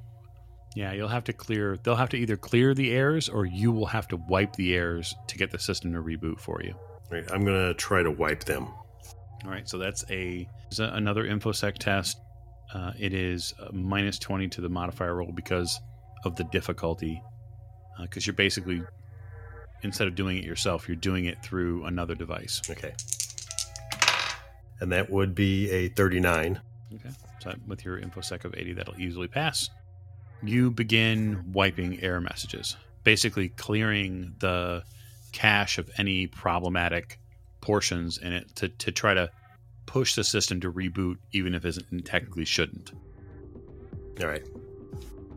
Yeah, 0.76 0.93
you'll 0.93 1.07
have 1.07 1.24
to 1.26 1.34
clear. 1.34 1.78
They'll 1.84 1.95
have 1.95 2.09
to 2.09 2.17
either 2.17 2.38
clear 2.38 2.74
the 2.74 2.91
errors 2.91 3.30
or 3.30 3.45
you 3.45 3.71
will 3.71 3.86
have 3.88 4.07
to 4.09 4.17
wipe 4.17 4.55
the 4.55 4.76
errors 4.76 5.13
to 5.28 5.38
get 5.38 5.51
the 5.51 5.59
system 5.59 5.93
to 5.93 5.99
reboot 5.99 6.39
for 6.39 6.61
you. 6.63 6.74
All 6.74 7.01
right, 7.11 7.32
I'm 7.32 7.45
gonna 7.45 7.74
try 7.74 8.01
to 8.01 8.09
wipe 8.09 8.43
them. 8.45 8.67
All 9.46 9.52
right, 9.52 9.68
so 9.68 9.78
that's 9.78 10.06
a, 10.10 10.48
another 10.80 11.26
infosec 11.26 11.78
test. 11.78 12.18
Uh, 12.74 12.94
it 12.98 13.14
is 13.14 13.54
uh, 13.60 13.68
minus 13.72 14.18
twenty 14.18 14.48
to 14.50 14.62
the 14.62 14.70
modifier 14.70 15.16
roll 15.16 15.32
because 15.32 15.80
of 16.26 16.36
the 16.36 16.44
difficulty. 16.46 17.22
Because 18.00 18.26
you're 18.26 18.34
basically 18.34 18.82
instead 19.84 20.08
of 20.08 20.16
doing 20.16 20.38
it 20.38 20.44
yourself, 20.44 20.88
you're 20.88 20.96
doing 20.96 21.26
it 21.26 21.41
through 21.44 21.86
another 21.86 22.16
device. 22.16 22.62
Okay. 22.70 22.94
And 24.80 24.91
that 24.91 25.10
would 25.10 25.36
be 25.36 25.70
a 25.70 25.89
39. 25.89 26.60
Okay. 26.96 27.10
So 27.39 27.54
with 27.68 27.86
your 27.86 28.00
infosec 28.00 28.46
of 28.46 28.56
80, 28.56 28.74
that'll 28.74 29.00
easily 29.00 29.28
pass. 29.28 29.70
You 30.41 30.72
begin 30.72 31.52
wiping 31.54 32.02
error 32.02 32.22
messages, 32.22 32.76
basically 33.04 33.50
clearing 33.50 34.36
the 34.39 34.84
cache 35.32 35.78
of 35.78 35.89
any 35.98 36.28
problematic 36.28 37.20
portions 37.64 38.18
in 38.18 38.34
it 38.34 38.53
to, 38.57 38.68
to 38.68 38.91
try 38.91 39.14
to 39.14 39.32
push 39.86 40.16
the 40.16 40.24
system 40.24 40.59
to 40.59 40.72
reboot, 40.72 41.16
even 41.32 41.55
if 41.55 41.64
it 41.64 41.78
technically 42.03 42.43
shouldn't. 42.43 42.91
All 44.22 44.28
right. 44.28 44.45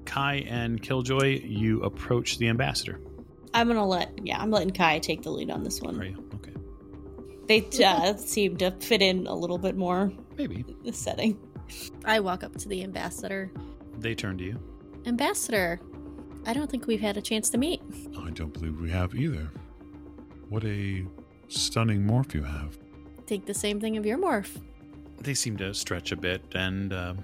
Kai 0.05 0.45
and 0.49 0.83
Killjoy, 0.83 1.41
you 1.45 1.83
approach 1.83 2.39
the 2.39 2.49
ambassador. 2.49 3.01
I'm 3.55 3.69
gonna 3.69 3.87
let 3.87 4.11
yeah, 4.27 4.41
I'm 4.41 4.51
letting 4.51 4.71
Kai 4.71 4.99
take 4.99 5.23
the 5.23 5.31
lead 5.31 5.51
on 5.51 5.63
this 5.63 5.81
one. 5.81 6.01
Are 6.01 6.05
you? 6.05 6.29
Okay. 6.35 6.53
They 7.47 7.85
uh, 7.85 8.15
seem 8.17 8.57
to 8.59 8.73
fit 8.73 9.03
in 9.03 9.27
a 9.29 9.35
little 9.35 9.59
bit 9.59 9.77
more 9.77 10.13
Maybe. 10.37 10.65
the 10.85 10.93
setting. 10.93 11.39
I 12.05 12.21
walk 12.21 12.43
up 12.43 12.57
to 12.57 12.69
the 12.69 12.83
ambassador. 12.83 13.51
They 13.99 14.15
turn 14.15 14.37
to 14.39 14.45
you. 14.45 14.61
Ambassador, 15.07 15.81
I 16.45 16.53
don't 16.53 16.71
think 16.71 16.87
we've 16.87 17.01
had 17.01 17.17
a 17.17 17.23
chance 17.23 17.51
to 17.51 17.59
meet. 17.59 17.81
I 18.19 18.31
don't 18.31 18.53
believe 18.53 18.81
we 18.81 18.91
have 18.91 19.15
either. 19.15 19.49
What 20.49 20.65
a 20.65 21.07
stunning 21.49 22.03
morph 22.03 22.35
you 22.35 22.43
have. 22.43 22.79
Think 23.27 23.47
the 23.47 23.55
same 23.55 23.81
thing 23.81 23.97
of 23.97 24.07
your 24.07 24.19
morph. 24.19 24.61
They 25.21 25.35
seem 25.35 25.57
to 25.59 25.73
stretch 25.75 26.13
a 26.13 26.17
bit 26.17 26.43
and 26.55 26.93
uh, 26.93 27.15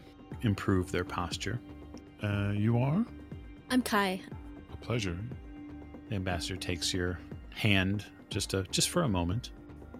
improve 0.42 0.90
their 0.90 1.04
posture. 1.04 1.60
Uh, 2.22 2.52
you 2.54 2.78
are? 2.78 3.04
I'm 3.70 3.82
Kai. 3.82 4.20
A 4.72 4.76
pleasure. 4.78 5.18
The 6.08 6.16
ambassador 6.16 6.56
takes 6.56 6.92
your 6.92 7.18
hand 7.50 8.04
just 8.30 8.50
to, 8.50 8.64
just 8.64 8.90
for 8.90 9.02
a 9.02 9.08
moment. 9.08 9.50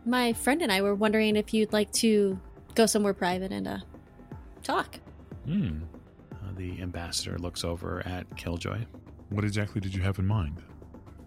My 0.04 0.32
friend 0.32 0.62
and 0.62 0.72
I 0.72 0.82
were 0.82 0.94
wondering 0.94 1.36
if 1.36 1.54
you'd 1.54 1.72
like 1.72 1.92
to 1.94 2.38
go 2.74 2.86
somewhere 2.86 3.14
private 3.14 3.52
and 3.52 3.68
uh, 3.68 3.78
talk. 4.62 4.98
Hmm. 5.46 5.82
Uh, 6.32 6.52
the 6.56 6.80
ambassador 6.80 7.38
looks 7.38 7.64
over 7.64 8.02
at 8.06 8.36
Killjoy. 8.36 8.84
What 9.30 9.44
exactly 9.44 9.80
did 9.80 9.94
you 9.94 10.02
have 10.02 10.18
in 10.18 10.26
mind? 10.26 10.62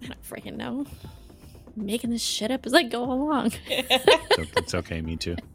I 0.04 0.08
don't 0.08 0.24
freaking 0.24 0.56
know. 0.56 0.86
I'm 1.78 1.86
making 1.86 2.10
this 2.12 2.22
shit 2.24 2.52
up 2.52 2.66
as 2.66 2.74
I 2.74 2.84
go 2.84 3.04
along. 3.12 3.52
It's 3.68 4.74
okay, 4.74 5.02
me 5.02 5.16
too. 5.18 5.36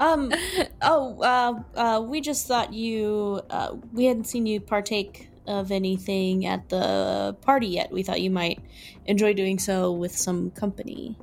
Um. 0.00 0.32
Oh. 0.80 1.20
Uh. 1.20 1.62
Uh. 1.74 2.00
We 2.02 2.20
just 2.20 2.46
thought 2.46 2.72
you. 2.72 3.40
Uh. 3.50 3.74
We 3.92 4.04
hadn't 4.04 4.26
seen 4.28 4.46
you 4.46 4.60
partake 4.60 5.28
of 5.48 5.72
anything 5.72 6.46
at 6.46 6.68
the 6.68 7.36
party 7.40 7.66
yet. 7.66 7.90
We 7.90 8.04
thought 8.04 8.20
you 8.20 8.30
might 8.30 8.60
enjoy 9.06 9.32
doing 9.32 9.58
so 9.58 9.90
with 9.90 10.16
some 10.16 10.50
company. 10.52 11.16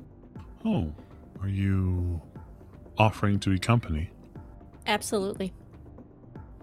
Oh, 0.64 0.92
are 1.40 1.48
you 1.48 2.20
offering 2.98 3.38
to 3.40 3.50
be 3.50 3.58
company? 3.58 4.10
Absolutely. 4.86 5.54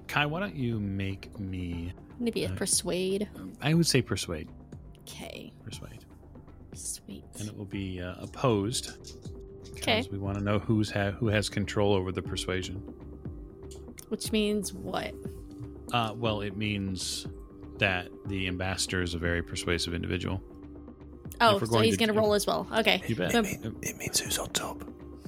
Kai, 0.07 0.25
why 0.27 0.39
don't 0.41 0.55
you 0.55 0.79
make 0.79 1.39
me? 1.39 1.93
Maybe 2.19 2.43
a 2.45 2.49
Uh, 2.51 2.55
persuade. 2.55 3.27
I 3.61 3.73
would 3.73 3.87
say 3.87 4.01
persuade. 4.01 4.49
Okay. 5.01 5.52
Persuade, 6.73 7.03
Sweet. 7.05 7.23
and 7.39 7.47
it 7.49 7.57
will 7.57 7.65
be 7.65 8.01
uh, 8.01 8.15
opposed. 8.19 8.91
Okay. 9.77 9.97
Because 9.99 10.09
we 10.11 10.17
want 10.17 10.37
to 10.37 10.43
know 10.43 10.59
who's 10.59 10.89
ha- 10.91 11.11
who 11.11 11.27
has 11.27 11.49
control 11.49 11.93
over 11.93 12.11
the 12.11 12.21
persuasion. 12.21 12.75
Which 14.09 14.31
means 14.31 14.73
what? 14.73 15.13
Uh, 15.91 16.13
well, 16.15 16.41
it 16.41 16.55
means 16.57 17.27
that 17.79 18.07
the 18.27 18.47
ambassador 18.47 19.01
is 19.01 19.13
a 19.13 19.17
very 19.17 19.41
persuasive 19.41 19.93
individual. 19.93 20.41
Oh, 21.41 21.59
so 21.59 21.65
going 21.65 21.85
he's 21.85 21.95
to 21.95 22.05
going 22.05 22.13
to 22.13 22.19
roll 22.19 22.33
as 22.33 22.45
well. 22.47 22.67
Okay. 22.71 23.01
You 23.07 23.15
bet. 23.15 23.33
Um, 23.35 23.45
It 23.81 23.97
means 23.97 24.19
who's 24.19 24.37
on 24.37 24.49
top. 24.51 24.83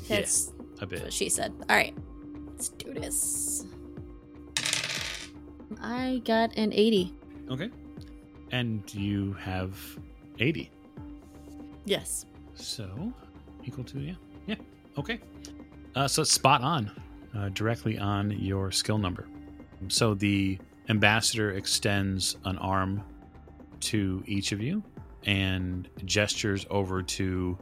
That's 0.08 0.54
A 0.80 0.86
bit. 0.86 1.02
what 1.04 1.12
she 1.14 1.30
said. 1.30 1.52
All 1.70 1.76
right. 1.76 1.96
Let's 2.52 2.70
do 2.70 2.94
this. 2.94 3.66
I 5.82 6.22
got 6.26 6.56
an 6.58 6.72
80. 6.74 7.14
Okay. 7.52 7.70
And 8.52 8.82
you 8.94 9.34
have 9.34 9.78
80. 10.40 10.72
Yes. 11.86 12.26
So, 12.56 13.14
equal 13.64 13.84
to, 13.86 14.00
yeah. 14.00 14.14
Yeah. 14.48 14.56
Okay. 14.98 15.20
Uh, 15.96 16.08
so 16.08 16.24
it's 16.24 16.32
spot 16.32 16.62
on, 16.62 16.92
uh, 17.36 17.50
directly 17.50 17.98
on 17.98 18.32
your 18.32 18.72
skill 18.72 18.98
number. 18.98 19.28
So 19.88 20.14
the 20.14 20.58
ambassador 20.90 21.52
extends 21.52 22.38
an 22.46 22.58
arm 22.58 23.04
to 23.82 24.24
each 24.26 24.52
of 24.52 24.62
you 24.62 24.84
and 25.26 25.88
gestures 26.06 26.66
over 26.70 27.02
to 27.02 27.58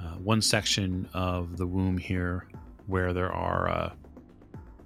uh, 0.00 0.14
one 0.16 0.42
section 0.42 1.08
of 1.14 1.56
the 1.56 1.66
womb 1.66 1.96
here 1.98 2.48
where 2.86 3.12
there 3.12 3.32
are 3.32 3.68
uh, 3.68 3.92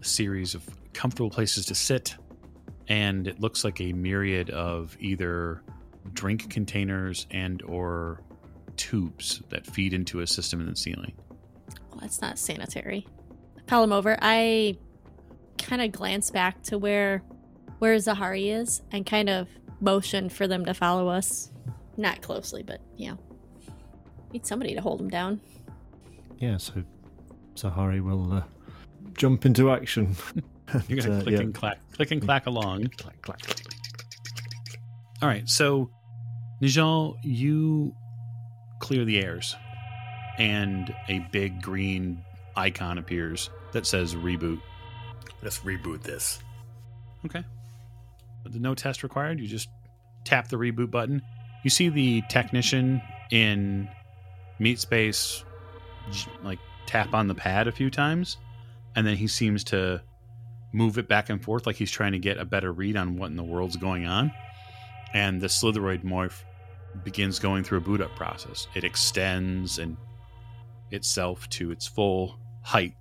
a 0.00 0.04
series 0.04 0.54
of 0.54 0.64
comfortable 0.92 1.30
places 1.30 1.66
to 1.66 1.74
sit. 1.74 2.14
And 2.88 3.26
it 3.26 3.40
looks 3.40 3.64
like 3.64 3.80
a 3.80 3.92
myriad 3.92 4.50
of 4.50 4.96
either 5.00 5.62
drink 6.12 6.50
containers 6.50 7.26
and 7.30 7.62
or 7.62 8.20
tubes 8.77 9.43
that 9.51 9.66
feed 9.66 9.93
into 9.93 10.20
a 10.20 10.27
system 10.27 10.61
in 10.61 10.66
the 10.66 10.77
ceiling. 10.77 11.12
Well, 11.91 12.01
that's 12.01 12.20
not 12.20 12.39
sanitary. 12.39 13.07
Call 13.66 13.83
him 13.83 13.93
over. 13.93 14.16
I 14.20 14.77
kind 15.59 15.83
of 15.83 15.93
glance 15.93 16.31
back 16.31 16.62
to 16.64 16.79
where 16.79 17.22
where 17.79 17.97
Zahari 17.97 18.55
is 18.55 18.83
and 18.93 19.05
kind 19.05 19.29
of 19.29 19.49
motion 19.81 20.29
for 20.29 20.47
them 20.47 20.64
to 20.64 20.74
follow 20.74 21.09
us. 21.09 21.51
Not 21.97 22.22
closely, 22.22 22.62
but 22.62 22.81
yeah. 22.97 23.14
Need 24.33 24.47
somebody 24.47 24.74
to 24.74 24.81
hold 24.81 25.01
him 25.01 25.09
down. 25.09 25.41
Yeah, 26.39 26.59
so 26.59 26.83
Zahari 27.55 28.01
will 28.03 28.33
uh, 28.33 28.43
jump 29.14 29.47
into 29.47 29.70
action. 29.70 30.14
You're 30.89 31.01
gonna 31.01 31.18
Uh, 31.18 31.22
click 31.22 31.35
yeah. 31.35 31.41
and 31.41 31.55
clack, 31.55 31.79
click 31.93 32.11
and 32.11 32.22
clack 32.22 32.47
along. 32.47 32.89
Clack, 32.99 33.20
clack, 33.22 33.41
clack, 33.41 33.57
clack. 33.57 33.74
All 35.22 35.29
right, 35.29 35.49
so 35.49 35.91
Najal, 36.62 37.16
you 37.22 37.95
clear 38.79 39.05
the 39.05 39.22
airs, 39.22 39.57
and 40.39 40.95
a 41.09 41.20
big 41.31 41.62
green 41.62 42.22
icon 42.57 42.99
appears 42.99 43.51
that 43.72 43.87
says 43.87 44.14
reboot. 44.14 44.61
Let's 45.43 45.61
reboot 45.61 46.03
this. 46.03 46.41
Okay. 47.24 47.45
But 48.43 48.53
the 48.53 48.59
no 48.59 48.74
test 48.74 49.03
required. 49.03 49.41
You 49.41 49.47
just 49.47 49.68
tap 50.24 50.49
the 50.49 50.57
reboot 50.57 50.91
button. 50.91 51.22
You 51.64 51.70
see 51.70 51.89
the 51.89 52.22
technician 52.29 53.03
in 53.31 53.89
Meat 54.59 54.79
Space 54.79 55.45
like 56.43 56.59
tap 56.87 57.14
on 57.14 57.27
the 57.27 57.35
pad 57.35 57.66
a 57.66 57.72
few 57.72 57.91
times, 57.91 58.37
and 58.95 59.07
then 59.07 59.16
he 59.16 59.27
seems 59.27 59.64
to 59.64 60.01
move 60.72 60.99
it 60.99 61.09
back 61.09 61.31
and 61.31 61.43
forth 61.43 61.66
like 61.66 61.77
he's 61.77 61.91
trying 61.91 62.12
to 62.12 62.18
get 62.18 62.39
a 62.39 62.45
better 62.45 62.72
read 62.72 62.97
on 62.97 63.16
what 63.16 63.31
in 63.31 63.37
the 63.37 63.43
world's 63.43 63.77
going 63.77 64.07
on. 64.07 64.33
And 65.12 65.41
the 65.41 65.47
Slitheroid 65.47 66.05
morph 66.05 66.43
begins 67.05 67.38
going 67.38 67.64
through 67.64 67.78
a 67.78 67.82
boot 67.82 68.01
up 68.01 68.14
process. 68.16 68.68
It 68.74 68.84
extends 68.84 69.78
and 69.78 69.97
itself 70.90 71.49
to 71.51 71.70
its 71.70 71.86
full 71.86 72.38
height, 72.62 72.94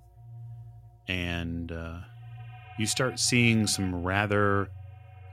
and 1.08 1.70
uh, 1.72 1.98
you 2.78 2.86
start 2.86 3.18
seeing 3.18 3.66
some 3.66 4.02
rather 4.02 4.68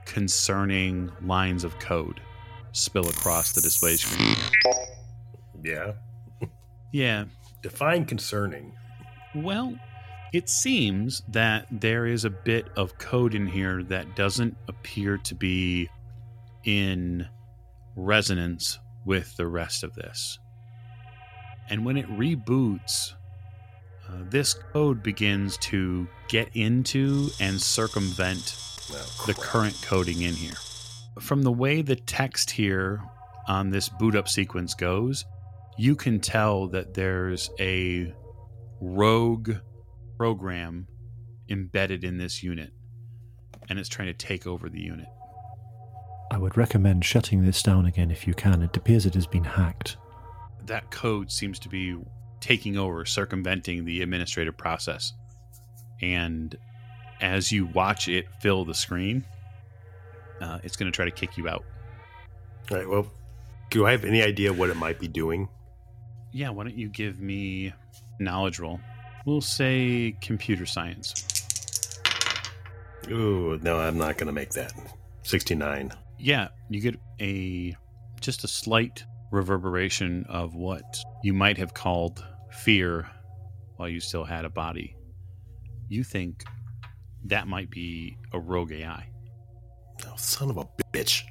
concerning 0.06 1.10
lines 1.22 1.64
of 1.64 1.78
code 1.78 2.20
spill 2.72 3.08
across 3.08 3.52
the 3.52 3.60
display 3.60 3.96
screen. 3.96 4.36
Yeah. 5.62 5.92
Yeah. 6.92 7.24
Define 7.62 8.04
concerning. 8.04 8.72
Well, 9.34 9.78
it 10.32 10.48
seems 10.48 11.22
that 11.28 11.66
there 11.70 12.06
is 12.06 12.24
a 12.24 12.30
bit 12.30 12.66
of 12.76 12.98
code 12.98 13.34
in 13.34 13.46
here 13.46 13.82
that 13.84 14.16
doesn't 14.16 14.56
appear 14.68 15.16
to 15.18 15.34
be 15.34 15.88
in 16.64 17.26
resonance 17.96 18.78
with 19.04 19.36
the 19.36 19.46
rest 19.46 19.84
of 19.84 19.94
this. 19.94 20.38
And 21.68 21.84
when 21.84 21.96
it 21.96 22.08
reboots, 22.08 23.12
uh, 24.08 24.22
this 24.28 24.54
code 24.54 25.02
begins 25.02 25.56
to 25.58 26.06
get 26.28 26.48
into 26.54 27.30
and 27.40 27.60
circumvent 27.60 28.56
Oh, 28.92 29.24
the 29.26 29.34
current 29.34 29.80
coding 29.82 30.22
in 30.22 30.34
here. 30.34 30.56
From 31.20 31.42
the 31.42 31.52
way 31.52 31.80
the 31.80 31.96
text 31.96 32.50
here 32.50 33.02
on 33.48 33.70
this 33.70 33.88
boot 33.88 34.14
up 34.14 34.28
sequence 34.28 34.74
goes, 34.74 35.24
you 35.78 35.96
can 35.96 36.20
tell 36.20 36.68
that 36.68 36.92
there's 36.92 37.50
a 37.58 38.12
rogue 38.80 39.52
program 40.18 40.86
embedded 41.48 42.04
in 42.04 42.18
this 42.18 42.42
unit, 42.42 42.72
and 43.68 43.78
it's 43.78 43.88
trying 43.88 44.08
to 44.08 44.14
take 44.14 44.46
over 44.46 44.68
the 44.68 44.80
unit. 44.80 45.06
I 46.30 46.38
would 46.38 46.56
recommend 46.56 47.04
shutting 47.04 47.44
this 47.44 47.62
down 47.62 47.86
again 47.86 48.10
if 48.10 48.26
you 48.26 48.34
can. 48.34 48.62
It 48.62 48.76
appears 48.76 49.06
it 49.06 49.14
has 49.14 49.26
been 49.26 49.44
hacked. 49.44 49.96
That 50.66 50.90
code 50.90 51.30
seems 51.30 51.58
to 51.60 51.68
be 51.68 51.96
taking 52.40 52.76
over, 52.76 53.04
circumventing 53.04 53.84
the 53.84 54.02
administrative 54.02 54.56
process. 54.56 55.12
And 56.02 56.56
as 57.20 57.52
you 57.52 57.66
watch 57.66 58.08
it 58.08 58.26
fill 58.40 58.64
the 58.64 58.74
screen, 58.74 59.24
uh, 60.40 60.58
it's 60.62 60.76
going 60.76 60.90
to 60.90 60.94
try 60.94 61.04
to 61.04 61.10
kick 61.10 61.36
you 61.36 61.48
out. 61.48 61.64
All 62.70 62.76
right. 62.76 62.88
Well, 62.88 63.06
do 63.70 63.86
I 63.86 63.92
have 63.92 64.04
any 64.04 64.22
idea 64.22 64.52
what 64.52 64.70
it 64.70 64.76
might 64.76 64.98
be 64.98 65.08
doing? 65.08 65.48
Yeah, 66.32 66.50
why 66.50 66.64
don't 66.64 66.76
you 66.76 66.88
give 66.88 67.20
me 67.20 67.72
knowledge 68.18 68.58
roll? 68.58 68.80
We'll 69.24 69.40
say 69.40 70.16
computer 70.20 70.66
science. 70.66 72.00
Ooh, 73.08 73.58
no, 73.62 73.78
I'm 73.78 73.98
not 73.98 74.16
going 74.16 74.26
to 74.26 74.32
make 74.32 74.50
that. 74.50 74.72
69. 75.22 75.92
Yeah, 76.18 76.48
you 76.68 76.80
get 76.80 76.98
a 77.20 77.76
just 78.20 78.44
a 78.44 78.48
slight 78.48 79.04
reverberation 79.30 80.24
of 80.28 80.54
what 80.54 80.98
you 81.22 81.34
might 81.34 81.58
have 81.58 81.74
called 81.74 82.24
fear 82.50 83.08
while 83.76 83.88
you 83.88 84.00
still 84.00 84.24
had 84.24 84.44
a 84.44 84.50
body. 84.50 84.96
You 85.88 86.04
think 86.04 86.44
that 87.24 87.48
might 87.48 87.70
be 87.70 88.16
a 88.32 88.38
rogue 88.38 88.72
AI. 88.72 89.06
Oh, 90.06 90.14
son 90.16 90.50
of 90.50 90.56
a 90.56 90.66
bitch. 90.92 91.22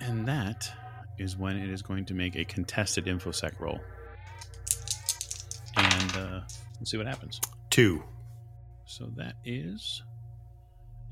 And 0.00 0.26
that 0.26 0.70
is 1.18 1.36
when 1.36 1.56
it 1.56 1.68
is 1.68 1.82
going 1.82 2.04
to 2.06 2.14
make 2.14 2.36
a 2.36 2.44
contested 2.44 3.06
infosec 3.06 3.58
roll. 3.58 3.80
And 5.76 6.16
uh, 6.16 6.40
let's 6.78 6.90
see 6.90 6.96
what 6.96 7.06
happens. 7.06 7.40
Two. 7.70 8.02
So 8.86 9.10
that 9.16 9.34
is 9.44 10.02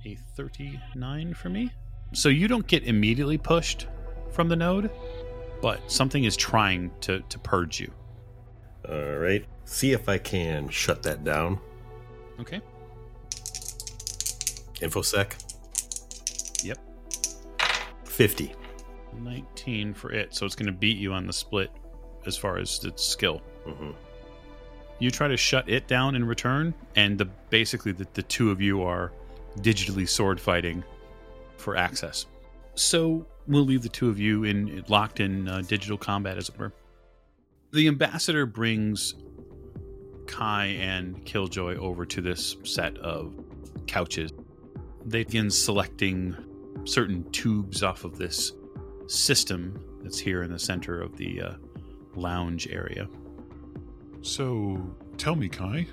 a 0.04 0.16
39 0.36 1.34
for 1.34 1.48
me. 1.48 1.70
So 2.16 2.30
you 2.30 2.48
don't 2.48 2.66
get 2.66 2.84
immediately 2.84 3.36
pushed 3.36 3.88
from 4.32 4.48
the 4.48 4.56
node, 4.56 4.90
but 5.60 5.92
something 5.92 6.24
is 6.24 6.34
trying 6.34 6.90
to, 7.02 7.20
to 7.20 7.38
purge 7.38 7.78
you. 7.78 7.92
All 8.88 9.18
right. 9.18 9.44
See 9.66 9.92
if 9.92 10.08
I 10.08 10.16
can 10.16 10.70
shut 10.70 11.02
that 11.02 11.24
down. 11.24 11.60
Okay. 12.40 12.62
Infosec. 14.80 15.34
Yep. 16.64 16.78
50. 18.06 18.54
19 19.20 19.92
for 19.92 20.10
it. 20.10 20.34
So 20.34 20.46
it's 20.46 20.54
going 20.54 20.72
to 20.72 20.72
beat 20.72 20.96
you 20.96 21.12
on 21.12 21.26
the 21.26 21.34
split 21.34 21.70
as 22.24 22.34
far 22.34 22.56
as 22.56 22.82
its 22.82 23.04
skill. 23.04 23.42
hmm 23.66 23.90
You 25.00 25.10
try 25.10 25.28
to 25.28 25.36
shut 25.36 25.68
it 25.68 25.86
down 25.86 26.16
in 26.16 26.24
return, 26.24 26.72
and 26.94 27.18
the 27.18 27.26
basically 27.50 27.92
the, 27.92 28.06
the 28.14 28.22
two 28.22 28.50
of 28.50 28.62
you 28.62 28.82
are 28.84 29.12
digitally 29.58 30.08
sword 30.08 30.40
fighting 30.40 30.82
for 31.66 31.76
access. 31.76 32.26
So 32.76 33.26
we'll 33.48 33.64
leave 33.64 33.82
the 33.82 33.88
two 33.88 34.08
of 34.08 34.20
you 34.20 34.44
in 34.44 34.84
locked 34.86 35.18
in 35.18 35.48
uh, 35.48 35.62
digital 35.62 35.98
combat, 35.98 36.38
as 36.38 36.48
it 36.48 36.56
were. 36.56 36.72
The 37.72 37.88
ambassador 37.88 38.46
brings 38.46 39.16
Kai 40.28 40.66
and 40.66 41.24
Killjoy 41.24 41.76
over 41.78 42.06
to 42.06 42.20
this 42.20 42.56
set 42.62 42.96
of 42.98 43.34
couches. 43.88 44.32
They 45.04 45.24
begin 45.24 45.50
selecting 45.50 46.36
certain 46.84 47.28
tubes 47.32 47.82
off 47.82 48.04
of 48.04 48.16
this 48.16 48.52
system 49.08 49.82
that's 50.04 50.20
here 50.20 50.44
in 50.44 50.52
the 50.52 50.60
center 50.60 51.00
of 51.00 51.16
the 51.16 51.42
uh, 51.42 51.52
lounge 52.14 52.68
area. 52.68 53.08
So, 54.22 54.94
tell 55.18 55.34
me, 55.34 55.48
Kai, 55.48 55.88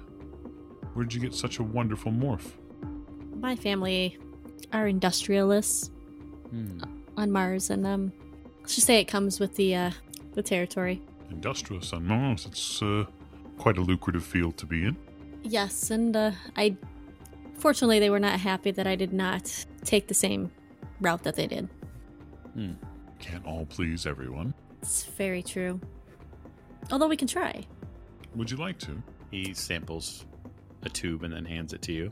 where'd 0.93 1.11
you 1.15 1.19
get 1.19 1.34
such 1.34 1.57
a 1.57 1.63
wonderful 1.63 2.11
morph? 2.11 2.51
My 3.39 3.55
family 3.55 4.19
are 4.72 4.88
industrialists 4.88 5.89
Hmm. 6.49 6.80
on 7.18 7.32
Mars, 7.32 7.70
and 7.72 7.86
um, 7.88 8.11
let's 8.61 8.76
just 8.76 8.86
say 8.86 8.99
it 8.99 9.05
comes 9.05 9.39
with 9.39 9.55
the 9.55 9.76
uh, 9.76 9.91
the 10.34 10.43
territory. 10.43 11.01
Industrious 11.32 11.93
on 11.93 12.05
Mars. 12.05 12.45
It's 12.45 12.82
uh, 12.82 13.05
quite 13.57 13.78
a 13.78 13.82
lucrative 13.82 14.24
field 14.24 14.57
to 14.57 14.66
be 14.68 14.86
in. 14.86 14.95
Yes, 15.41 15.89
and 15.89 16.16
uh, 16.16 16.32
I 16.55 16.76
fortunately 17.57 17.99
they 17.99 18.11
were 18.11 18.20
not 18.20 18.39
happy 18.39 18.70
that 18.72 18.86
I 18.86 18.95
did 18.95 19.14
not 19.14 19.66
take 19.84 20.07
the 20.07 20.14
same 20.14 20.51
route 21.01 21.24
that 21.24 21.36
they 21.36 21.47
did. 21.47 21.70
Can't 23.20 23.45
all 23.47 23.66
please 23.66 24.05
everyone. 24.05 24.53
It's 24.82 25.05
very 25.05 25.41
true. 25.41 25.80
Although 26.91 27.07
we 27.07 27.18
can 27.18 27.28
try. 27.28 27.64
Would 28.36 28.51
you 28.51 28.57
like 28.57 28.78
to? 28.80 29.01
He 29.32 29.53
samples 29.53 30.26
a 30.84 30.89
tube 30.89 31.24
and 31.24 31.34
then 31.34 31.45
hands 31.45 31.74
it 31.74 31.82
to 31.84 31.93
you. 31.93 32.11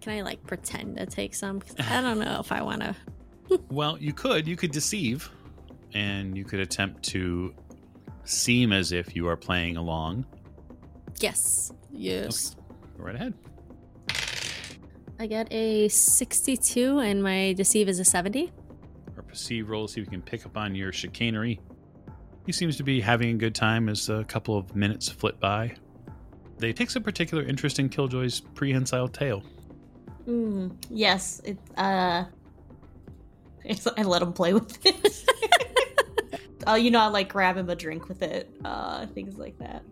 Can 0.00 0.12
I 0.12 0.22
like 0.22 0.44
pretend 0.46 0.96
to 0.96 1.06
take 1.06 1.34
some? 1.34 1.62
I 1.78 2.00
don't 2.00 2.18
know 2.18 2.38
if 2.40 2.52
I 2.52 2.62
want 2.62 2.82
to. 2.82 2.94
Well, 3.70 3.96
you 3.96 4.12
could. 4.12 4.46
You 4.46 4.56
could 4.56 4.72
deceive, 4.72 5.30
and 5.94 6.36
you 6.36 6.44
could 6.44 6.60
attempt 6.60 7.02
to 7.04 7.54
seem 8.24 8.74
as 8.74 8.92
if 8.92 9.16
you 9.16 9.26
are 9.26 9.38
playing 9.38 9.78
along. 9.78 10.26
Yes. 11.18 11.72
Yes. 11.90 12.56
Go 12.98 13.04
right 13.04 13.14
ahead. 13.14 13.32
I 15.18 15.26
get 15.26 15.50
a 15.50 15.88
62 15.88 16.98
and 16.98 17.22
my 17.22 17.54
deceive 17.54 17.88
is 17.88 17.98
a 17.98 18.04
70. 18.04 18.52
Or 19.16 19.22
perceive 19.22 19.68
roll, 19.68 19.88
see 19.88 20.00
if 20.00 20.06
you 20.06 20.10
can 20.10 20.22
pick 20.22 20.46
up 20.46 20.56
on 20.56 20.74
your 20.74 20.92
chicanery. 20.92 21.58
He 22.46 22.52
seems 22.52 22.76
to 22.76 22.82
be 22.82 23.00
having 23.00 23.30
a 23.30 23.34
good 23.34 23.54
time 23.54 23.88
as 23.88 24.08
a 24.08 24.24
couple 24.24 24.56
of 24.56 24.76
minutes 24.76 25.08
flit 25.08 25.40
by. 25.40 25.74
They 26.58 26.72
takes 26.72 26.96
a 26.96 27.00
particular 27.00 27.44
interest 27.44 27.78
in 27.78 27.88
Killjoy's 27.88 28.40
prehensile 28.40 29.08
tail. 29.08 29.42
Mm, 30.28 30.76
yes, 30.90 31.40
it. 31.44 31.58
Uh, 31.76 32.24
it's- 33.64 33.88
I 33.96 34.02
let 34.02 34.22
him 34.22 34.32
play 34.32 34.52
with 34.54 34.84
it. 34.86 35.24
Oh, 36.66 36.74
you 36.74 36.90
know, 36.90 37.00
I 37.00 37.06
like 37.06 37.30
grab 37.30 37.56
him 37.56 37.70
a 37.70 37.74
drink 37.74 38.08
with 38.08 38.20
it. 38.20 38.50
Uh, 38.62 39.06
things 39.06 39.38
like 39.38 39.56
that. 39.58 39.82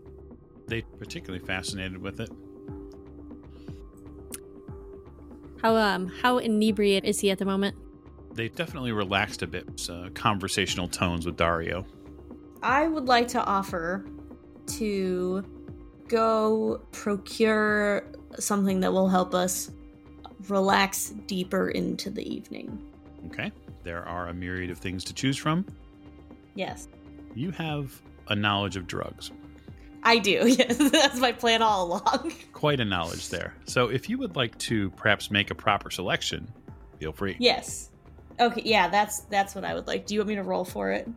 They 0.66 0.82
particularly 0.82 1.42
fascinated 1.42 1.96
with 1.96 2.20
it. 2.20 2.28
How 5.62 5.74
um 5.74 6.08
how 6.20 6.36
inebriated 6.36 7.08
is 7.08 7.20
he 7.20 7.30
at 7.30 7.38
the 7.38 7.46
moment? 7.46 7.76
They 8.34 8.50
definitely 8.50 8.92
relaxed 8.92 9.40
a 9.40 9.46
bit. 9.46 9.88
Uh, 9.88 10.10
conversational 10.12 10.86
tones 10.86 11.24
with 11.24 11.38
Dario. 11.38 11.86
I 12.62 12.88
would 12.88 13.06
like 13.06 13.28
to 13.28 13.42
offer 13.42 14.04
to 14.78 15.44
go 16.08 16.82
procure 16.92 18.06
something 18.38 18.80
that 18.80 18.92
will 18.92 19.08
help 19.08 19.34
us 19.34 19.70
relax 20.48 21.10
deeper 21.26 21.70
into 21.70 22.10
the 22.10 22.22
evening. 22.32 22.82
Okay. 23.26 23.50
There 23.82 24.06
are 24.06 24.28
a 24.28 24.34
myriad 24.34 24.70
of 24.70 24.78
things 24.78 25.04
to 25.04 25.14
choose 25.14 25.36
from. 25.36 25.66
Yes, 26.54 26.88
You 27.34 27.50
have 27.52 28.00
a 28.28 28.34
knowledge 28.34 28.76
of 28.76 28.86
drugs. 28.86 29.30
I 30.02 30.18
do. 30.18 30.42
Yes, 30.58 30.76
that's 30.90 31.18
my 31.20 31.32
plan 31.32 31.62
all 31.62 31.86
along. 31.86 32.32
Quite 32.52 32.80
a 32.80 32.84
knowledge 32.84 33.28
there. 33.28 33.54
So 33.66 33.88
if 33.88 34.08
you 34.08 34.18
would 34.18 34.36
like 34.36 34.56
to 34.58 34.90
perhaps 34.90 35.30
make 35.30 35.50
a 35.50 35.54
proper 35.54 35.90
selection, 35.90 36.50
feel 36.98 37.12
free. 37.12 37.36
yes. 37.38 37.90
Okay, 38.38 38.62
yeah, 38.66 38.88
that's 38.88 39.20
that's 39.20 39.54
what 39.54 39.64
I 39.64 39.72
would 39.74 39.86
like. 39.86 40.04
Do 40.06 40.14
you 40.14 40.20
want 40.20 40.28
me 40.28 40.34
to 40.34 40.42
roll 40.42 40.64
for 40.64 40.90
it? 40.92 41.08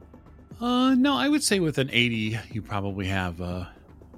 Uh, 0.62 0.96
no, 0.96 1.16
I 1.18 1.28
would 1.28 1.44
say 1.44 1.60
with 1.60 1.78
an 1.78 1.90
80, 1.92 2.40
you 2.52 2.62
probably 2.62 3.08
have 3.08 3.42
a, 3.42 3.70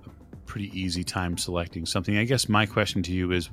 a 0.06 0.38
pretty 0.46 0.70
easy 0.80 1.04
time 1.04 1.36
selecting 1.38 1.86
something. 1.88 2.16
I 2.18 2.24
guess 2.26 2.48
my 2.48 2.66
question 2.68 3.02
to 3.04 3.12
you 3.12 3.32
is 3.32 3.50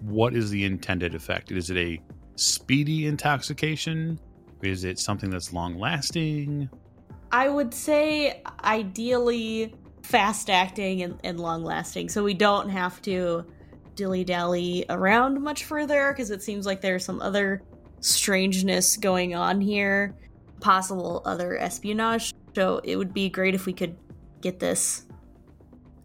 what 0.00 0.34
is 0.34 0.50
the 0.50 0.64
intended 0.64 1.14
effect? 1.14 1.50
Is 1.50 1.70
it 1.70 1.76
a 1.76 2.00
speedy 2.36 3.06
intoxication? 3.06 4.18
Is 4.62 4.84
it 4.84 4.98
something 4.98 5.30
that's 5.30 5.52
long 5.52 5.78
lasting? 5.78 6.68
I 7.30 7.48
would 7.48 7.74
say 7.74 8.42
ideally 8.64 9.74
fast 10.02 10.48
acting 10.48 11.02
and, 11.02 11.18
and 11.24 11.38
long 11.38 11.62
lasting, 11.64 12.08
so 12.08 12.24
we 12.24 12.34
don't 12.34 12.68
have 12.70 13.02
to 13.02 13.44
dilly 13.94 14.24
dally 14.24 14.84
around 14.88 15.42
much 15.42 15.64
further 15.64 16.12
because 16.12 16.30
it 16.30 16.42
seems 16.42 16.64
like 16.64 16.80
there's 16.80 17.04
some 17.04 17.20
other 17.20 17.62
strangeness 18.00 18.96
going 18.96 19.34
on 19.34 19.60
here, 19.60 20.14
possible 20.60 21.20
other 21.24 21.58
espionage. 21.58 22.32
So 22.54 22.80
it 22.84 22.96
would 22.96 23.12
be 23.12 23.28
great 23.28 23.54
if 23.54 23.66
we 23.66 23.72
could 23.72 23.96
get 24.40 24.60
this 24.60 25.07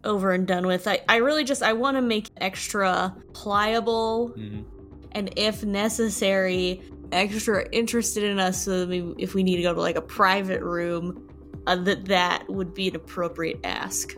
over 0.04 0.32
and 0.32 0.46
done 0.46 0.66
with. 0.66 0.86
I, 0.86 1.00
I 1.08 1.16
really 1.16 1.44
just 1.44 1.62
I 1.62 1.72
want 1.72 1.96
to 1.96 2.02
make 2.02 2.30
extra 2.38 3.14
pliable 3.32 4.32
Mhm. 4.36 4.64
and 5.12 5.30
if 5.36 5.64
necessary 5.64 6.82
extra 7.12 7.68
interested 7.70 8.24
in 8.24 8.38
us 8.38 8.64
so 8.64 8.84
that 8.86 9.14
if 9.18 9.34
we 9.34 9.42
need 9.42 9.56
to 9.56 9.62
go 9.62 9.74
to 9.74 9.80
like 9.80 9.96
a 9.96 10.02
private 10.02 10.62
room 10.62 11.28
uh, 11.66 11.76
that 11.76 12.04
that 12.06 12.44
would 12.48 12.74
be 12.74 12.88
an 12.88 12.96
appropriate 12.96 13.58
ask. 13.64 14.14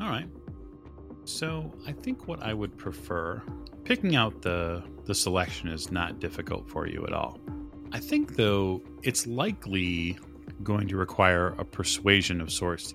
All 0.00 0.08
right. 0.08 0.26
So 1.24 1.72
I 1.86 1.92
think 1.92 2.26
what 2.26 2.42
I 2.42 2.54
would 2.54 2.76
prefer, 2.76 3.42
picking 3.84 4.16
out 4.16 4.42
the 4.42 4.82
the 5.04 5.14
selection 5.14 5.68
is 5.68 5.90
not 5.90 6.18
difficult 6.20 6.68
for 6.68 6.86
you 6.86 7.04
at 7.06 7.12
all. 7.12 7.38
I 7.92 7.98
think 8.00 8.36
though 8.36 8.82
it's 9.02 9.26
likely 9.26 10.18
going 10.62 10.88
to 10.88 10.96
require 10.96 11.48
a 11.58 11.64
persuasion 11.64 12.40
of 12.40 12.50
sorts. 12.52 12.94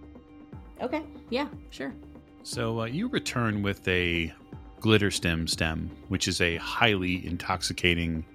Okay. 0.83 1.03
Yeah, 1.29 1.47
sure. 1.69 1.93
So 2.43 2.81
uh, 2.81 2.85
you 2.85 3.07
return 3.07 3.63
with 3.63 3.87
a 3.87 4.33
glitter 4.81 5.09
stem 5.09 5.47
stem, 5.47 5.89
which 6.09 6.27
is 6.27 6.41
a 6.41 6.57
highly 6.57 7.25
intoxicating 7.25 8.25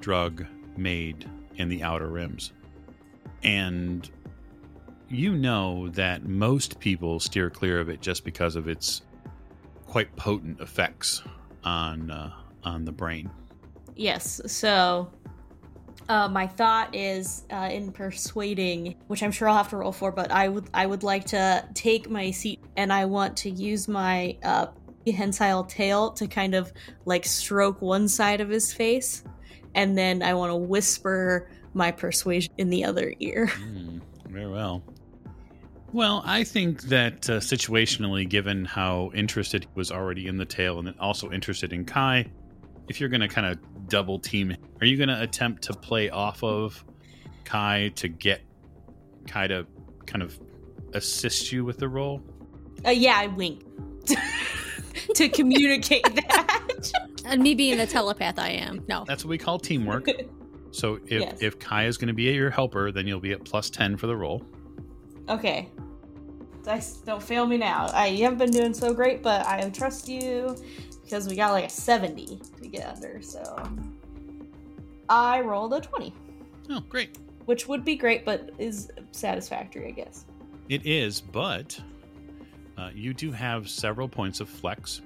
drug 0.00 0.44
made 0.76 1.28
in 1.56 1.70
the 1.70 1.82
outer 1.82 2.08
rims. 2.08 2.52
And 3.42 4.08
you 5.08 5.34
know 5.34 5.88
that 5.90 6.24
most 6.24 6.78
people 6.78 7.20
steer 7.20 7.48
clear 7.48 7.80
of 7.80 7.88
it 7.88 8.02
just 8.02 8.22
because 8.22 8.54
of 8.54 8.68
its 8.68 9.02
quite 9.86 10.14
potent 10.16 10.60
effects 10.60 11.22
on 11.64 12.10
uh, 12.10 12.32
on 12.64 12.84
the 12.84 12.92
brain. 12.92 13.30
Yes. 13.94 14.42
So, 14.46 15.10
uh, 16.08 16.28
my 16.28 16.46
thought 16.46 16.94
is 16.94 17.44
uh, 17.50 17.68
in 17.70 17.92
persuading, 17.92 18.96
which 19.08 19.22
I'm 19.22 19.32
sure 19.32 19.48
I'll 19.48 19.56
have 19.56 19.70
to 19.70 19.76
roll 19.76 19.92
for, 19.92 20.12
but 20.12 20.30
I 20.30 20.48
would 20.48 20.68
I 20.72 20.86
would 20.86 21.02
like 21.02 21.24
to 21.26 21.66
take 21.74 22.08
my 22.08 22.30
seat 22.30 22.60
and 22.76 22.92
I 22.92 23.04
want 23.06 23.36
to 23.38 23.50
use 23.50 23.88
my 23.88 24.36
uh, 24.42 24.66
prehensile 25.02 25.64
tail 25.64 26.10
to 26.12 26.26
kind 26.26 26.54
of 26.54 26.72
like 27.04 27.24
stroke 27.24 27.80
one 27.82 28.08
side 28.08 28.40
of 28.40 28.48
his 28.48 28.72
face, 28.72 29.24
and 29.74 29.96
then 29.96 30.22
I 30.22 30.34
want 30.34 30.50
to 30.50 30.56
whisper 30.56 31.50
my 31.74 31.90
persuasion 31.90 32.52
in 32.58 32.70
the 32.70 32.84
other 32.84 33.12
ear. 33.20 33.50
Hmm, 33.56 33.98
very 34.28 34.50
well. 34.50 34.82
Well, 35.92 36.22
I 36.26 36.44
think 36.44 36.82
that 36.82 37.30
uh, 37.30 37.38
situationally, 37.38 38.28
given 38.28 38.64
how 38.64 39.10
interested 39.14 39.64
he 39.64 39.70
was 39.74 39.90
already 39.90 40.26
in 40.26 40.36
the 40.36 40.44
tail 40.44 40.78
and 40.78 40.94
also 40.98 41.30
interested 41.30 41.72
in 41.72 41.84
Kai, 41.84 42.26
if 42.88 43.00
you're 43.00 43.08
going 43.08 43.20
to 43.20 43.28
kind 43.28 43.46
of 43.46 43.88
double 43.88 44.18
team, 44.18 44.56
are 44.80 44.86
you 44.86 44.96
going 44.96 45.08
to 45.08 45.20
attempt 45.22 45.62
to 45.64 45.72
play 45.74 46.10
off 46.10 46.42
of 46.42 46.84
Kai 47.44 47.92
to 47.96 48.08
get 48.08 48.42
Kai 49.26 49.46
to 49.48 49.66
kind 50.06 50.22
of 50.22 50.38
assist 50.92 51.52
you 51.52 51.64
with 51.64 51.78
the 51.78 51.88
roll? 51.88 52.22
Uh, 52.86 52.90
yeah, 52.90 53.14
I 53.16 53.26
wink 53.28 53.62
to 55.14 55.28
communicate 55.28 56.04
that. 56.14 56.92
And 57.24 57.42
me 57.42 57.54
being 57.54 57.78
the 57.78 57.86
telepath 57.86 58.38
I 58.38 58.50
am. 58.50 58.84
No. 58.88 59.04
That's 59.06 59.24
what 59.24 59.30
we 59.30 59.38
call 59.38 59.58
teamwork. 59.58 60.08
So 60.72 60.96
if, 61.06 61.22
Yes. 61.22 61.38
if 61.40 61.58
Kai 61.58 61.86
is 61.86 61.96
going 61.96 62.08
to 62.08 62.12
be 62.12 62.24
your 62.24 62.50
helper, 62.50 62.92
then 62.92 63.06
you'll 63.06 63.18
be 63.20 63.32
at 63.32 63.42
plus 63.46 63.70
10 63.70 63.96
for 63.96 64.06
the 64.08 64.14
roll. 64.16 64.44
Okay. 65.26 65.70
Dice, 66.64 66.98
don't 66.98 67.22
fail 67.22 67.46
me 67.46 67.56
now. 67.56 67.86
I 67.94 68.08
haven't 68.08 68.36
been 68.38 68.50
doing 68.50 68.74
so 68.74 68.92
great, 68.92 69.22
but 69.22 69.46
I 69.46 69.70
trust 69.70 70.06
you 70.06 70.54
because 71.06 71.28
we 71.28 71.36
got 71.36 71.52
like 71.52 71.64
a 71.66 71.70
70 71.70 72.40
to 72.60 72.68
get 72.68 72.86
under, 72.96 73.22
so. 73.22 73.42
I 75.08 75.40
rolled 75.40 75.72
a 75.72 75.80
20, 75.80 76.12
Oh, 76.70 76.80
great. 76.88 77.16
which 77.44 77.68
would 77.68 77.84
be 77.84 77.94
great, 77.96 78.24
but 78.24 78.50
is 78.58 78.90
satisfactory, 79.12 79.86
I 79.88 79.90
guess. 79.92 80.24
It 80.68 80.84
is, 80.84 81.20
but 81.20 81.80
uh, 82.76 82.90
you 82.92 83.14
do 83.14 83.30
have 83.30 83.68
several 83.68 84.08
points 84.08 84.40
of 84.40 84.48
flex. 84.48 85.00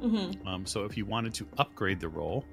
Mm-hmm. 0.00 0.46
Um, 0.46 0.64
so 0.64 0.84
if 0.84 0.96
you 0.96 1.04
wanted 1.04 1.34
to 1.34 1.46
upgrade 1.58 1.98
the 2.00 2.08
roll, 2.08 2.44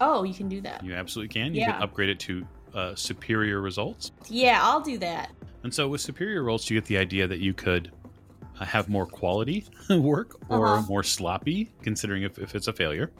Oh, 0.00 0.24
you 0.24 0.34
can 0.34 0.48
do 0.48 0.60
that. 0.62 0.82
you 0.82 0.94
absolutely 0.94 1.32
can. 1.32 1.54
You 1.54 1.60
Yeah. 1.60 1.72
can 1.74 1.82
upgrade 1.82 2.08
it 2.08 2.18
to 2.20 2.44
uh, 2.74 2.94
superior 2.96 3.60
results. 3.60 4.10
Yeah, 4.28 4.58
I'll 4.62 4.80
do 4.80 4.98
that. 4.98 5.30
And 5.62 5.72
so 5.72 5.86
with 5.88 6.00
superior 6.00 6.42
rolls, 6.42 6.68
you 6.70 6.76
get 6.76 6.86
the 6.86 6.96
idea 6.98 7.28
that 7.28 7.38
you 7.38 7.52
could 7.54 7.92
have 8.64 8.88
more 8.88 9.06
quality 9.06 9.64
work 9.90 10.36
or 10.48 10.66
Uh-huh. 10.66 10.86
more 10.88 11.02
sloppy, 11.02 11.70
considering 11.82 12.22
if, 12.24 12.38
if 12.38 12.54
it's 12.54 12.68
a 12.68 12.72
failure. 12.72 13.10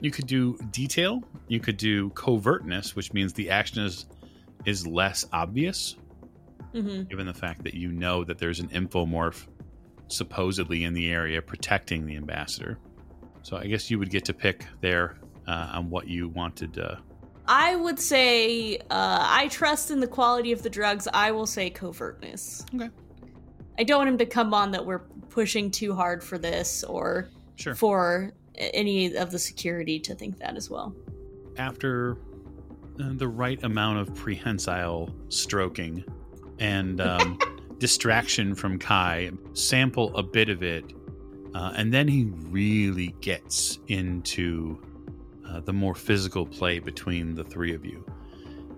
You 0.00 0.10
could 0.12 0.26
do 0.26 0.56
detail. 0.70 1.22
You 1.48 1.58
could 1.60 1.76
do 1.76 2.10
covertness, 2.10 2.94
which 2.94 3.12
means 3.12 3.32
the 3.32 3.50
action 3.50 3.82
is 3.84 4.06
is 4.64 4.86
less 4.86 5.24
obvious, 5.32 5.96
Mm-hmm. 6.74 7.04
given 7.04 7.26
the 7.26 7.32
fact 7.34 7.62
that 7.64 7.72
you 7.74 7.90
know 7.90 8.24
that 8.24 8.38
there's 8.38 8.60
an 8.60 8.68
infomorph 8.68 9.46
supposedly 10.08 10.84
in 10.84 10.92
the 10.94 11.10
area 11.10 11.40
protecting 11.42 12.04
the 12.06 12.16
ambassador. 12.16 12.78
So 13.42 13.56
I 13.56 13.66
guess 13.66 13.90
you 13.90 13.98
would 13.98 14.10
get 14.10 14.24
to 14.26 14.34
pick 14.34 14.66
there 14.80 15.16
uh, 15.46 15.70
on 15.74 15.90
what 15.90 16.08
you 16.08 16.28
wanted. 16.28 16.78
Uh, 16.78 16.96
I 17.46 17.74
would 17.76 17.98
say 17.98 18.76
uh, 18.76 18.82
I 18.90 19.48
trust 19.48 19.90
in 19.90 20.00
the 20.00 20.06
quality 20.06 20.52
of 20.52 20.62
the 20.62 20.68
drugs. 20.70 21.08
I 21.12 21.30
will 21.32 21.46
say 21.46 21.70
covertness. 21.70 22.64
Okay. 22.74 22.90
I 23.78 23.84
don't 23.84 23.98
want 23.98 24.10
him 24.10 24.18
to 24.18 24.26
come 24.26 24.52
on 24.52 24.72
that 24.72 24.84
we're 24.84 25.00
pushing 25.30 25.70
too 25.70 25.94
hard 25.94 26.22
for 26.22 26.36
this 26.36 26.82
or 26.84 27.28
sure. 27.56 27.74
for 27.74 28.32
any 28.56 29.14
of 29.14 29.30
the 29.30 29.38
security 29.38 30.00
to 30.00 30.14
think 30.14 30.38
that 30.40 30.56
as 30.56 30.68
well. 30.68 30.94
after 31.56 32.16
uh, 33.00 33.10
the 33.12 33.28
right 33.28 33.62
amount 33.62 33.98
of 34.00 34.12
prehensile 34.14 35.14
stroking 35.28 36.04
and 36.58 37.00
um, 37.00 37.38
distraction 37.78 38.54
from 38.54 38.78
Kai, 38.78 39.30
sample 39.52 40.16
a 40.16 40.22
bit 40.22 40.48
of 40.48 40.62
it, 40.62 40.84
uh, 41.54 41.72
and 41.76 41.92
then 41.92 42.08
he 42.08 42.24
really 42.50 43.14
gets 43.20 43.78
into 43.88 44.80
uh, 45.48 45.60
the 45.60 45.72
more 45.72 45.94
physical 45.94 46.44
play 46.44 46.78
between 46.78 47.34
the 47.34 47.44
three 47.44 47.74
of 47.74 47.84
you. 47.84 48.04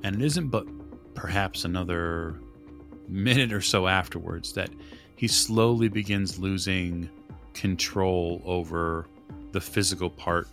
And 0.03 0.17
it 0.17 0.23
isn't 0.23 0.49
but 0.49 0.67
perhaps 1.15 1.65
another 1.65 2.41
minute 3.11 3.53
or 3.53 3.61
so 3.61 3.87
afterwards 3.87 4.53
that 4.55 4.71
he 5.17 5.29
slowly 5.29 5.89
begins 5.89 6.39
losing 6.39 7.11
control 7.55 8.41
over 8.45 9.07
the 9.53 9.61
physical 9.61 10.09
part 10.09 10.49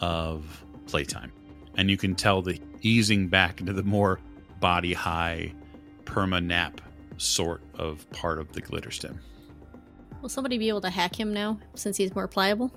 of 0.00 0.64
playtime. 0.86 1.32
And 1.76 1.90
you 1.90 1.96
can 1.96 2.14
tell 2.14 2.42
the 2.42 2.60
easing 2.82 3.28
back 3.28 3.60
into 3.60 3.72
the 3.72 3.82
more 3.82 4.18
body 4.60 4.92
high 4.92 5.52
perma 6.04 6.44
nap 6.44 6.80
sort 7.16 7.62
of 7.74 8.08
part 8.10 8.38
of 8.38 8.52
the 8.52 8.60
glitter 8.60 8.90
stem. 8.90 9.20
Will 10.20 10.28
somebody 10.28 10.58
be 10.58 10.68
able 10.68 10.80
to 10.82 10.90
hack 10.90 11.18
him 11.18 11.32
now 11.32 11.58
since 11.74 11.96
he's 11.96 12.14
more 12.14 12.28
pliable? 12.28 12.72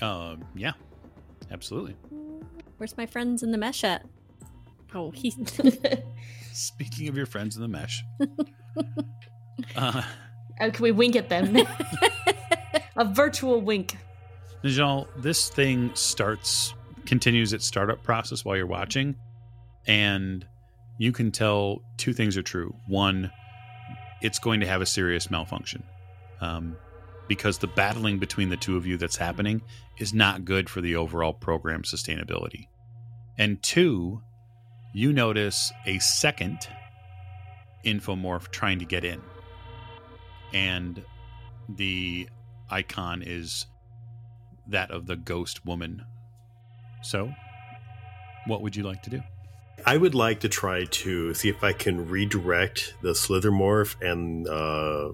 Uh, 0.00 0.36
yeah, 0.54 0.72
absolutely. 1.50 1.96
Where's 2.78 2.96
my 2.96 3.06
friends 3.06 3.42
in 3.42 3.52
the 3.52 3.58
mesh 3.58 3.84
at? 3.84 4.04
Oh, 4.94 5.10
he's. 5.10 5.36
Speaking 6.52 7.08
of 7.08 7.16
your 7.16 7.26
friends 7.26 7.56
in 7.56 7.62
the 7.62 7.68
mesh, 7.68 8.04
uh, 9.76 10.02
Oh, 10.60 10.70
can 10.70 10.82
we 10.82 10.92
wink 10.92 11.16
at 11.16 11.28
them? 11.28 11.56
a 12.96 13.04
virtual 13.04 13.60
wink. 13.60 13.96
Najal, 14.62 15.08
this 15.16 15.48
thing 15.48 15.90
starts, 15.94 16.74
continues 17.04 17.52
its 17.52 17.66
startup 17.66 18.02
process 18.04 18.44
while 18.44 18.56
you're 18.56 18.66
watching, 18.66 19.16
and 19.86 20.46
you 20.98 21.10
can 21.10 21.32
tell 21.32 21.82
two 21.96 22.12
things 22.12 22.36
are 22.36 22.42
true. 22.42 22.74
One, 22.86 23.32
it's 24.20 24.38
going 24.38 24.60
to 24.60 24.66
have 24.66 24.80
a 24.80 24.86
serious 24.86 25.30
malfunction 25.30 25.82
um, 26.40 26.76
because 27.26 27.58
the 27.58 27.66
battling 27.66 28.20
between 28.20 28.48
the 28.48 28.56
two 28.56 28.76
of 28.76 28.86
you 28.86 28.96
that's 28.96 29.16
happening 29.16 29.62
is 29.98 30.14
not 30.14 30.44
good 30.44 30.70
for 30.70 30.80
the 30.80 30.94
overall 30.94 31.32
program 31.32 31.82
sustainability. 31.82 32.68
And 33.36 33.60
two, 33.62 34.22
you 34.92 35.12
notice 35.12 35.72
a 35.86 35.98
second 35.98 36.68
infomorph 37.84 38.50
trying 38.50 38.78
to 38.78 38.84
get 38.84 39.04
in, 39.04 39.20
and 40.52 41.04
the 41.68 42.28
icon 42.70 43.22
is 43.22 43.66
that 44.66 44.90
of 44.90 45.06
the 45.06 45.16
ghost 45.16 45.64
woman. 45.64 46.04
So, 47.02 47.32
what 48.46 48.62
would 48.62 48.76
you 48.76 48.82
like 48.82 49.02
to 49.02 49.10
do? 49.10 49.22
I 49.84 49.96
would 49.96 50.14
like 50.14 50.40
to 50.40 50.48
try 50.48 50.84
to 50.84 51.34
see 51.34 51.48
if 51.48 51.64
I 51.64 51.72
can 51.72 52.08
redirect 52.08 52.94
the 53.02 53.12
Slithermorph 53.12 54.00
and 54.00 54.46
uh, 54.46 55.12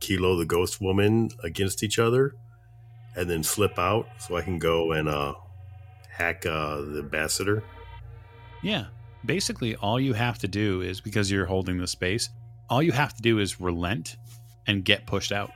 Kilo 0.00 0.36
the 0.36 0.46
Ghost 0.46 0.80
Woman 0.80 1.30
against 1.42 1.82
each 1.82 1.98
other, 1.98 2.34
and 3.14 3.28
then 3.28 3.42
slip 3.42 3.78
out 3.78 4.08
so 4.18 4.36
I 4.36 4.42
can 4.42 4.58
go 4.58 4.92
and 4.92 5.08
uh, 5.08 5.34
hack 6.08 6.46
uh, 6.46 6.76
the 6.76 7.00
ambassador. 7.00 7.62
Yeah. 8.62 8.86
Basically, 9.26 9.74
all 9.76 9.98
you 10.00 10.12
have 10.14 10.38
to 10.38 10.48
do 10.48 10.80
is 10.82 11.00
because 11.00 11.30
you're 11.30 11.46
holding 11.46 11.78
the 11.78 11.86
space, 11.86 12.28
all 12.70 12.82
you 12.82 12.92
have 12.92 13.14
to 13.14 13.22
do 13.22 13.38
is 13.38 13.60
relent 13.60 14.16
and 14.66 14.84
get 14.84 15.06
pushed 15.06 15.32
out. 15.32 15.50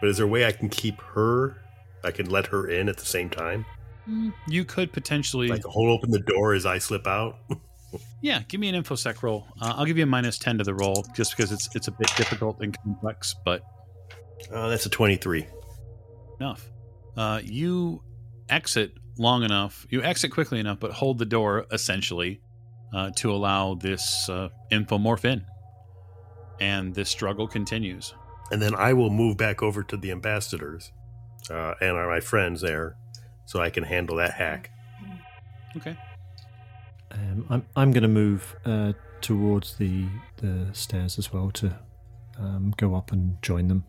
But 0.00 0.08
is 0.10 0.16
there 0.16 0.26
a 0.26 0.28
way 0.28 0.46
I 0.46 0.52
can 0.52 0.68
keep 0.68 1.00
her? 1.00 1.62
I 2.04 2.10
can 2.10 2.28
let 2.30 2.46
her 2.46 2.68
in 2.68 2.88
at 2.88 2.96
the 2.96 3.04
same 3.06 3.30
time. 3.30 3.64
You 4.48 4.64
could 4.64 4.92
potentially, 4.92 5.48
Like 5.48 5.62
hold 5.64 5.88
open 5.88 6.10
the 6.10 6.18
door 6.20 6.54
as 6.54 6.66
I 6.66 6.78
slip 6.78 7.06
out. 7.06 7.38
yeah. 8.20 8.42
Give 8.48 8.58
me 8.60 8.68
an 8.68 8.82
infosec 8.82 9.22
roll. 9.22 9.46
Uh, 9.60 9.74
I'll 9.76 9.84
give 9.84 9.96
you 9.96 10.02
a 10.02 10.06
minus 10.06 10.38
ten 10.38 10.58
to 10.58 10.64
the 10.64 10.74
roll 10.74 11.04
just 11.14 11.36
because 11.36 11.52
it's 11.52 11.68
it's 11.76 11.86
a 11.86 11.92
bit 11.92 12.10
difficult 12.16 12.60
and 12.60 12.76
complex. 12.82 13.34
But 13.44 13.62
Uh, 14.52 14.68
that's 14.68 14.86
a 14.86 14.90
23. 14.90 15.46
enough. 16.40 16.68
Uh, 17.16 17.40
you 17.44 18.02
exit 18.48 18.94
long 19.18 19.44
enough, 19.44 19.86
you 19.90 20.02
exit 20.02 20.32
quickly 20.32 20.58
enough, 20.58 20.80
but 20.80 20.90
hold 20.90 21.18
the 21.18 21.24
door 21.26 21.66
essentially 21.70 22.40
uh, 22.92 23.10
to 23.16 23.32
allow 23.32 23.74
this 23.74 24.28
uh, 24.28 24.48
infomorph 24.70 25.24
in. 25.24 25.44
And 26.60 26.94
this 26.94 27.08
struggle 27.08 27.48
continues. 27.48 28.14
And 28.50 28.60
then 28.60 28.74
I 28.74 28.92
will 28.92 29.10
move 29.10 29.36
back 29.36 29.62
over 29.62 29.82
to 29.82 29.96
the 29.96 30.10
ambassadors 30.10 30.92
uh, 31.50 31.74
and 31.80 31.96
are 31.96 32.08
my 32.08 32.20
friends 32.20 32.60
there 32.60 32.96
so 33.46 33.60
I 33.60 33.70
can 33.70 33.84
handle 33.84 34.16
that 34.16 34.34
hack. 34.34 34.70
Okay. 35.76 35.96
Um, 37.10 37.46
I'm 37.50 37.66
I'm 37.76 37.92
going 37.92 38.02
to 38.02 38.08
move 38.08 38.56
uh, 38.64 38.92
towards 39.20 39.76
the 39.76 40.06
the 40.36 40.68
stairs 40.72 41.18
as 41.18 41.32
well 41.32 41.50
to 41.52 41.74
um, 42.38 42.74
go 42.76 42.94
up 42.94 43.12
and 43.12 43.40
join 43.42 43.68
them. 43.68 43.84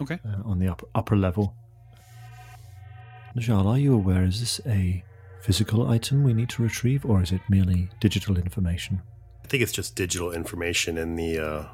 Okay. 0.00 0.18
Uh, 0.24 0.48
on 0.48 0.58
the 0.58 0.68
upper 0.68 0.86
upper 0.94 1.16
level. 1.16 1.54
Najal, 3.36 3.66
are 3.66 3.78
you 3.78 3.94
aware? 3.94 4.24
Is 4.24 4.40
this 4.40 4.60
a 4.66 5.04
physical 5.42 5.88
item 5.88 6.22
we 6.22 6.32
need 6.32 6.48
to 6.50 6.62
retrieve, 6.62 7.04
or 7.04 7.22
is 7.22 7.32
it 7.32 7.40
merely 7.50 7.88
digital 8.00 8.38
information? 8.38 9.02
I 9.44 9.48
think 9.48 9.62
it's 9.62 9.72
just 9.72 9.96
digital 9.96 10.32
information 10.32 10.96
in 10.98 11.16
the 11.16 11.38
uh, 11.38 11.64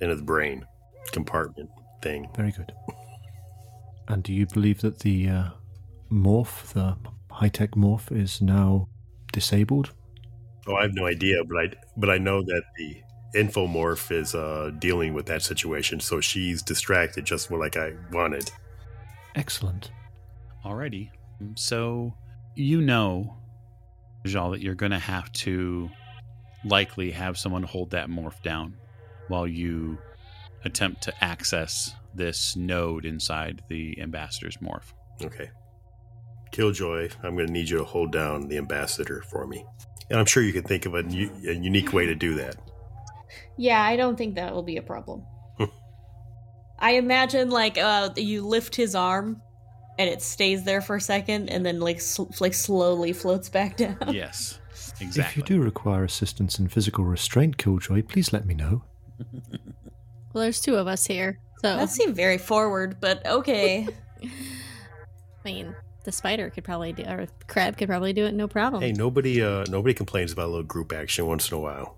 in 0.00 0.10
the 0.10 0.22
brain 0.22 0.64
compartment 1.12 1.70
thing. 2.02 2.28
Very 2.36 2.52
good. 2.52 2.72
And 4.08 4.22
do 4.22 4.32
you 4.32 4.46
believe 4.46 4.80
that 4.82 5.00
the 5.00 5.28
uh, 5.28 5.44
morph, 6.10 6.72
the 6.72 6.96
high 7.30 7.48
tech 7.48 7.72
morph, 7.72 8.12
is 8.12 8.40
now 8.40 8.88
disabled? 9.32 9.92
Oh, 10.68 10.76
I 10.76 10.82
have 10.82 10.94
no 10.94 11.06
idea, 11.06 11.44
but 11.44 11.56
I 11.58 11.72
but 11.96 12.10
I 12.10 12.18
know 12.18 12.42
that 12.42 12.62
the 12.76 13.02
infomorph 13.34 14.10
is 14.12 14.34
uh, 14.34 14.70
dealing 14.78 15.14
with 15.14 15.26
that 15.26 15.42
situation, 15.42 16.00
so 16.00 16.20
she's 16.20 16.62
distracted 16.62 17.24
just 17.24 17.50
like 17.50 17.76
I 17.76 17.92
wanted. 18.12 18.50
Excellent. 19.34 19.90
Alrighty. 20.64 21.10
So 21.56 22.14
you 22.56 22.80
know, 22.80 23.36
Jal, 24.24 24.50
that 24.50 24.62
you're 24.62 24.74
going 24.74 24.92
to 24.92 24.98
have 24.98 25.30
to 25.32 25.90
likely 26.64 27.12
have 27.12 27.38
someone 27.38 27.62
hold 27.62 27.90
that 27.90 28.08
morph 28.08 28.42
down 28.42 28.74
while 29.28 29.46
you 29.46 29.98
attempt 30.64 31.02
to 31.02 31.24
access 31.24 31.94
this 32.14 32.56
node 32.56 33.04
inside 33.04 33.62
the 33.68 34.00
ambassador's 34.00 34.56
morph. 34.56 34.92
Okay. 35.22 35.50
Killjoy, 36.50 37.10
I'm 37.22 37.34
going 37.36 37.46
to 37.46 37.52
need 37.52 37.68
you 37.68 37.78
to 37.78 37.84
hold 37.84 38.10
down 38.10 38.48
the 38.48 38.56
ambassador 38.56 39.22
for 39.30 39.46
me. 39.46 39.64
And 40.08 40.18
I'm 40.18 40.26
sure 40.26 40.42
you 40.42 40.52
can 40.52 40.62
think 40.62 40.86
of 40.86 40.94
a, 40.94 41.04
u- 41.04 41.30
a 41.46 41.52
unique 41.52 41.92
way 41.92 42.06
to 42.06 42.14
do 42.14 42.34
that. 42.34 42.56
Yeah, 43.58 43.82
I 43.82 43.96
don't 43.96 44.16
think 44.16 44.36
that 44.36 44.54
will 44.54 44.62
be 44.62 44.76
a 44.76 44.82
problem. 44.82 45.24
I 46.78 46.92
imagine 46.92 47.50
like 47.50 47.78
uh 47.78 48.10
you 48.16 48.42
lift 48.42 48.76
his 48.76 48.94
arm 48.94 49.42
and 49.98 50.08
it 50.08 50.22
stays 50.22 50.64
there 50.64 50.80
for 50.80 50.96
a 50.96 51.00
second 51.00 51.48
and 51.48 51.64
then 51.64 51.80
like 51.80 52.00
sl- 52.00 52.24
like 52.40 52.54
slowly 52.54 53.12
floats 53.12 53.48
back 53.48 53.76
down. 53.76 53.98
yes, 54.10 54.58
exactly. 55.00 55.22
If 55.22 55.36
you 55.36 55.42
do 55.42 55.62
require 55.62 56.04
assistance 56.04 56.58
in 56.58 56.68
physical 56.68 57.04
restraint, 57.04 57.56
Killjoy, 57.56 58.02
please 58.02 58.32
let 58.32 58.46
me 58.46 58.54
know. 58.54 58.82
Well, 60.32 60.42
there's 60.42 60.60
two 60.60 60.76
of 60.76 60.86
us 60.86 61.06
here, 61.06 61.38
so 61.62 61.78
That 61.78 61.88
seemed 61.88 62.14
very 62.14 62.36
forward, 62.36 62.98
but 63.00 63.24
okay. 63.24 63.88
I 64.22 64.28
mean, 65.46 65.74
the 66.04 66.12
spider 66.12 66.50
could 66.50 66.62
probably 66.62 66.92
do, 66.92 67.04
or 67.04 67.24
the 67.24 67.44
crab 67.46 67.78
could 67.78 67.88
probably 67.88 68.12
do 68.12 68.26
it, 68.26 68.34
no 68.34 68.46
problem. 68.46 68.82
Hey, 68.82 68.92
nobody 68.92 69.42
uh, 69.42 69.64
nobody 69.70 69.94
complains 69.94 70.32
about 70.32 70.44
a 70.44 70.48
little 70.48 70.62
group 70.62 70.92
action 70.92 71.26
once 71.26 71.50
in 71.50 71.56
a 71.56 71.60
while. 71.60 71.96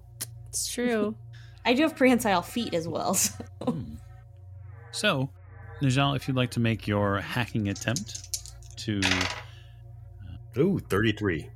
It's 0.50 0.72
true. 0.72 1.16
I 1.64 1.74
do 1.74 1.82
have 1.82 1.96
prehensile 1.96 2.42
feet 2.42 2.74
as 2.74 2.86
well. 2.86 3.14
So. 3.14 3.34
Hmm. 3.64 3.94
So, 4.92 5.30
Najal, 5.80 6.16
if 6.16 6.26
you'd 6.26 6.36
like 6.36 6.50
to 6.52 6.60
make 6.60 6.86
your 6.86 7.20
hacking 7.20 7.68
attempt 7.68 8.28
to. 8.78 9.00
Ooh, 10.56 10.78
33. 10.78 11.48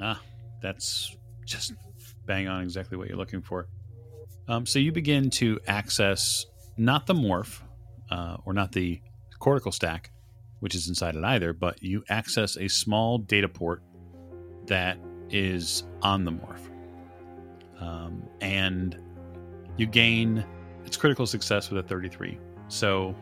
Ah, 0.00 0.20
that's 0.62 1.14
just 1.44 1.74
bang 2.24 2.48
on 2.48 2.62
exactly 2.62 2.96
what 2.96 3.08
you're 3.08 3.18
looking 3.18 3.42
for. 3.42 3.68
Um, 4.48 4.64
so 4.64 4.78
you 4.78 4.92
begin 4.92 5.30
to 5.30 5.58
access 5.66 6.46
not 6.76 7.06
the 7.06 7.14
morph, 7.14 7.60
uh, 8.10 8.38
or 8.44 8.52
not 8.52 8.72
the 8.72 9.00
cortical 9.38 9.72
stack, 9.72 10.10
which 10.60 10.74
is 10.74 10.88
inside 10.88 11.16
it 11.16 11.24
either, 11.24 11.52
but 11.52 11.82
you 11.82 12.02
access 12.08 12.56
a 12.56 12.68
small 12.68 13.18
data 13.18 13.48
port 13.48 13.82
that 14.66 14.98
is 15.30 15.84
on 16.02 16.24
the 16.24 16.32
morph. 16.32 16.70
Um, 17.78 18.22
and 18.40 18.98
you 19.76 19.86
gain 19.86 20.44
it's 20.86 20.96
critical 20.96 21.26
success 21.26 21.68
with 21.70 21.84
a 21.84 21.88
33. 21.88 22.38
So 22.68 23.14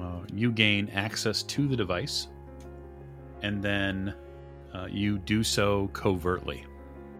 uh, 0.00 0.20
you 0.32 0.52
gain 0.52 0.88
access 0.90 1.42
to 1.44 1.66
the 1.66 1.76
device, 1.76 2.28
and 3.42 3.62
then 3.62 4.14
uh, 4.74 4.86
you 4.90 5.18
do 5.18 5.42
so 5.42 5.88
covertly. 5.88 6.64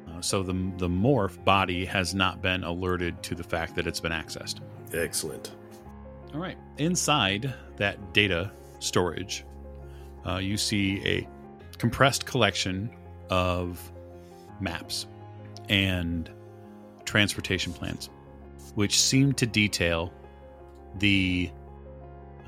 Uh, 0.09 0.21
so 0.21 0.43
the 0.43 0.53
the 0.79 0.89
morph 0.89 1.43
body 1.45 1.85
has 1.85 2.15
not 2.15 2.41
been 2.41 2.65
alerted 2.65 3.23
to 3.25 3.35
the 3.35 3.45
fact 3.45 3.75
that 3.77 3.87
it's 3.87 4.01
been 4.01 4.13
accessed. 4.13 4.61
Excellent. 4.93 5.53
All 6.35 6.41
right. 6.41 6.59
Inside 6.79 7.53
that 7.77 8.13
data 8.13 8.51
storage, 8.81 9.45
uh, 10.27 10.37
you 10.37 10.57
see 10.57 11.01
a 11.05 11.27
compressed 11.79 12.27
collection 12.27 12.91
of 13.31 13.93
maps 14.61 15.07
and 15.69 16.31
transportation 17.05 17.73
plans, 17.73 18.11
which 18.75 19.01
seem 19.01 19.33
to 19.35 19.47
detail 19.47 20.13
the 20.99 21.51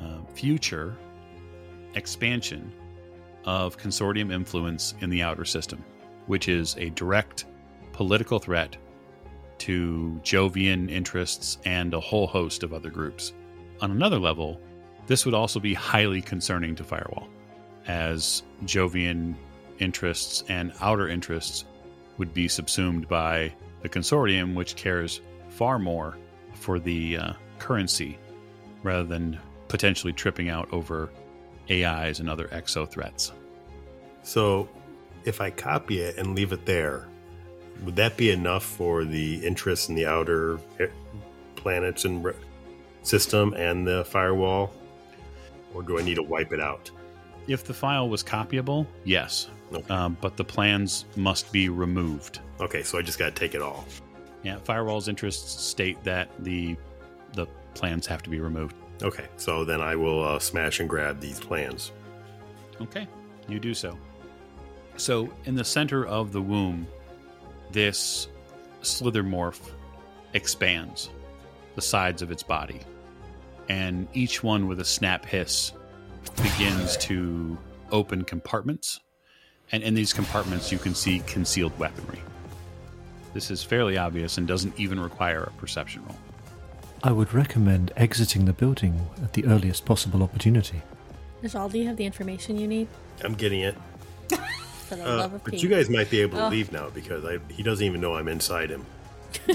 uh, 0.01 0.18
future 0.34 0.97
expansion 1.95 2.72
of 3.45 3.76
consortium 3.76 4.32
influence 4.32 4.95
in 5.01 5.11
the 5.11 5.22
outer 5.22 5.45
system, 5.45 5.84
which 6.26 6.49
is 6.49 6.76
a 6.76 6.91
direct 6.91 7.47
political 7.93 8.38
threat 8.38 8.76
to 9.59 10.18
Jovian 10.22 10.91
interests 10.91 11.59
and 11.64 11.93
a 11.93 12.01
whole 12.01 12.26
host 12.26 12.62
of 12.62 12.72
other 12.72 12.91
groups. 12.91 13.32
On 13.80 13.91
another 13.91 14.18
level, 14.18 14.61
this 15.07 15.24
would 15.24 15.34
also 15.34 15.61
be 15.61 15.74
highly 15.74 16.22
concerning 16.22 16.74
to 16.76 16.84
Firewall, 16.84 17.28
as 17.86 18.43
Jovian 18.64 19.34
interests 19.78 20.45
and 20.49 20.72
outer 20.80 21.09
interests 21.09 21.64
would 22.18 22.32
be 22.32 22.49
subsumed 22.49 23.09
by 23.09 23.53
the 23.82 23.88
consortium, 23.88 24.55
which 24.55 24.76
cares 24.76 25.20
far 25.49 25.78
more 25.78 26.16
for 26.55 26.78
the 26.78 27.16
uh, 27.16 27.32
currency 27.59 28.18
rather 28.83 29.05
than 29.05 29.39
potentially 29.68 30.12
tripping 30.12 30.49
out 30.49 30.68
over 30.72 31.11
AIs 31.70 32.20
and 32.20 32.28
other 32.28 32.47
exo 32.49 32.89
threats. 32.89 33.33
So, 34.22 34.68
if 35.24 35.41
I 35.41 35.51
copy 35.51 36.01
it 36.01 36.16
and 36.16 36.35
leave 36.35 36.53
it 36.53 36.64
there, 36.66 37.07
would 37.85 37.97
that 37.97 38.16
be 38.16 38.31
enough 38.31 38.64
for 38.64 39.05
the 39.05 39.45
interest 39.47 39.89
in 39.89 39.95
the 39.95 40.07
outer 40.07 40.59
eh, 40.78 40.87
planets 41.57 42.05
and 42.05 42.26
system 43.03 43.55
and 43.55 43.87
the 43.87 44.05
firewall? 44.05 44.72
Or 45.74 45.83
do 45.83 45.99
I 45.99 46.03
need 46.03 46.16
to 46.16 46.22
wipe 46.22 46.53
it 46.53 46.61
out? 46.61 46.91
If 47.47 47.64
the 47.64 47.74
file 47.74 48.09
was 48.09 48.22
copyable, 48.22 48.87
yes, 49.05 49.49
Okay. 49.72 49.93
um, 49.95 50.16
but 50.20 50.37
the 50.37 50.45
plans 50.45 51.05
must 51.16 51.53
be 51.53 51.68
removed. 51.68 52.41
Okay, 52.61 52.83
so 52.83 52.99
I 52.99 53.03
just 53.03 53.18
got 53.18 53.26
to 53.26 53.39
take 53.39 53.55
it 53.55 53.62
all. 53.62 53.85
Yeah, 54.43 54.59
Firewall's 54.64 55.09
interests 55.09 55.62
state 55.62 56.03
that 56.05 56.28
the 56.41 56.76
the 57.35 57.47
plans 57.74 58.06
have 58.06 58.22
to 58.22 58.30
be 58.30 58.40
removed. 58.40 58.74
Okay, 59.02 59.26
so 59.36 59.64
then 59.64 59.80
I 59.80 59.96
will 59.96 60.22
uh, 60.24 60.38
smash 60.38 60.80
and 60.80 60.88
grab 60.88 61.20
these 61.20 61.40
plans. 61.40 61.92
Okay, 62.80 63.06
you 63.48 63.58
do 63.58 63.74
so. 63.74 63.96
So, 64.96 65.32
in 65.44 65.54
the 65.54 65.64
center 65.64 66.06
of 66.06 66.32
the 66.32 66.42
womb, 66.42 66.86
this 67.72 68.28
slithermorph 68.82 69.60
expands 70.34 71.10
the 71.74 71.82
sides 71.82 72.20
of 72.20 72.30
its 72.30 72.42
body, 72.42 72.80
and 73.68 74.06
each 74.12 74.42
one 74.42 74.66
with 74.66 74.80
a 74.80 74.84
snap 74.84 75.24
hiss 75.24 75.72
begins 76.36 76.96
to 76.98 77.56
open 77.92 78.24
compartments. 78.24 79.00
And 79.72 79.82
in 79.82 79.94
these 79.94 80.12
compartments, 80.12 80.72
you 80.72 80.78
can 80.78 80.94
see 80.94 81.20
concealed 81.26 81.76
weaponry. 81.78 82.20
This 83.32 83.50
is 83.50 83.62
fairly 83.62 83.96
obvious 83.96 84.36
and 84.36 84.46
doesn't 84.46 84.78
even 84.78 84.98
require 84.98 85.44
a 85.44 85.50
perception 85.52 86.04
roll. 86.04 86.18
I 87.03 87.12
would 87.12 87.32
recommend 87.32 87.92
exiting 87.96 88.44
the 88.44 88.53
building 88.53 89.09
at 89.22 89.32
the 89.32 89.46
earliest 89.46 89.84
possible 89.86 90.22
opportunity. 90.22 90.82
Najal, 91.42 91.72
do 91.72 91.78
you 91.78 91.86
have 91.86 91.96
the 91.96 92.05
information 92.05 92.59
you 92.59 92.68
need? 92.68 92.88
I'm 93.24 93.34
getting 93.34 93.61
it. 93.61 93.74
For 94.88 94.96
the 94.96 95.05
Uh, 95.11 95.16
love 95.16 95.32
of 95.34 95.44
but 95.44 95.53
Pete. 95.53 95.62
you 95.62 95.68
guys 95.70 95.88
might 95.88 96.11
be 96.11 96.20
able 96.20 96.36
to 96.38 96.46
Oh. 96.46 96.48
leave 96.48 96.72
now 96.72 96.90
because 96.90 97.24
I, 97.24 97.38
he 97.53 97.62
doesn't 97.62 97.84
even 97.86 98.01
know 98.01 98.16
I'm 98.16 98.28
inside 98.28 98.68
him. 98.70 98.84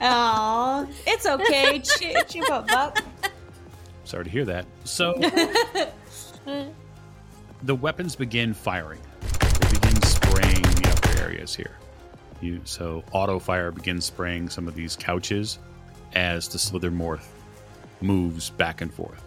Aw, 0.00 0.86
it's 1.06 1.26
okay. 1.26 1.78
Cheer, 1.80 2.22
cheer 2.24 2.44
up, 2.50 2.66
Buck. 2.68 2.98
Sorry 4.04 4.24
to 4.24 4.30
hear 4.30 4.44
that. 4.46 4.64
So, 4.84 5.12
the 7.62 7.74
weapons 7.74 8.16
begin 8.16 8.54
firing. 8.54 9.00
They 9.60 9.68
begin 9.78 10.00
spraying 10.02 10.62
the 10.62 10.90
upper 10.96 11.20
areas 11.22 11.54
here. 11.54 11.76
You 12.42 12.60
so 12.64 13.04
auto 13.12 13.38
fire 13.38 13.70
begins 13.70 14.04
spraying 14.04 14.50
some 14.50 14.68
of 14.68 14.74
these 14.74 14.96
couches 14.96 15.58
as 16.14 16.48
the 16.48 16.58
Slithermorph 16.58 17.24
moves 18.00 18.50
back 18.50 18.80
and 18.80 18.92
forth. 18.92 19.24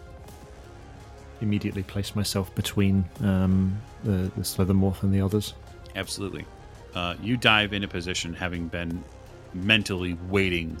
Immediately 1.40 1.82
place 1.82 2.14
myself 2.14 2.54
between 2.54 3.04
um, 3.22 3.80
the, 4.04 4.30
the 4.36 4.42
Slithermorph 4.42 5.02
and 5.02 5.12
the 5.12 5.20
others. 5.22 5.54
Absolutely. 5.96 6.44
Uh, 6.94 7.14
you 7.22 7.36
dive 7.36 7.72
into 7.72 7.88
position 7.88 8.34
having 8.34 8.68
been 8.68 9.02
mentally 9.54 10.16
waiting 10.28 10.78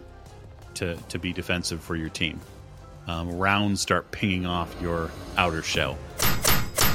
to, 0.74 0.96
to 1.08 1.18
be 1.18 1.32
defensive 1.32 1.80
for 1.80 1.96
your 1.96 2.10
team. 2.10 2.38
Um, 3.06 3.38
rounds 3.38 3.80
start 3.80 4.10
pinging 4.10 4.46
off 4.46 4.74
your 4.80 5.10
outer 5.38 5.62
shell. 5.62 5.96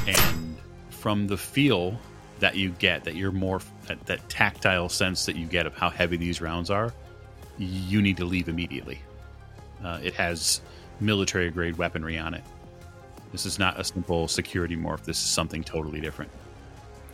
And 0.06 0.56
from 0.90 1.26
the 1.26 1.36
feel 1.36 1.98
that 2.42 2.56
you 2.56 2.70
get, 2.70 3.04
that 3.04 3.14
you're 3.14 3.30
more, 3.30 3.60
that, 3.86 4.04
that 4.06 4.28
tactile 4.28 4.88
sense 4.88 5.26
that 5.26 5.36
you 5.36 5.46
get 5.46 5.64
of 5.64 5.74
how 5.74 5.88
heavy 5.88 6.16
these 6.16 6.40
rounds 6.40 6.70
are, 6.70 6.92
you 7.56 8.02
need 8.02 8.16
to 8.16 8.24
leave 8.24 8.48
immediately. 8.48 9.00
Uh, 9.84 10.00
it 10.02 10.12
has 10.14 10.60
military 10.98 11.50
grade 11.50 11.78
weaponry 11.78 12.18
on 12.18 12.34
it. 12.34 12.42
This 13.30 13.46
is 13.46 13.60
not 13.60 13.78
a 13.78 13.84
simple 13.84 14.26
security 14.26 14.76
morph. 14.76 15.04
This 15.04 15.18
is 15.18 15.24
something 15.24 15.62
totally 15.62 16.00
different. 16.00 16.32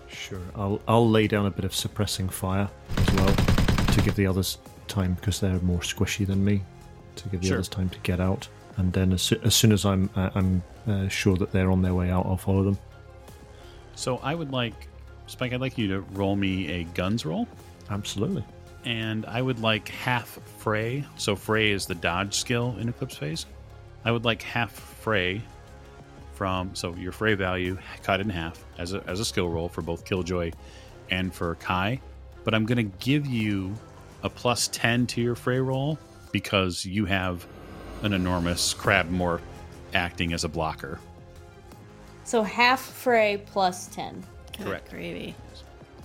Sure. 0.09 0.41
I'll 0.57 0.81
I'll 0.89 1.09
lay 1.09 1.29
down 1.29 1.45
a 1.45 1.51
bit 1.51 1.67
of 1.67 1.75
suppressing 1.75 2.31
fire 2.31 2.69
as 2.97 3.13
well 3.13 3.35
to 3.93 4.01
give 4.01 4.17
the 4.17 4.27
others 4.27 4.57
time 4.87 5.13
because 5.15 5.41
they're 5.41 5.61
more 5.61 5.81
squishy 5.81 6.27
than 6.27 6.43
me 6.43 6.63
to 7.17 7.29
give 7.29 7.43
the 7.43 7.49
Sure. 7.49 7.57
others 7.57 7.69
time 7.69 7.91
to 7.91 7.99
get 7.99 8.19
out. 8.19 8.49
And 8.79 8.93
then 8.95 9.13
as, 9.13 9.31
as 9.45 9.55
soon 9.55 9.73
as 9.73 9.85
I'm 9.85 10.09
uh, 10.17 10.31
I'm 10.35 10.63
uh, 10.87 11.09
sure 11.09 11.37
that 11.37 11.53
they're 11.53 11.71
on 11.71 11.83
their 11.83 11.95
way 11.95 12.11
out, 12.11 12.25
I'll 12.25 12.39
follow 12.39 12.65
them. 12.65 12.79
So 13.95 14.19
I 14.23 14.35
would 14.35 14.51
like, 14.53 14.89
Spike, 15.29 15.53
I'd 15.53 15.61
like 15.61 15.79
you 15.79 15.89
to 15.89 16.01
roll 16.13 16.35
me 16.37 16.69
a 16.69 16.85
guns 16.85 17.25
roll. 17.25 17.47
Absolutely. 17.91 18.45
and 18.85 19.25
I 19.27 19.41
would 19.43 19.61
like 19.61 19.89
half 19.89 20.39
fray. 20.59 21.05
So 21.17 21.37
fray 21.37 21.71
is 21.73 21.87
the 21.87 21.95
dodge 21.95 22.35
skill 22.35 22.77
in 22.79 22.89
Eclipse 22.89 23.17
Phase. 23.17 23.47
I 24.05 24.13
would 24.13 24.25
like 24.25 24.43
half 24.43 24.73
fray 24.73 25.43
from 26.35 26.75
so 26.75 26.95
your 26.95 27.13
fray 27.13 27.35
value 27.35 27.77
cut 28.03 28.21
in 28.21 28.29
half 28.31 28.65
as 28.79 28.93
a, 28.95 29.03
as 29.07 29.21
a 29.21 29.25
skill 29.25 29.49
roll 29.49 29.69
for 29.69 29.83
both 29.83 30.05
Killjoy 30.05 30.53
and 31.11 31.35
for 31.35 31.55
Kai. 31.57 32.01
But 32.45 32.55
I'm 32.55 32.65
going 32.67 32.77
to 32.91 32.97
give 33.05 33.27
you 33.27 33.75
a 34.23 34.31
plus 34.31 34.69
ten 34.69 35.07
to 35.09 35.21
your 35.21 35.35
fray 35.35 35.59
roll 35.61 35.99
because 36.33 36.85
you 36.85 37.05
have 37.07 37.47
an 38.03 38.13
enormous 38.13 38.73
crab 38.75 39.11
morph 39.11 39.41
acting 39.95 40.33
as 40.33 40.45
a 40.45 40.49
blocker. 40.49 41.01
So 42.25 42.43
half 42.43 42.81
fray 42.81 43.43
plus 43.47 43.87
10. 43.89 44.23
Good 44.59 44.67
Correct. 44.67 44.91
Gravy. 44.91 45.35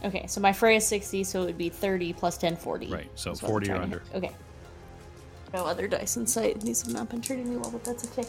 Okay, 0.06 0.26
so 0.28 0.40
my 0.42 0.52
fray 0.54 0.76
is 0.76 0.86
60, 0.86 1.24
so 1.24 1.44
it 1.44 1.46
would 1.46 1.58
be 1.58 1.70
30 1.70 2.14
plus 2.14 2.38
10, 2.38 2.56
40. 2.58 2.88
Right, 2.88 3.10
so 3.16 3.30
That's 3.32 3.42
what 3.42 3.48
I'm 3.50 3.52
40 3.54 3.66
or 3.66 3.76
trying 3.76 3.80
to 3.80 3.84
under. 3.84 4.04
Okay. 4.16 4.32
No 5.54 5.66
other 5.66 5.88
dice 5.88 6.18
in 6.18 6.26
sight. 6.28 6.60
These 6.62 6.82
have 6.84 6.94
not 6.94 7.10
been 7.10 7.22
treating 7.22 7.50
me 7.50 7.58
well, 7.58 7.72
but 7.72 7.84
that's 7.84 8.06
okay. 8.12 8.28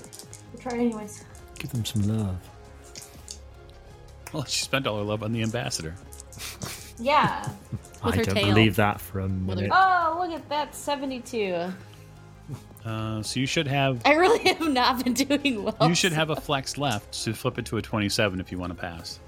We'll 0.53 0.63
try 0.63 0.75
anyways. 0.79 1.25
Give 1.59 1.71
them 1.73 1.85
some 1.85 2.03
love. 2.03 2.37
Well, 4.33 4.45
she 4.45 4.65
spent 4.65 4.87
all 4.87 4.99
her 4.99 5.05
love 5.05 5.23
on 5.23 5.33
the 5.33 5.43
ambassador. 5.43 5.95
Yeah. 6.99 7.49
With 8.05 8.15
I 8.15 8.17
her 8.19 8.25
don't 8.25 8.35
tail. 8.35 8.47
believe 8.47 8.77
that 8.77 9.01
for 9.01 9.21
a 9.21 9.23
her- 9.23 9.29
minute. 9.29 9.71
oh, 9.73 10.17
look 10.21 10.31
at 10.39 10.49
that. 10.51 10.75
72. 10.75 11.73
Uh, 12.85 13.23
so 13.23 13.41
you 13.41 13.47
should 13.47 13.67
have 13.67 14.03
I 14.05 14.13
really 14.15 14.41
have 14.53 14.69
not 14.69 15.03
been 15.03 15.15
doing 15.15 15.65
well. 15.65 15.77
you 15.89 15.95
should 15.95 16.13
have 16.13 16.29
a 16.31 16.37
flex 16.37 16.77
left 16.77 17.25
to 17.25 17.33
flip 17.33 17.59
it 17.59 17.65
to 17.67 17.79
a 17.79 17.83
27 17.83 18.39
if 18.41 18.53
you 18.53 18.59
want 18.59 18.71
to 18.73 18.79
pass. 18.79 19.19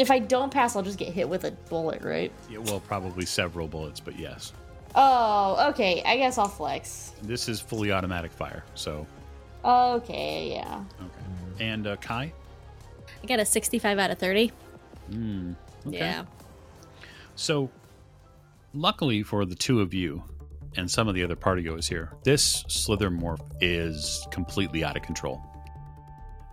If 0.00 0.10
I 0.10 0.18
don't 0.18 0.50
pass, 0.50 0.76
I'll 0.76 0.82
just 0.82 0.98
get 0.98 1.12
hit 1.12 1.28
with 1.28 1.44
a 1.44 1.50
bullet, 1.50 2.00
right? 2.00 2.32
Yeah, 2.48 2.60
well, 2.60 2.80
probably 2.80 3.26
several 3.26 3.68
bullets, 3.68 4.00
but 4.00 4.18
yes. 4.18 4.54
Oh, 4.94 5.68
okay. 5.68 6.02
I 6.06 6.16
guess 6.16 6.38
I'll 6.38 6.48
flex. 6.48 7.12
This 7.20 7.50
is 7.50 7.60
fully 7.60 7.92
automatic 7.92 8.32
fire, 8.32 8.64
so 8.74 9.06
Okay, 9.62 10.52
yeah. 10.54 10.82
okay. 10.98 11.64
And 11.66 11.86
uh, 11.86 11.96
Kai, 11.96 12.32
I 13.22 13.26
got 13.26 13.40
a 13.40 13.44
65 13.44 13.98
out 13.98 14.10
of 14.10 14.16
30. 14.16 14.50
Hmm, 15.10 15.52
okay. 15.86 15.98
Yeah. 15.98 16.24
So, 17.36 17.68
luckily 18.72 19.22
for 19.22 19.44
the 19.44 19.54
two 19.54 19.82
of 19.82 19.92
you 19.92 20.22
and 20.76 20.90
some 20.90 21.08
of 21.08 21.14
the 21.14 21.22
other 21.22 21.36
partygoers 21.36 21.86
here, 21.86 22.14
this 22.22 22.64
slither 22.68 23.10
morph 23.10 23.42
is 23.60 24.26
completely 24.30 24.82
out 24.82 24.96
of 24.96 25.02
control. 25.02 25.42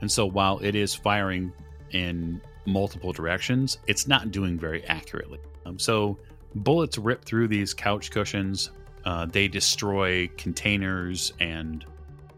And 0.01 0.11
so, 0.11 0.25
while 0.25 0.59
it 0.59 0.75
is 0.75 0.93
firing 0.93 1.53
in 1.91 2.41
multiple 2.67 3.13
directions, 3.13 3.79
it's 3.87 4.07
not 4.07 4.31
doing 4.31 4.59
very 4.59 4.83
accurately. 4.85 5.39
Um, 5.65 5.79
so, 5.79 6.19
bullets 6.53 6.97
rip 6.97 7.25
through 7.25 7.47
these 7.47 7.73
couch 7.73 8.11
cushions. 8.11 8.71
Uh, 9.05 9.25
they 9.25 9.47
destroy 9.47 10.27
containers 10.37 11.33
and 11.39 11.85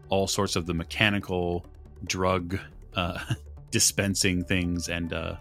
all 0.08 0.26
sorts 0.26 0.56
of 0.56 0.66
the 0.66 0.74
mechanical 0.74 1.66
drug 2.04 2.58
uh, 2.94 3.18
dispensing 3.70 4.44
things, 4.44 4.88
and 4.88 5.12
uh, 5.12 5.36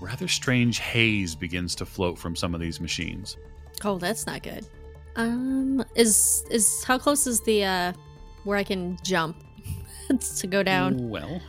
rather 0.00 0.28
strange 0.28 0.78
haze 0.80 1.34
begins 1.34 1.74
to 1.76 1.86
float 1.86 2.18
from 2.18 2.36
some 2.36 2.54
of 2.54 2.60
these 2.60 2.80
machines. 2.80 3.36
Oh, 3.84 3.98
that's 3.98 4.26
not 4.26 4.42
good. 4.42 4.66
Um, 5.16 5.84
is 5.94 6.44
is 6.50 6.84
how 6.84 6.98
close 6.98 7.26
is 7.26 7.40
the 7.40 7.64
uh 7.64 7.92
where 8.44 8.56
I 8.56 8.62
can 8.62 8.98
jump 9.02 9.36
to 10.36 10.46
go 10.46 10.62
down? 10.62 11.08
Well, 11.08 11.40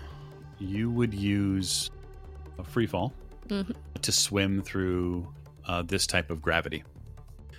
you 0.59 0.89
would 0.89 1.13
use 1.13 1.91
a 2.59 2.63
free 2.63 2.85
fall 2.87 3.13
Mhm. 3.47 3.73
to 4.01 4.11
swim 4.11 4.61
through 4.61 5.27
uh, 5.65 5.81
this 5.83 6.05
type 6.07 6.29
of 6.31 6.41
gravity. 6.41 6.83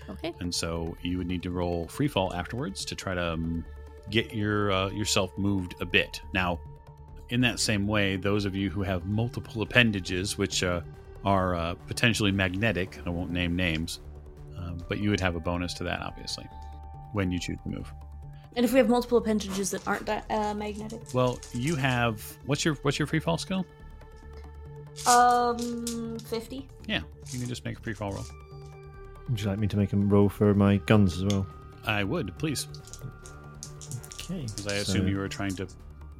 Okay. 0.09 0.35
and 0.41 0.53
so 0.53 0.97
you 1.03 1.19
would 1.19 1.29
need 1.29 1.41
to 1.45 1.53
roll 1.53 1.87
free 1.87 2.09
fall 2.09 2.35
afterwards 2.35 2.85
to 2.87 2.97
try 2.97 3.15
to 3.15 3.33
um, 3.35 3.65
get 4.11 4.35
your 4.35 4.73
uh, 4.73 4.89
yourself 4.91 5.31
moved 5.39 5.77
a 5.81 5.85
bit. 5.85 6.21
Now, 6.35 6.59
in 7.29 7.41
that 7.43 7.61
same 7.61 7.87
way, 7.87 8.17
those 8.17 8.45
of 8.45 8.57
you 8.57 8.71
who 8.71 8.83
have 8.83 9.07
multiple 9.07 9.63
appendages, 9.63 10.37
which 10.37 10.65
uh, 10.65 10.81
are 11.25 11.55
uh, 11.55 11.75
potentially 11.87 12.33
magnetic, 12.33 12.99
I 13.07 13.11
won't 13.11 13.31
name 13.31 13.55
names, 13.55 14.01
um, 14.59 14.79
but 14.89 14.99
you 14.99 15.11
would 15.11 15.21
have 15.21 15.37
a 15.37 15.41
bonus 15.41 15.75
to 15.75 15.85
that, 15.85 16.01
obviously, 16.01 16.49
when 17.13 17.31
you 17.31 17.39
choose 17.39 17.59
to 17.63 17.69
move. 17.69 17.93
And 18.57 18.65
if 18.65 18.73
we 18.73 18.79
have 18.79 18.89
multiple 18.89 19.19
appendages 19.19 19.71
that 19.71 19.87
aren't 19.87 20.07
di- 20.07 20.25
uh, 20.29 20.55
magnetic? 20.55 21.03
Well, 21.15 21.39
you 21.55 21.77
have 21.77 22.21
what's 22.47 22.65
your 22.65 22.75
what's 22.83 22.99
your 22.99 23.07
free 23.07 23.21
fall 23.21 23.39
skill? 23.39 23.65
Um, 25.07 26.19
50? 26.19 26.69
Yeah, 26.87 27.01
you 27.33 27.39
can 27.39 27.49
just 27.49 27.65
make 27.65 27.79
a 27.79 27.81
free 27.81 27.95
fall 27.95 28.13
roll. 28.13 28.25
Would 29.29 29.41
you 29.41 29.47
like 29.49 29.59
me 29.59 29.67
to 29.69 29.77
make 29.77 29.93
a 29.93 29.97
roll 29.97 30.29
for 30.29 30.55
my 30.55 30.77
guns 30.79 31.17
as 31.17 31.25
well? 31.25 31.47
I 31.85 32.05
would, 32.05 32.37
please, 32.39 32.67
Okay. 34.15 34.43
because 34.43 34.67
I 34.67 34.75
assume 34.77 35.09
you 35.09 35.17
were 35.19 35.29
trying 35.29 35.55
to 35.57 35.67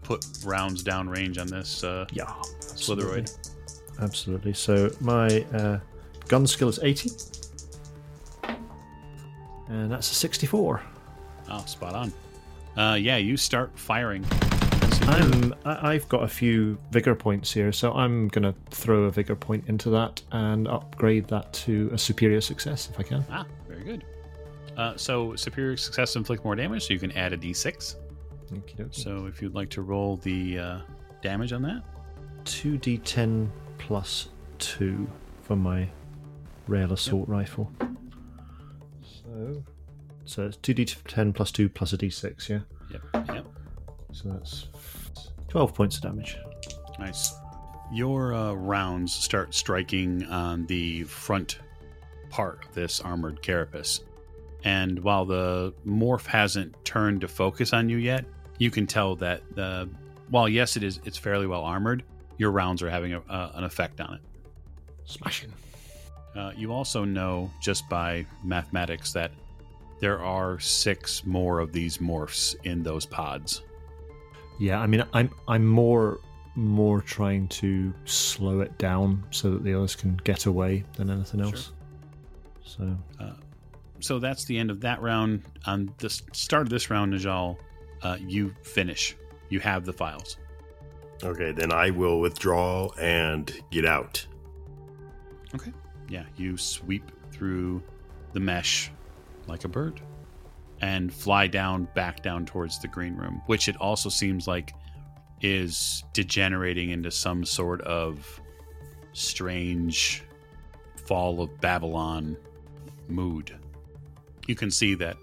put 0.03 0.25
rounds 0.45 0.83
down 0.83 1.09
range 1.09 1.39
on 1.39 1.47
this 1.47 1.85
uh, 1.85 2.07
Yeah. 2.13 2.33
Slitheroid. 2.61 3.37
Absolutely. 4.01 4.55
So 4.55 4.91
my 5.01 5.43
uh, 5.53 5.79
gun 6.29 6.47
skill 6.47 6.69
is 6.69 6.79
80. 6.83 7.11
And 9.69 9.91
that's 9.93 10.11
a 10.11 10.15
64. 10.15 10.83
Oh, 11.51 11.65
spot 11.67 11.95
on. 11.95 12.13
Uh, 12.77 12.95
yeah, 12.95 13.19
you 13.19 13.37
start 13.37 13.71
firing. 13.79 14.25
I'm, 15.11 15.55
I- 15.65 15.93
I've 15.93 16.09
got 16.09 16.23
a 16.23 16.29
few 16.29 16.79
vigor 16.91 17.15
points 17.15 17.53
here, 17.53 17.73
so 17.73 17.93
I'm 17.93 18.29
going 18.29 18.43
to 18.43 18.55
throw 18.71 19.05
a 19.05 19.11
vigor 19.11 19.35
point 19.37 19.65
into 19.67 19.91
that 19.91 20.23
and 20.33 20.69
upgrade 20.69 21.27
that 21.29 21.53
to 21.55 21.91
a 21.93 21.99
superior 21.99 22.41
success 22.41 22.89
if 22.91 22.99
I 22.99 23.03
can. 23.03 23.25
Ah, 23.31 23.47
very 23.69 23.83
good. 23.85 24.05
Uh, 24.77 24.97
so 24.97 25.35
superior 25.37 25.77
success 25.77 26.17
inflict 26.17 26.45
more 26.45 26.55
damage, 26.55 26.87
so 26.87 26.93
you 26.93 26.99
can 27.01 27.13
add 27.13 27.33
a 27.33 27.37
d6. 27.37 27.97
Okey-dokey. 28.53 28.95
So 28.95 29.27
if 29.27 29.43
you'd 29.43 29.55
like 29.55 29.69
to 29.71 29.83
roll 29.83 30.17
the 30.19 30.59
uh, 30.59 30.79
damage 31.23 31.53
on 31.53 31.63
that, 31.63 31.83
2d10 32.45 33.49
plus 33.79 34.29
2 34.59 35.09
for 35.43 35.57
my 35.57 35.89
rail 36.67 36.93
assault 36.93 37.29
rifle. 37.29 37.71
So, 39.03 39.65
so 40.25 40.47
it's 40.47 40.57
2d10 40.59 41.35
plus 41.35 41.51
2 41.53 41.69
plus 41.69 41.93
a 41.93 41.99
d6, 41.99 42.49
yeah? 42.49 42.61
yep, 42.91 43.03
yep, 43.29 43.47
So 44.13 44.29
that's 44.31 44.67
12 45.51 45.75
points 45.75 45.97
of 45.97 46.03
damage. 46.03 46.39
nice. 46.99 47.35
Your 47.93 48.33
uh, 48.33 48.53
rounds 48.53 49.13
start 49.13 49.53
striking 49.53 50.25
on 50.27 50.65
the 50.67 51.03
front 51.05 51.59
part 52.31 52.65
of 52.65 52.75
this 52.75 53.01
armored 53.01 53.43
carapace, 53.43 54.01
and 54.63 55.01
while 55.01 55.25
the 55.25 55.75
morph 55.85 56.27
hasn't 56.27 56.73
turned 56.85 57.21
to 57.23 57.29
focus 57.29 57.73
on 57.73 57.89
you 57.89 57.97
yet, 57.97 58.25
you 58.59 58.71
can 58.71 58.87
tell 58.87 59.17
that 59.17 59.43
the 59.57 59.89
while 60.29 60.49
yes, 60.49 60.77
it 60.77 60.85
is 60.85 61.01
it's 61.05 61.19
fairly 61.19 61.49
well 61.49 61.65
armored. 61.65 62.05
Your 62.39 62.53
rounds 62.53 62.81
are 62.83 62.89
having 62.89 63.15
a, 63.15 63.21
uh, 63.29 63.51
an 63.55 63.65
effect 63.65 64.01
on 64.01 64.15
it. 64.15 64.21
Smashing. 65.05 65.53
Uh, 66.37 66.53
you 66.57 66.73
also 66.73 67.05
know 67.05 67.51
just 67.61 67.89
by 67.89 68.25
mathematics 68.45 69.13
that 69.13 69.33
there 69.99 70.21
are 70.21 70.61
six 70.61 71.27
more 71.27 71.59
of 71.59 71.73
these 71.73 71.99
morphs 71.99 72.55
in 72.63 72.85
those 72.85 73.05
pods. 73.05 73.63
Yeah, 74.61 74.79
I 74.79 74.87
mean, 74.87 75.03
I'm 75.15 75.31
I'm 75.49 75.67
more 75.67 76.21
more 76.55 77.01
trying 77.01 77.49
to 77.49 77.95
slow 78.05 78.61
it 78.61 78.77
down 78.77 79.25
so 79.31 79.51
that 79.53 79.65
the 79.65 79.75
others 79.75 79.97
can 79.97 80.21
get 80.23 80.45
away 80.45 80.85
than 80.97 81.09
anything 81.09 81.41
else. 81.41 81.51
Sure. 81.51 81.75
So 82.63 82.97
So 84.01 84.19
that's 84.19 84.45
the 84.45 84.59
end 84.59 84.71
of 84.71 84.81
that 84.83 85.01
round. 85.01 85.45
On 85.65 85.93
the 85.99 86.11
start 86.11 86.65
of 86.65 86.69
this 86.69 86.91
round, 86.91 87.15
Najal, 87.15 87.57
uh, 88.03 88.19
you 88.21 88.55
finish. 88.63 89.17
You 89.49 89.61
have 89.61 89.87
the 89.87 89.95
files. 89.95 90.37
Okay, 91.25 91.53
then 91.53 91.73
I 91.73 91.91
will 91.91 92.21
withdraw 92.21 92.91
and 93.01 93.51
get 93.71 93.87
out. 93.87 94.27
Okay. 95.55 95.73
Yeah, 96.09 96.25
you 96.37 96.59
sweep 96.59 97.11
through 97.33 97.83
the 98.35 98.41
mesh 98.41 98.91
like 99.47 99.65
a 99.65 99.69
bird 99.69 100.03
and 100.81 101.13
fly 101.13 101.47
down 101.47 101.89
back 101.95 102.23
down 102.23 102.47
towards 102.47 102.79
the 102.81 102.89
green 102.89 103.17
room, 103.17 103.43
which 103.47 103.69
it 103.69 103.77
also 103.77 104.09
seems 104.09 104.47
like 104.47 104.73
is 105.43 106.05
degenerating 106.13 106.91
into 106.91 107.11
some 107.11 107.45
sort 107.45 107.81
of 107.83 108.41
strange 109.13 110.23
fall 111.07 111.43
of 111.43 111.61
Babylon 111.61 112.37
mood. 113.09 113.55
You 114.47 114.55
can 114.55 114.71
see 114.71 114.95
that 114.95 115.17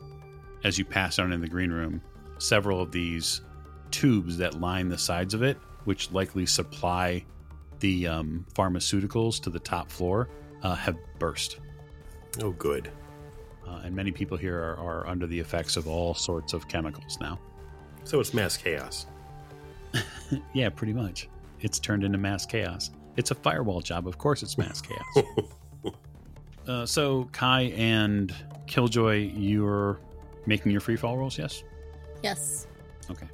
as 0.64 0.78
you 0.78 0.86
pass 0.86 1.18
down 1.18 1.32
in 1.32 1.42
the 1.42 1.48
green 1.48 1.72
room, 1.72 2.02
several 2.40 2.82
of 2.82 2.92
these 2.92 3.42
tubes 3.92 4.38
that 4.38 4.60
line 4.60 4.90
the 4.90 4.98
sides 4.98 5.34
of 5.34 5.44
it, 5.44 5.58
which 5.86 6.12
likely 6.12 6.46
supply 6.46 7.24
the 7.80 8.08
um, 8.08 8.46
pharmaceuticals 8.54 9.42
to 9.42 9.50
the 9.50 9.60
top 9.60 9.90
floor, 9.92 10.30
uh, 10.64 10.76
have 10.76 10.98
burst. 11.20 11.60
Oh, 12.42 12.52
good. 12.52 12.92
Uh, 13.68 13.82
and 13.84 13.96
many 13.96 14.12
people 14.12 14.38
here 14.38 14.58
are, 14.58 14.78
are 14.78 15.08
under 15.08 15.28
the 15.28 15.40
effects 15.40 15.76
of 15.76 15.88
all 15.88 16.14
sorts 16.14 16.54
of 16.54 16.68
chemicals 16.68 17.18
now. 17.20 17.40
So 18.04 18.20
it's 18.20 18.34
mass 18.34 18.58
chaos. 18.58 19.06
Yeah, 20.54 20.70
pretty 20.70 20.94
much. 20.94 21.30
It's 21.62 21.80
turned 21.80 22.04
into 22.04 22.18
mass 22.18 22.46
chaos. 22.46 22.92
It's 23.16 23.32
a 23.32 23.36
firewall 23.36 23.82
job. 23.82 24.08
Of 24.08 24.18
course, 24.18 24.44
it's 24.44 24.58
mass 24.58 24.82
chaos. 24.82 25.26
uh, 26.68 26.86
so, 26.86 27.30
Kai 27.32 27.74
and 27.76 28.34
Killjoy, 28.68 29.32
you're 29.34 30.00
making 30.46 30.72
your 30.72 30.82
free 30.82 30.98
fall 30.98 31.18
rolls, 31.18 31.38
yes? 31.38 31.64
Yes. 32.24 32.68
Okay. 33.10 33.28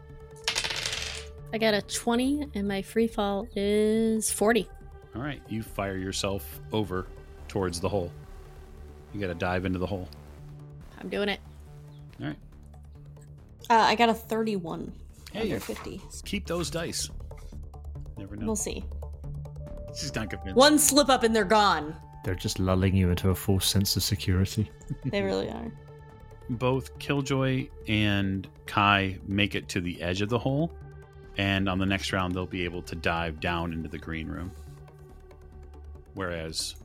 I 1.51 1.57
got 1.57 1.73
a 1.73 1.81
20, 1.81 2.49
and 2.53 2.67
my 2.67 2.81
free 2.81 3.07
fall 3.07 3.47
is 3.55 4.31
40. 4.31 4.69
All 5.15 5.21
right. 5.21 5.41
You 5.49 5.63
fire 5.63 5.97
yourself 5.97 6.61
over 6.71 7.07
towards 7.47 7.79
the 7.79 7.89
hole. 7.89 8.11
You 9.13 9.19
got 9.19 9.27
to 9.27 9.35
dive 9.35 9.65
into 9.65 9.79
the 9.79 9.87
hole. 9.87 10.07
I'm 11.03 11.09
doing 11.09 11.29
it. 11.29 11.39
All 12.21 12.27
right. 12.27 12.37
Uh, 13.69 13.73
I 13.73 13.95
got 13.95 14.09
a 14.09 14.13
31 14.13 14.91
Hey. 15.31 15.41
under 15.41 15.59
50. 15.59 16.01
Keep 16.25 16.47
those 16.47 16.69
dice. 16.69 17.09
Never 18.17 18.35
know. 18.35 18.45
We'll 18.45 18.55
see. 18.55 18.83
She's 19.95 20.13
not 20.15 20.29
convinced. 20.29 20.55
One 20.55 20.79
slip 20.79 21.09
up 21.09 21.23
and 21.23 21.35
they're 21.35 21.43
gone. 21.43 21.95
They're 22.23 22.35
just 22.35 22.57
lulling 22.59 22.95
you 22.95 23.09
into 23.09 23.29
a 23.31 23.35
false 23.35 23.67
sense 23.67 23.95
of 23.95 24.03
security. 24.03 24.71
They 25.05 25.21
really 25.21 25.49
are. 25.49 25.71
both 26.49 26.97
Killjoy 26.99 27.67
and 27.87 28.47
Kai 28.65 29.17
make 29.27 29.55
it 29.55 29.67
to 29.69 29.81
the 29.81 30.01
edge 30.01 30.21
of 30.21 30.29
the 30.29 30.37
hole, 30.39 30.71
and 31.37 31.67
on 31.67 31.79
the 31.79 31.85
next 31.85 32.13
round 32.13 32.33
they'll 32.33 32.45
be 32.45 32.63
able 32.63 32.81
to 32.83 32.95
dive 32.95 33.39
down 33.39 33.73
into 33.73 33.89
the 33.89 33.97
green 33.97 34.27
room. 34.27 34.51
Whereas 36.13 36.75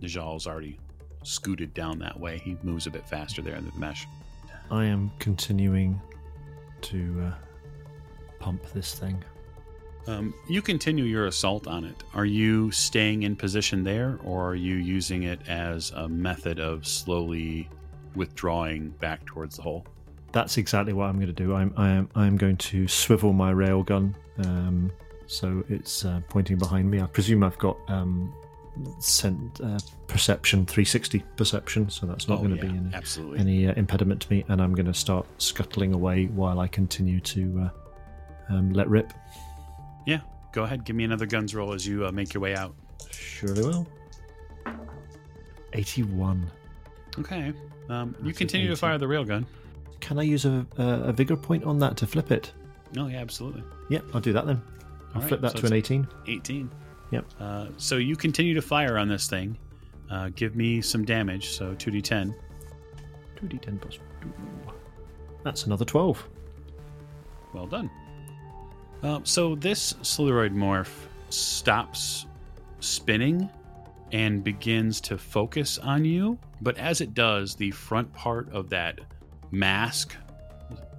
Najal's 0.00 0.46
already 0.46 0.78
scooted 1.22 1.74
down 1.74 1.98
that 2.00 2.18
way. 2.18 2.38
He 2.38 2.56
moves 2.62 2.86
a 2.86 2.90
bit 2.90 3.08
faster 3.08 3.42
there 3.42 3.56
in 3.56 3.64
the 3.64 3.72
mesh. 3.76 4.06
I 4.70 4.84
am 4.84 5.10
continuing 5.18 6.00
to 6.82 7.24
uh, 7.26 7.34
pump 8.38 8.64
this 8.72 8.94
thing. 8.94 9.22
Um, 10.06 10.34
you 10.48 10.62
continue 10.62 11.04
your 11.04 11.26
assault 11.26 11.68
on 11.68 11.84
it. 11.84 12.02
Are 12.14 12.24
you 12.24 12.70
staying 12.72 13.22
in 13.22 13.36
position 13.36 13.84
there, 13.84 14.18
or 14.24 14.48
are 14.50 14.54
you 14.54 14.74
using 14.74 15.22
it 15.24 15.40
as 15.48 15.90
a 15.92 16.08
method 16.08 16.58
of 16.58 16.86
slowly 16.86 17.68
withdrawing 18.16 18.90
back 18.90 19.24
towards 19.26 19.56
the 19.56 19.62
hole? 19.62 19.86
That's 20.32 20.56
exactly 20.56 20.92
what 20.92 21.04
I'm 21.04 21.16
going 21.16 21.28
to 21.28 21.32
do. 21.32 21.54
I'm 21.54 21.72
I 21.76 21.90
am 21.90 22.08
I 22.16 22.26
am 22.26 22.36
going 22.36 22.56
to 22.56 22.88
swivel 22.88 23.32
my 23.32 23.52
railgun, 23.52 24.14
um, 24.44 24.90
so 25.26 25.62
it's 25.68 26.04
uh, 26.04 26.20
pointing 26.28 26.56
behind 26.56 26.90
me. 26.90 27.00
I 27.00 27.06
presume 27.06 27.44
I've 27.44 27.58
got 27.58 27.76
um, 27.88 28.34
sent 28.98 29.60
uh, 29.60 29.78
perception 30.06 30.64
360 30.66 31.22
perception, 31.36 31.90
so 31.90 32.06
that's 32.06 32.28
not 32.28 32.38
Oh, 32.40 32.42
going 32.44 32.56
to 32.56 32.66
yeah, 32.66 32.72
be 32.72 32.78
any 32.78 32.94
absolutely. 32.94 33.38
any 33.38 33.66
uh, 33.68 33.74
impediment 33.76 34.20
to 34.22 34.30
me. 34.32 34.44
And 34.48 34.60
I'm 34.62 34.74
going 34.74 34.86
to 34.86 34.94
start 34.94 35.26
scuttling 35.38 35.92
away 35.94 36.26
while 36.26 36.58
I 36.60 36.68
continue 36.68 37.20
to 37.20 37.70
uh, 38.50 38.54
um, 38.54 38.72
let 38.72 38.88
rip. 38.88 39.12
yeah, 40.06 40.20
go 40.52 40.62
ahead. 40.64 40.84
Give 40.84 40.96
me 40.96 41.04
another 41.04 41.26
guns 41.26 41.54
roll 41.54 41.72
as 41.72 41.86
you 41.86 42.06
uh, 42.06 42.12
make 42.12 42.32
your 42.34 42.40
way 42.40 42.54
out. 42.56 42.74
Surely 43.10 43.62
will. 43.62 43.86
81. 45.74 46.50
Okay. 47.18 47.52
Um, 47.88 48.14
you 48.22 48.32
continue 48.32 48.68
to 48.68 48.76
fire 48.76 48.98
the 48.98 49.06
railgun. 49.06 49.44
Can 50.00 50.18
I 50.18 50.22
use 50.22 50.44
a, 50.44 50.66
a, 50.78 50.82
a 50.84 51.12
vigor 51.12 51.36
point 51.36 51.64
on 51.64 51.78
that 51.80 51.96
to 51.98 52.06
flip 52.06 52.30
it? 52.30 52.52
Oh, 52.98 53.06
yeah, 53.06 53.18
absolutely. 53.20 53.62
Yeah, 53.88 54.00
I'll 54.12 54.20
do 54.20 54.32
that 54.32 54.46
then. 54.46 54.60
I'll 55.14 55.22
All 55.22 55.28
flip 55.28 55.42
right, 55.42 55.52
that 55.52 55.60
so 55.60 55.66
to 55.68 55.72
an 55.72 55.72
18. 55.74 56.06
18. 56.26 56.70
Yep. 57.12 57.26
Uh, 57.38 57.66
so 57.76 57.98
you 57.98 58.16
continue 58.16 58.54
to 58.54 58.62
fire 58.62 58.98
on 58.98 59.06
this 59.06 59.28
thing. 59.28 59.56
Uh, 60.10 60.30
give 60.34 60.56
me 60.56 60.80
some 60.80 61.04
damage. 61.04 61.50
So 61.50 61.74
2d10. 61.74 62.34
2d10 63.36 63.80
plus 63.80 63.98
2. 64.22 64.32
That's 65.44 65.66
another 65.66 65.84
12. 65.84 66.26
Well 67.54 67.66
done. 67.66 67.90
Uh, 69.02 69.20
so 69.24 69.54
this 69.54 69.92
Slitheroid 69.94 70.54
morph 70.54 70.92
stops 71.28 72.26
spinning 72.80 73.48
and 74.12 74.42
begins 74.42 75.00
to 75.02 75.18
focus 75.18 75.78
on 75.78 76.04
you. 76.04 76.38
But 76.62 76.78
as 76.78 77.00
it 77.00 77.12
does, 77.12 77.54
the 77.54 77.72
front 77.72 78.10
part 78.12 78.50
of 78.52 78.70
that 78.70 79.00
mask, 79.50 80.16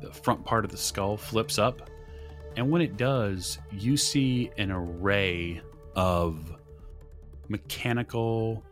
the 0.01 0.11
front 0.11 0.45
part 0.45 0.63
of 0.63 0.71
the 0.71 0.77
skull, 0.77 1.17
flips 1.17 1.57
up. 1.57 1.89
And 2.55 2.69
when 2.69 2.81
it 2.83 2.97
does, 2.97 3.57
you 3.71 3.97
see 3.97 4.51
an 4.57 4.69
array 4.69 5.61
of 5.95 6.55
mechanical 7.49 8.63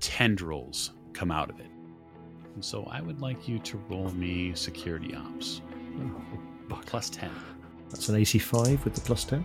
tendrils 0.00 0.92
come 1.12 1.30
out 1.30 1.50
of 1.50 1.60
it. 1.60 1.70
And 2.54 2.64
so 2.64 2.84
I 2.90 3.00
would 3.00 3.20
like 3.20 3.48
you 3.48 3.58
to 3.60 3.78
roll 3.88 4.10
me 4.12 4.52
security 4.54 5.14
ops. 5.14 5.60
Plus 6.86 7.10
10. 7.10 7.30
That's 7.90 8.08
an 8.08 8.16
AC5 8.16 8.84
with 8.84 8.94
the 8.94 9.00
plus 9.00 9.24
10. 9.24 9.44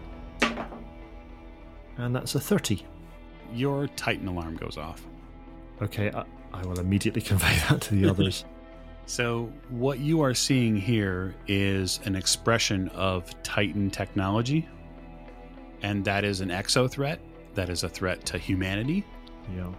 And 1.98 2.16
that's 2.16 2.36
a 2.36 2.40
30. 2.40 2.86
Your 3.54 3.88
Titan 3.90 4.28
alarm 4.28 4.56
goes 4.56 4.78
off. 4.78 5.06
Okay, 5.82 6.12
I, 6.12 6.24
I 6.54 6.66
will 6.66 6.80
immediately 6.80 7.22
convey 7.32 7.56
that 7.70 7.82
to 7.82 7.96
the 7.96 8.10
others. 8.10 8.46
So, 9.06 9.52
what 9.70 10.00
you 10.00 10.22
are 10.22 10.36
seeing 10.36 10.76
here 10.76 11.34
is 11.48 12.00
an 12.06 12.16
expression 12.16 12.90
of 12.90 13.32
Titan 13.42 13.90
technology, 13.90 14.68
and 15.82 16.04
that 16.06 16.24
is 16.24 16.42
an 16.42 16.50
exo 16.50 16.90
threat. 16.90 17.20
That 17.56 17.70
is 17.70 17.84
a 17.84 17.90
threat 17.90 18.26
to 18.28 18.38
humanity. 18.38 19.06
yeah. 19.56 19.72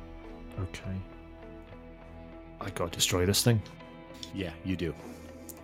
Okay. 0.60 1.00
I 2.60 2.68
gotta 2.70 2.90
destroy 2.90 3.24
this 3.24 3.42
thing. 3.42 3.62
Yeah, 4.34 4.52
you 4.64 4.76
do. 4.76 4.94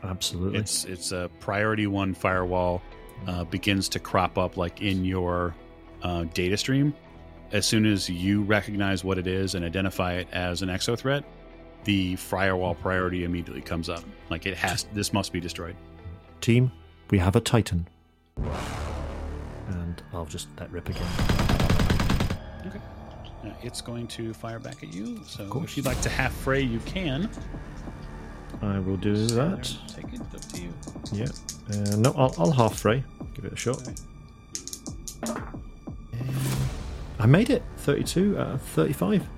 Absolutely. 0.03 0.59
It's 0.59 0.85
it's 0.85 1.13
a 1.13 1.31
priority 1.41 1.87
one 1.87 2.15
firewall 2.15 2.81
uh, 3.27 3.45
begins 3.45 3.89
to 3.91 3.99
crop 3.99 4.39
up 4.39 4.57
like 4.57 4.81
in 4.81 5.05
your 5.05 5.55
uh, 6.03 6.25
data 6.35 6.57
stream. 6.57 6.95
As 7.53 7.67
soon 7.67 7.85
as 7.87 8.09
you 8.09 8.43
recognize 8.43 9.05
what 9.05 9.19
it 9.19 9.27
is 9.27 9.55
and 9.55 9.65
identify 9.65 10.15
it 10.15 10.29
as 10.33 10.63
an 10.63 10.69
exo 10.69 10.99
threat, 10.99 11.25
the 11.85 12.17
firewall 12.17 12.75
priority 12.75 13.25
immediately 13.25 13.63
comes 13.63 13.89
up. 13.89 14.03
Like 14.31 14.47
it 14.47 14.57
has. 14.57 14.87
This 14.95 15.13
must 15.13 15.33
be 15.33 15.41
destroyed. 15.41 15.77
Team, 16.41 16.73
we 17.11 17.19
have 17.19 17.37
a 17.37 17.41
Titan. 17.41 17.87
And 19.69 20.03
I'll 20.13 20.27
just 20.27 20.49
let 20.59 20.71
rip 20.71 20.89
again. 20.89 21.07
Okay. 22.67 22.81
Uh, 23.45 23.51
it's 23.63 23.81
going 23.81 24.07
to 24.09 24.33
fire 24.35 24.59
back 24.59 24.83
at 24.83 24.93
you. 24.93 25.21
So 25.25 25.63
if 25.63 25.77
you'd 25.77 25.87
like 25.87 26.01
to 26.03 26.09
half 26.09 26.33
fray, 26.33 26.61
you 26.61 26.81
can. 26.81 27.29
I 28.63 28.79
will 28.79 28.97
do 28.97 29.15
that. 29.15 29.75
Take 29.89 30.13
it 30.15 30.21
up 30.21 30.41
to 30.41 30.61
you. 30.61 30.73
Yeah. 31.13 31.27
Uh, 31.71 31.97
no, 31.97 32.15
I'll, 32.17 32.35
I'll 32.39 32.53
half 32.53 32.79
fray. 32.79 33.05
Give 33.35 33.45
it 33.45 33.53
a 33.53 33.57
shot. 33.57 33.83
Okay. 35.29 35.41
I 37.19 37.27
made 37.27 37.51
it. 37.51 37.63
32 37.79 38.39
out 38.39 38.49
of 38.53 38.63
35. 38.63 39.29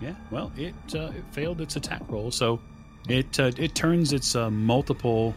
Yeah. 0.00 0.14
Well, 0.30 0.52
it 0.56 0.74
uh, 0.94 1.10
it 1.14 1.24
failed 1.32 1.60
its 1.60 1.76
attack 1.76 2.02
roll, 2.08 2.30
so 2.30 2.60
it 3.08 3.38
uh, 3.40 3.50
it 3.56 3.74
turns 3.74 4.12
its 4.12 4.36
uh, 4.36 4.50
multiple 4.50 5.34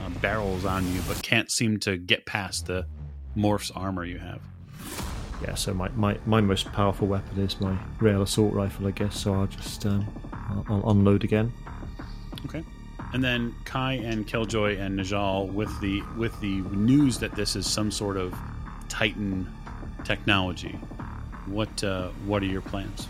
uh, 0.00 0.10
barrels 0.20 0.64
on 0.64 0.86
you, 0.92 1.00
but 1.08 1.22
can't 1.22 1.50
seem 1.50 1.78
to 1.80 1.96
get 1.96 2.26
past 2.26 2.66
the 2.66 2.86
morph's 3.38 3.70
armor 3.70 4.04
you 4.04 4.18
have. 4.18 4.40
Yeah, 5.42 5.54
so 5.54 5.72
my, 5.72 5.88
my, 5.90 6.18
my 6.26 6.40
most 6.40 6.70
powerful 6.72 7.06
weapon 7.06 7.38
is 7.40 7.60
my 7.60 7.78
rail 8.00 8.22
assault 8.22 8.52
rifle, 8.52 8.88
I 8.88 8.90
guess. 8.90 9.18
So 9.20 9.34
I'll 9.34 9.46
just 9.46 9.86
um, 9.86 10.06
I'll, 10.32 10.64
I'll 10.68 10.90
unload 10.90 11.24
again. 11.24 11.52
Okay. 12.44 12.64
And 13.12 13.22
then 13.22 13.54
Kai 13.64 13.94
and 13.94 14.26
Killjoy 14.26 14.76
and 14.78 14.98
Najal 14.98 15.50
with 15.52 15.80
the 15.80 16.02
with 16.16 16.38
the 16.40 16.60
news 16.72 17.18
that 17.18 17.34
this 17.34 17.56
is 17.56 17.66
some 17.66 17.90
sort 17.90 18.16
of 18.16 18.34
Titan 18.88 19.50
technology. 20.04 20.78
What 21.46 21.82
uh, 21.84 22.08
what 22.26 22.42
are 22.42 22.46
your 22.46 22.60
plans? 22.60 23.08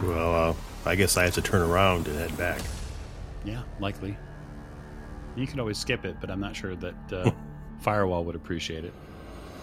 Well, 0.00 0.50
uh, 0.50 0.54
I 0.84 0.94
guess 0.94 1.16
I 1.16 1.24
have 1.24 1.34
to 1.34 1.42
turn 1.42 1.62
around 1.62 2.06
and 2.06 2.16
head 2.18 2.36
back. 2.36 2.60
Yeah, 3.44 3.62
likely. 3.80 4.16
You 5.34 5.46
could 5.46 5.58
always 5.58 5.78
skip 5.78 6.04
it, 6.04 6.16
but 6.20 6.30
I'm 6.30 6.40
not 6.40 6.54
sure 6.54 6.76
that 6.76 7.12
uh, 7.12 7.30
Firewall 7.80 8.24
would 8.24 8.36
appreciate 8.36 8.84
it. 8.84 8.92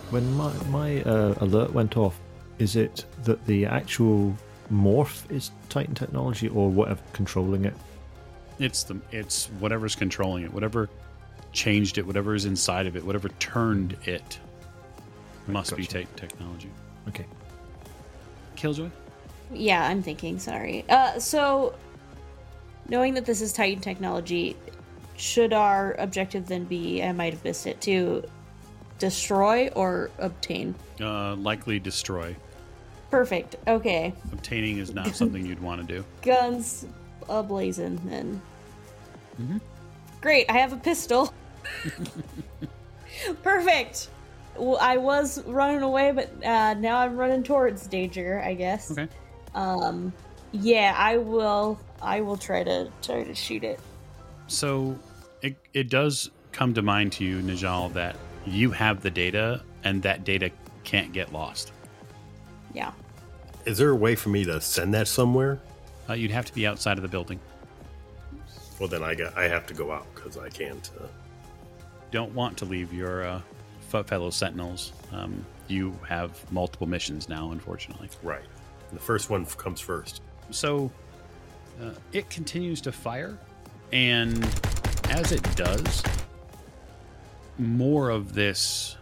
When 0.09 0.33
my 0.35 0.51
my 0.69 1.03
uh, 1.03 1.35
alert 1.39 1.71
went 1.71 1.95
off, 1.95 2.19
is 2.57 2.75
it 2.75 3.05
that 3.23 3.45
the 3.45 3.65
actual 3.65 4.35
morph 4.71 5.29
is 5.31 5.51
Titan 5.69 5.93
technology 5.93 6.47
or 6.49 6.69
whatever 6.69 7.01
controlling 7.13 7.65
it? 7.65 7.75
It's 8.57 8.83
the 8.83 8.99
it's 9.11 9.47
whatever's 9.59 9.95
controlling 9.95 10.43
it, 10.43 10.53
whatever 10.53 10.89
changed 11.51 11.97
it, 11.97 12.05
whatever 12.05 12.33
is 12.33 12.45
inside 12.45 12.87
of 12.87 12.95
it, 12.95 13.03
whatever 13.03 13.29
turned 13.39 13.95
it 14.05 14.39
must 15.47 15.75
be 15.75 15.85
Titan 15.85 16.13
technology. 16.15 16.69
Okay. 17.07 17.25
Killjoy? 18.55 18.89
Yeah, 19.53 19.87
I'm 19.87 20.01
thinking. 20.01 20.39
Sorry. 20.39 20.85
Uh, 20.89 21.19
so 21.19 21.75
knowing 22.87 23.13
that 23.13 23.25
this 23.25 23.41
is 23.41 23.53
Titan 23.53 23.79
technology, 23.79 24.55
should 25.17 25.53
our 25.53 25.93
objective 25.99 26.47
then 26.47 26.65
be? 26.65 27.03
I 27.03 27.11
might 27.11 27.33
have 27.33 27.43
missed 27.43 27.67
it 27.67 27.79
to 27.81 28.23
destroy 28.99 29.69
or 29.75 30.11
obtain. 30.19 30.75
Uh, 31.01 31.35
likely 31.35 31.79
destroy. 31.79 32.35
Perfect. 33.09 33.55
Okay, 33.67 34.13
Obtaining 34.31 34.77
is 34.77 34.93
not 34.93 35.15
something 35.15 35.45
you'd 35.45 35.61
want 35.61 35.81
to 35.87 35.95
do. 35.95 36.05
guns 36.21 36.85
ablazing 37.27 37.97
then. 38.07 38.41
Mhm. 39.41 39.61
Great. 40.21 40.45
I 40.49 40.57
have 40.59 40.73
a 40.73 40.77
pistol. 40.77 41.33
Perfect. 43.43 44.09
Well, 44.57 44.77
I 44.79 44.97
was 44.97 45.43
running 45.45 45.81
away, 45.81 46.11
but 46.11 46.29
uh, 46.45 46.73
now 46.75 46.97
I'm 46.99 47.15
running 47.15 47.43
towards 47.43 47.87
danger. 47.87 48.41
I 48.43 48.53
guess. 48.53 48.91
Okay. 48.91 49.07
Um. 49.55 50.13
Yeah, 50.51 50.93
I 50.97 51.17
will. 51.17 51.79
I 52.01 52.21
will 52.21 52.37
try 52.37 52.63
to 52.63 52.91
try 53.01 53.23
to 53.23 53.33
shoot 53.35 53.63
it. 53.63 53.79
So 54.47 54.97
it, 55.41 55.55
it 55.73 55.89
does 55.89 56.31
come 56.51 56.73
to 56.73 56.81
mind 56.81 57.13
to 57.13 57.23
you, 57.23 57.39
Najal, 57.41 57.93
that 57.93 58.15
you 58.45 58.71
have 58.71 59.01
the 59.01 59.09
data 59.11 59.61
and 59.83 60.01
that 60.03 60.23
data 60.23 60.51
can't 60.83 61.11
get 61.13 61.31
lost. 61.33 61.71
Yeah. 62.73 62.91
Is 63.65 63.77
there 63.77 63.89
a 63.89 63.95
way 63.95 64.15
for 64.15 64.29
me 64.29 64.45
to 64.45 64.59
send 64.61 64.93
that 64.93 65.07
somewhere? 65.07 65.59
Uh, 66.09 66.13
you'd 66.13 66.31
have 66.31 66.45
to 66.45 66.53
be 66.53 66.65
outside 66.65 66.97
of 66.97 67.01
the 67.01 67.07
building. 67.07 67.39
Well, 68.79 68.87
then 68.89 69.03
I 69.03 69.13
got 69.13 69.37
I 69.37 69.47
have 69.47 69.67
to 69.67 69.73
go 69.73 69.91
out 69.91 70.07
because 70.15 70.37
I 70.37 70.49
can't. 70.49 70.89
Uh, 70.99 71.05
Don't 72.11 72.33
want 72.33 72.57
to 72.59 72.65
leave 72.65 72.93
your 72.93 73.25
uh, 73.25 73.41
fellow 74.05 74.29
sentinels. 74.29 74.93
Um, 75.11 75.45
you 75.67 75.97
have 76.07 76.49
multiple 76.51 76.87
missions 76.87 77.29
now, 77.29 77.51
unfortunately. 77.51 78.09
right. 78.23 78.41
The 78.91 78.99
first 78.99 79.29
one 79.29 79.45
comes 79.45 79.79
first. 79.79 80.21
So 80.49 80.89
uh, 81.79 81.91
it 82.11 82.27
continues 82.31 82.81
to 82.81 82.91
fire, 82.91 83.37
and 83.91 84.43
as 85.11 85.31
it 85.31 85.43
does, 85.55 86.01
more 87.59 88.09
of 88.09 88.33
this 88.33 88.95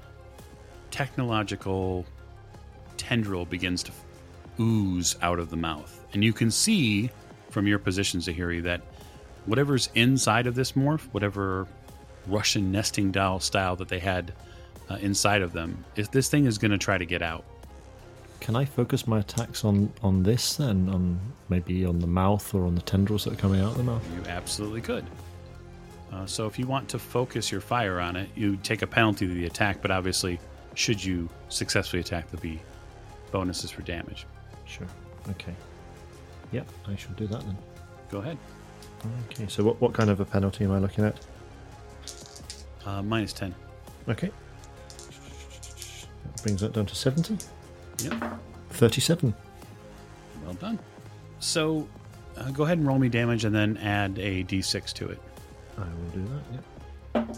technological 0.92 2.06
tendril 2.98 3.46
begins 3.46 3.84
to 3.84 3.92
ooze 4.60 5.16
out 5.22 5.40
of 5.40 5.50
the 5.50 5.56
mouth. 5.56 6.04
And 6.14 6.24
you 6.24 6.34
can 6.34 6.50
see 6.50 7.12
from 7.50 7.68
your 7.68 7.80
position, 7.80 8.20
Zahiri, 8.20 8.64
that 8.64 8.82
whatever's 9.46 9.90
inside 9.96 10.48
of 10.48 10.56
this 10.56 10.74
morph, 10.74 11.02
whatever 11.12 11.68
Russian 12.26 12.72
nesting 12.72 13.12
doll 13.12 13.40
style 13.40 13.76
that 13.78 13.88
they 13.88 14.00
had 14.00 14.34
uh, 14.90 14.96
inside 14.96 15.42
of 15.42 15.54
them, 15.54 15.86
if 15.96 16.12
this 16.12 16.30
thing 16.30 16.46
is 16.46 16.58
going 16.58 16.72
to 16.72 16.78
try 16.78 16.98
to 16.98 17.06
get 17.06 17.22
out. 17.22 17.46
Can 18.40 18.56
I 18.56 18.66
focus 18.66 19.08
my 19.08 19.20
attacks 19.20 19.66
on 19.66 19.92
on 20.04 20.24
this 20.24 20.56
then? 20.56 20.90
On 20.90 21.20
maybe 21.50 21.86
on 21.86 22.00
the 22.00 22.08
mouth 22.08 22.54
or 22.54 22.66
on 22.66 22.76
the 22.76 22.82
tendrils 22.82 23.24
that 23.24 23.34
are 23.34 23.38
coming 23.38 23.62
out 23.62 23.72
of 23.72 23.78
the 23.78 23.84
mouth? 23.84 24.04
You 24.16 24.30
absolutely 24.30 24.82
could. 24.82 25.06
Uh, 26.12 26.26
so 26.26 26.46
if 26.48 26.58
you 26.58 26.66
want 26.66 26.88
to 26.90 27.00
focus 27.00 27.52
your 27.52 27.62
fire 27.62 28.00
on 28.00 28.16
it, 28.16 28.30
you 28.36 28.56
take 28.58 28.82
a 28.82 28.88
penalty 28.88 29.28
to 29.28 29.34
the 29.34 29.46
attack, 29.46 29.82
but 29.82 29.92
obviously, 29.92 30.40
should 30.74 31.04
you 31.04 31.28
successfully 31.50 32.00
attack, 32.00 32.30
there'll 32.32 32.42
be 32.42 32.62
bonuses 33.32 33.72
for 33.72 33.82
damage. 33.82 34.26
Sure. 34.66 34.88
Okay. 35.32 35.54
Yep, 36.52 36.68
I 36.88 36.96
shall 36.96 37.12
do 37.14 37.28
that 37.28 37.42
then. 37.42 37.58
Go 38.10 38.20
ahead. 38.20 38.38
Okay. 39.32 39.48
So 39.48 39.64
what 39.64 39.80
what 39.82 39.94
kind 39.94 40.10
of 40.10 40.20
a 40.20 40.26
penalty 40.26 40.64
am 40.64 40.72
I 40.72 40.80
looking 40.80 41.04
at? 41.04 41.20
Uh, 42.86 43.02
minus 43.02 43.34
10. 43.34 43.54
Okay. 44.08 44.32
That 46.24 46.44
brings 46.44 46.62
that 46.62 46.72
down 46.72 46.86
to 46.86 46.96
seventy. 46.96 47.38
Yep. 48.04 48.40
Thirty-seven. 48.70 49.34
Well 50.46 50.54
done. 50.54 50.80
So 51.40 51.88
uh, 52.38 52.50
go 52.52 52.64
ahead 52.64 52.78
and 52.78 52.88
roll 52.88 53.00
me 53.00 53.10
damage 53.10 53.44
and 53.44 53.54
then 53.54 53.78
add 53.78 54.18
a 54.20 54.44
d6 54.44 54.94
to 54.94 55.10
it. 55.10 55.20
I 55.78 55.82
will 55.82 56.10
do 56.14 56.26
that. 57.14 57.26
Yep. 57.28 57.38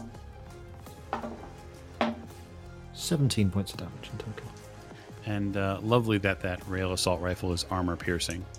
Seventeen 2.93 3.49
points 3.49 3.71
of 3.73 3.79
damage 3.79 4.09
in 4.11 4.17
total. 4.17 4.45
And 5.25 5.57
uh, 5.57 5.79
lovely 5.81 6.17
that 6.19 6.41
that 6.41 6.67
rail 6.67 6.93
assault 6.93 7.21
rifle 7.21 7.53
is 7.53 7.65
armor 7.69 7.95
piercing. 7.95 8.45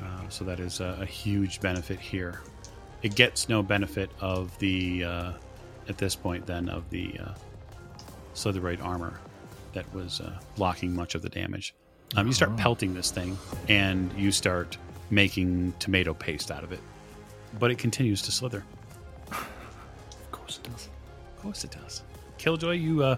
Uh, 0.00 0.28
so 0.28 0.44
that 0.44 0.60
is 0.60 0.78
a, 0.78 0.98
a 1.00 1.06
huge 1.06 1.60
benefit 1.60 1.98
here. 1.98 2.40
It 3.02 3.16
gets 3.16 3.48
no 3.48 3.64
benefit 3.64 4.10
of 4.20 4.56
the, 4.60 5.02
uh, 5.02 5.32
at 5.88 5.98
this 5.98 6.14
point, 6.14 6.46
then, 6.46 6.68
of 6.68 6.88
the 6.90 7.18
uh, 7.18 7.34
Slitheroid 8.34 8.80
armor 8.84 9.18
that 9.72 9.92
was 9.92 10.20
uh, 10.20 10.38
blocking 10.56 10.94
much 10.94 11.16
of 11.16 11.22
the 11.22 11.28
damage. 11.28 11.74
Um, 12.14 12.28
you 12.28 12.32
start 12.32 12.56
pelting 12.56 12.94
this 12.94 13.10
thing, 13.10 13.36
and 13.68 14.12
you 14.12 14.30
start 14.30 14.76
making 15.10 15.74
tomato 15.80 16.14
paste 16.14 16.50
out 16.52 16.62
of 16.62 16.70
it. 16.70 16.80
But 17.58 17.70
it 17.70 17.78
continues 17.78 18.22
to 18.22 18.32
slither. 18.32 18.64
Of 19.30 20.30
course 20.32 20.58
it 20.62 20.70
does. 20.70 20.88
Of 21.36 21.42
course 21.42 21.64
it 21.64 21.70
does. 21.70 22.02
Killjoy, 22.38 22.72
you 22.72 23.02
uh, 23.02 23.16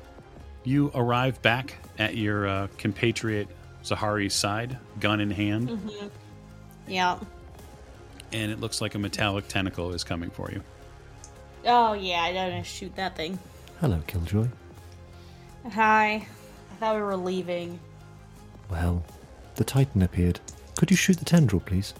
you 0.64 0.90
arrive 0.94 1.40
back 1.42 1.74
at 1.98 2.16
your 2.16 2.46
uh, 2.46 2.68
compatriot 2.78 3.48
Zahari's 3.84 4.34
side, 4.34 4.76
gun 5.00 5.20
in 5.20 5.30
hand, 5.30 5.70
Yeah. 6.86 7.14
Mm-hmm. 7.14 7.24
and 8.32 8.52
it 8.52 8.60
looks 8.60 8.80
like 8.80 8.94
a 8.94 8.98
metallic 8.98 9.48
tentacle 9.48 9.92
is 9.94 10.04
coming 10.04 10.30
for 10.30 10.50
you. 10.50 10.62
Oh 11.66 11.92
yeah, 11.94 12.20
I 12.22 12.32
gotta 12.32 12.62
shoot 12.62 12.94
that 12.96 13.16
thing. 13.16 13.38
Hello, 13.80 14.00
Killjoy. 14.06 14.48
Hi. 15.72 16.26
I 16.70 16.74
thought 16.80 16.94
we 16.96 17.02
were 17.02 17.16
leaving. 17.16 17.80
Well, 18.70 19.02
the 19.56 19.64
Titan 19.64 20.02
appeared. 20.02 20.38
Could 20.76 20.90
you 20.90 20.96
shoot 20.96 21.18
the 21.18 21.24
tendril, 21.24 21.60
please? 21.60 21.94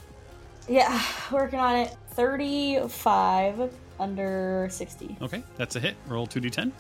Yeah, 0.69 1.03
working 1.33 1.59
on 1.59 1.77
it. 1.77 1.97
Thirty-five 2.11 3.73
under 4.01 4.69
sixty. 4.71 5.17
Okay, 5.23 5.43
that's 5.57 5.77
a 5.77 5.81
hit. 5.81 5.97
Roll 6.07 6.27
two 6.27 6.41
d10. 6.41 6.73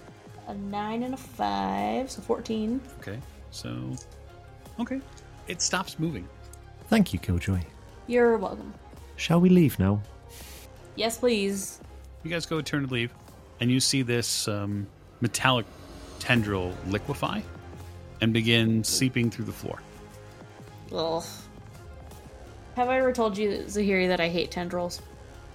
A 0.48 0.54
nine 0.54 1.02
and 1.02 1.14
a 1.14 1.16
five, 1.16 2.10
so 2.10 2.20
fourteen. 2.22 2.80
Okay, 3.00 3.18
so 3.50 3.94
okay, 4.80 5.00
it 5.46 5.62
stops 5.62 5.98
moving. 5.98 6.28
Thank 6.88 7.12
you, 7.12 7.18
Killjoy. 7.18 7.60
You're 8.06 8.36
welcome. 8.38 8.72
Shall 9.16 9.40
we 9.40 9.48
leave 9.48 9.78
now? 9.78 10.00
Yes, 10.96 11.18
please. 11.18 11.80
You 12.24 12.30
guys 12.30 12.46
go 12.46 12.60
turn 12.60 12.86
to 12.86 12.92
leave, 12.92 13.12
and 13.60 13.70
you 13.70 13.78
see 13.78 14.02
this 14.02 14.48
um, 14.48 14.86
metallic 15.20 15.66
tendril 16.18 16.72
liquefy 16.88 17.40
and 18.20 18.32
begin 18.32 18.82
seeping 18.82 19.30
through 19.30 19.44
the 19.44 19.52
floor. 19.52 19.80
Ugh. 20.92 21.24
Have 22.78 22.90
I 22.90 22.98
ever 22.98 23.12
told 23.12 23.36
you, 23.36 23.64
Zahiri, 23.66 24.06
that 24.06 24.20
I 24.20 24.28
hate 24.28 24.52
tendrils? 24.52 25.02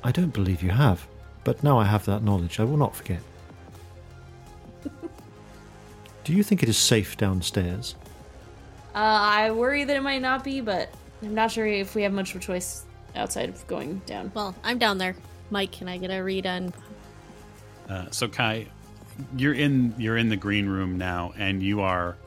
I 0.04 0.12
don't 0.12 0.34
believe 0.34 0.62
you 0.62 0.72
have, 0.72 1.08
but 1.46 1.64
now 1.64 1.80
I 1.80 1.86
have 1.86 2.04
that 2.04 2.22
knowledge, 2.22 2.60
I 2.60 2.66
will 2.66 2.76
not 2.76 2.94
forget. 2.94 3.22
Do 6.26 6.34
you 6.34 6.44
think 6.44 6.64
it 6.64 6.68
is 6.68 6.78
safe 6.78 7.16
downstairs? 7.16 7.96
Uh, 8.94 8.98
I 8.98 9.52
worry 9.52 9.86
that 9.86 9.96
it 9.96 10.02
might 10.02 10.22
not 10.22 10.44
be, 10.44 10.60
but 10.60 10.94
I'm 11.22 11.34
not 11.34 11.50
sure 11.50 11.66
if 11.66 11.96
we 11.96 12.04
have 12.04 12.12
much 12.12 12.32
of 12.32 12.42
a 12.42 12.44
choice 12.44 12.84
outside 13.16 13.48
of 13.48 13.66
going 13.68 14.02
down. 14.06 14.30
Well, 14.34 14.54
I'm 14.62 14.78
down 14.78 14.98
there. 14.98 15.16
Mike, 15.50 15.72
can 15.72 15.88
I 15.88 16.00
get 16.00 16.12
a 16.12 16.22
read 16.22 16.46
on? 16.46 16.74
Uh, 17.88 18.12
so 18.12 18.28
Kai, 18.28 18.68
you're 19.38 19.54
in 19.54 19.96
you're 19.98 20.18
in 20.18 20.28
the 20.28 20.36
green 20.36 20.68
room 20.68 20.98
now, 20.98 21.34
and 21.38 21.64
you 21.64 21.80
are 21.80 22.18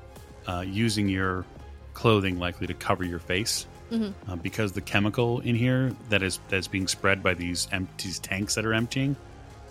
uh, 0.47 0.64
using 0.66 1.06
your 1.06 1.44
clothing 1.93 2.39
likely 2.39 2.66
to 2.66 2.74
cover 2.74 3.05
your 3.05 3.18
face 3.18 3.66
uh, 3.92 4.36
because 4.42 4.72
the 4.72 4.80
chemical 4.80 5.40
in 5.40 5.54
here 5.54 5.94
that 6.08 6.22
is 6.22 6.40
that's 6.48 6.68
being 6.68 6.88
spread 6.88 7.22
by 7.22 7.34
these 7.34 7.68
empty 7.72 8.08
these 8.08 8.18
tanks 8.18 8.54
that 8.56 8.64
are 8.64 8.74
emptying 8.74 9.16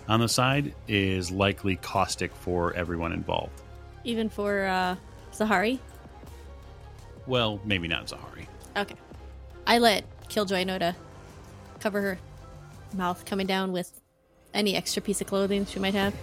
on 0.08 0.20
the 0.20 0.28
side 0.28 0.74
is 0.88 1.30
likely 1.30 1.76
caustic 1.76 2.34
for 2.34 2.72
everyone 2.74 3.12
involved. 3.12 3.60
Even 4.04 4.28
for 4.28 4.64
uh, 4.66 4.96
Zahari? 5.32 5.78
Well, 7.26 7.60
maybe 7.64 7.88
not 7.88 8.06
Zahari. 8.06 8.46
Okay. 8.76 8.94
I 9.66 9.78
let 9.78 10.04
Killjoy 10.28 10.64
know 10.64 10.78
to 10.78 10.94
cover 11.80 12.00
her 12.00 12.18
mouth 12.94 13.24
coming 13.24 13.46
down 13.46 13.72
with 13.72 14.00
any 14.54 14.76
extra 14.76 15.02
piece 15.02 15.20
of 15.20 15.26
clothing 15.26 15.66
she 15.66 15.80
might 15.80 15.94
have. 15.94 16.14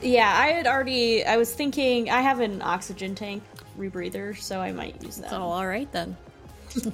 Yeah, 0.00 0.32
I 0.32 0.48
had 0.48 0.66
already. 0.66 1.24
I 1.24 1.36
was 1.36 1.52
thinking 1.52 2.10
I 2.10 2.20
have 2.20 2.40
an 2.40 2.62
oxygen 2.62 3.14
tank 3.14 3.42
rebreather, 3.78 4.36
so 4.36 4.60
I 4.60 4.72
might 4.72 5.02
use 5.02 5.16
that. 5.16 5.30
So, 5.30 5.42
all 5.42 5.66
right 5.66 5.90
then. 5.92 6.16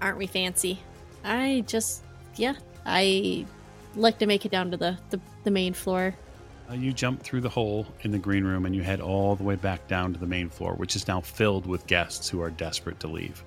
Aren't 0.00 0.18
we 0.18 0.26
fancy? 0.26 0.80
I 1.24 1.64
just, 1.66 2.02
yeah, 2.36 2.54
I 2.86 3.46
like 3.94 4.18
to 4.18 4.26
make 4.26 4.44
it 4.46 4.52
down 4.52 4.70
to 4.70 4.76
the, 4.76 4.98
the, 5.10 5.20
the 5.44 5.50
main 5.50 5.72
floor. 5.74 6.14
Uh, 6.70 6.74
you 6.74 6.92
jump 6.92 7.22
through 7.22 7.40
the 7.40 7.48
hole 7.48 7.86
in 8.02 8.10
the 8.10 8.18
green 8.18 8.44
room 8.44 8.66
and 8.66 8.74
you 8.74 8.82
head 8.82 9.00
all 9.00 9.34
the 9.36 9.42
way 9.42 9.54
back 9.56 9.86
down 9.88 10.12
to 10.12 10.18
the 10.18 10.26
main 10.26 10.48
floor, 10.48 10.74
which 10.74 10.96
is 10.96 11.08
now 11.08 11.20
filled 11.20 11.66
with 11.66 11.86
guests 11.86 12.28
who 12.28 12.42
are 12.42 12.50
desperate 12.50 13.00
to 13.00 13.08
leave. 13.08 13.42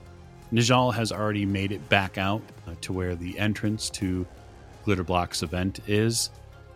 Najal 0.51 0.93
has 0.93 1.11
already 1.11 1.45
made 1.45 1.71
it 1.71 1.87
back 1.87 2.17
out 2.17 2.41
uh, 2.67 2.71
to 2.81 2.91
where 2.91 3.15
the 3.15 3.37
entrance 3.39 3.89
to 3.91 4.25
Glitterblock's 4.85 5.43
event 5.43 5.79
is, 5.87 6.29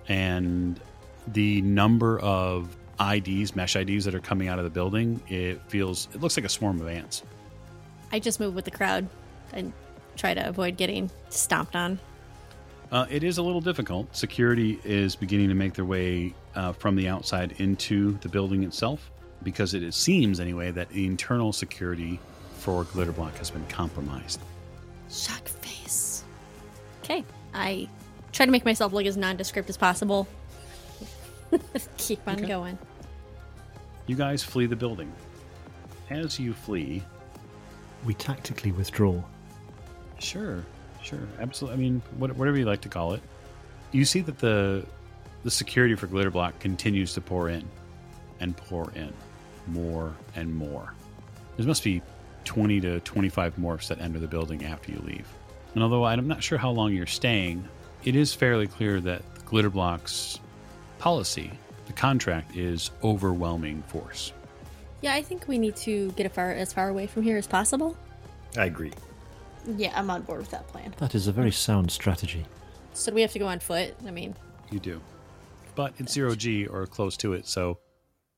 and 0.08 0.80
the 1.28 1.62
number 1.64 2.20
of 2.20 2.76
IDs, 3.00 3.56
mesh 3.56 3.76
IDs 3.76 4.06
that 4.06 4.16
are 4.16 4.20
coming 4.20 4.48
out 4.48 4.58
of 4.58 4.64
the 4.64 4.70
building, 4.70 5.22
it 5.28 5.62
feels, 5.68 6.08
it 6.14 6.22
looks 6.22 6.38
like 6.38 6.46
a 6.46 6.50
swarm 6.50 6.80
of 6.82 6.88
ants. 6.88 7.24
I 8.12 8.20
just 8.20 8.40
move 8.40 8.56
with 8.56 8.66
the 8.66 8.72
crowd 8.72 9.08
and 9.54 9.74
try 10.16 10.34
to 10.34 10.48
avoid 10.48 10.78
getting 10.78 11.10
stomped 11.30 11.76
on. 11.76 12.00
Uh, 12.92 13.06
it 13.10 13.24
is 13.24 13.38
a 13.38 13.44
little 13.44 13.62
difficult. 13.62 14.16
Security 14.16 14.80
is 14.84 15.16
beginning 15.16 15.50
to 15.50 15.56
make 15.56 15.74
their 15.74 15.86
way 15.86 16.34
uh, 16.56 16.72
from 16.72 16.96
the 16.96 17.08
outside 17.08 17.56
into 17.58 18.18
the 18.20 18.30
building 18.30 18.64
itself 18.64 19.12
because 19.44 19.74
it, 19.74 19.84
it 19.84 19.94
seems, 19.94 20.40
anyway, 20.40 20.72
that 20.72 20.90
the 20.90 21.06
internal 21.06 21.52
security 21.52 22.20
for 22.60 22.84
Glitterblock 22.86 23.36
has 23.36 23.50
been 23.50 23.66
compromised. 23.68 24.40
Shock 25.10 25.48
face. 25.48 26.24
Okay, 27.04 27.24
I 27.54 27.90
try 28.32 28.46
to 28.46 28.52
make 28.52 28.66
myself 28.66 28.94
look 28.94 29.06
as 29.06 29.18
nondescript 29.18 29.70
as 29.70 29.78
possible. 29.78 30.28
Keep 31.98 32.28
on 32.28 32.36
Okay. 32.40 32.48
going. 32.48 32.78
You 34.08 34.16
guys 34.16 34.44
flee 34.44 34.66
the 34.66 34.76
building. 34.76 35.12
As 36.10 36.40
you 36.40 36.54
flee, 36.54 37.02
We 38.06 38.14
tactically 38.14 38.72
withdraw. 38.72 39.24
Sure, 40.20 40.64
sure, 41.02 41.28
absolutely. 41.40 41.78
I 41.78 41.82
mean, 41.90 42.02
whatever 42.18 42.56
you 42.58 42.66
like 42.66 42.82
to 42.82 42.90
call 42.90 43.14
it. 43.14 43.22
You 43.92 44.06
see 44.06 44.22
that 44.22 44.38
the 44.40 44.86
the 45.44 45.50
security 45.52 45.96
for 45.96 46.08
Glitterblock 46.08 46.60
continues 46.60 47.14
to 47.16 47.22
pour 47.22 47.50
in 47.50 47.64
and 48.40 48.56
pour 48.58 48.92
in 48.96 49.12
more 49.68 50.14
and 50.36 50.54
more. 50.56 50.94
There 51.58 51.66
must 51.66 51.84
be 51.84 52.02
20 52.46 52.82
to 52.82 53.00
25 53.00 53.56
morphs 53.58 53.88
that 53.88 54.00
enter 54.02 54.20
the 54.20 54.28
building 54.28 54.66
after 54.66 54.92
you 54.92 55.00
leave. 55.00 55.28
And 55.74 55.82
although 55.84 56.04
I'm 56.04 56.28
not 56.28 56.44
sure 56.44 56.58
how 56.60 56.70
long 56.72 56.94
you're 56.94 57.06
staying, 57.08 57.68
it 58.04 58.16
is 58.16 58.34
fairly 58.34 58.68
clear 58.68 59.00
that 59.02 59.22
Glitterblock's 59.46 60.40
policy, 61.00 61.52
the 61.88 61.94
contract, 61.94 62.56
is 62.56 62.92
overwhelming 63.04 63.84
force. 63.84 64.34
Yeah, 65.02 65.14
I 65.14 65.22
think 65.22 65.48
we 65.48 65.58
need 65.58 65.76
to 65.78 66.12
get 66.14 66.26
as 66.26 66.32
far 66.32 66.52
as 66.52 66.74
far 66.74 66.90
away 66.90 67.08
from 67.08 67.24
here 67.24 67.38
as 67.38 67.48
possible. 67.48 67.96
I 68.58 68.66
agree. 68.66 68.94
Yeah, 69.78 69.94
I'm 69.96 70.10
on 70.10 70.22
board 70.24 70.40
with 70.40 70.52
that 70.52 70.68
plan. 70.68 70.94
That 70.98 71.16
is 71.16 71.28
a 71.28 71.32
very 71.32 71.52
sound 71.52 71.92
strategy. 71.92 72.46
So 72.94 73.12
do 73.12 73.16
we 73.16 73.22
have 73.22 73.32
to 73.34 73.40
go 73.40 73.48
on 73.48 73.60
foot? 73.60 73.96
I 74.08 74.12
mean, 74.12 74.36
You 74.72 74.80
do. 74.80 75.02
But 75.76 75.94
it's 75.98 76.14
zero 76.14 76.36
G 76.36 76.66
or 76.68 76.86
close 76.88 77.18
to 77.18 77.34
it, 77.34 77.46
so 77.48 77.80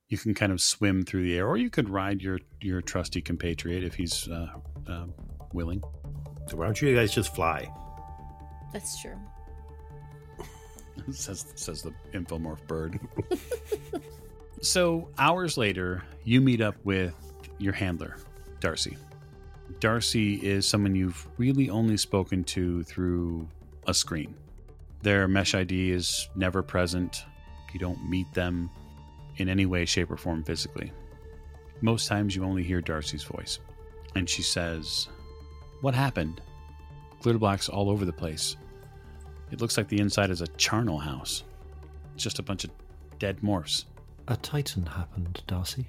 you 0.08 0.18
can 0.18 0.34
kind 0.34 0.50
of 0.50 0.60
swim 0.60 1.04
through 1.04 1.22
the 1.22 1.36
air, 1.36 1.46
or 1.46 1.56
you 1.56 1.70
could 1.70 1.88
ride 1.88 2.20
your, 2.22 2.40
your 2.60 2.80
trusty 2.82 3.20
compatriot 3.20 3.84
if 3.84 3.94
he's 3.94 4.26
uh, 4.28 4.48
uh, 4.88 5.04
willing. 5.52 5.82
So 6.48 6.56
why 6.56 6.64
don't 6.64 6.80
you 6.82 6.94
guys 6.94 7.12
just 7.12 7.34
fly? 7.34 7.70
that's 8.72 9.00
true. 9.00 9.16
says, 11.10 11.46
says 11.54 11.82
the 11.82 11.92
infomorph 12.12 12.66
bird. 12.66 12.98
so, 14.62 15.08
hours 15.18 15.56
later, 15.56 16.02
you 16.24 16.40
meet 16.40 16.60
up 16.60 16.76
with 16.84 17.14
your 17.58 17.72
handler, 17.72 18.16
Darcy. 18.60 18.96
Darcy 19.80 20.34
is 20.36 20.66
someone 20.66 20.94
you've 20.94 21.26
really 21.36 21.70
only 21.70 21.96
spoken 21.96 22.42
to 22.44 22.82
through 22.84 23.46
a 23.86 23.94
screen. 23.94 24.34
Their 25.02 25.28
mesh 25.28 25.54
ID 25.54 25.92
is 25.92 26.28
never 26.34 26.62
present. 26.62 27.24
You 27.72 27.78
don't 27.78 28.08
meet 28.08 28.32
them 28.34 28.70
in 29.36 29.48
any 29.48 29.66
way, 29.66 29.84
shape, 29.84 30.10
or 30.10 30.16
form 30.16 30.42
physically. 30.42 30.92
Most 31.80 32.08
times 32.08 32.34
you 32.34 32.44
only 32.44 32.64
hear 32.64 32.80
Darcy's 32.80 33.22
voice. 33.22 33.60
And 34.16 34.28
she 34.28 34.42
says, 34.42 35.08
What 35.80 35.94
happened? 35.94 36.40
Glitterblock's 37.22 37.68
all 37.68 37.90
over 37.90 38.04
the 38.04 38.12
place. 38.12 38.56
It 39.50 39.60
looks 39.60 39.76
like 39.76 39.88
the 39.88 40.00
inside 40.00 40.30
is 40.30 40.40
a 40.40 40.46
charnel 40.48 40.98
house. 40.98 41.44
It's 42.14 42.22
just 42.24 42.38
a 42.38 42.42
bunch 42.42 42.64
of 42.64 42.70
dead 43.18 43.38
morphs. 43.40 43.84
A 44.28 44.36
Titan 44.36 44.84
happened, 44.84 45.42
Darcy. 45.46 45.86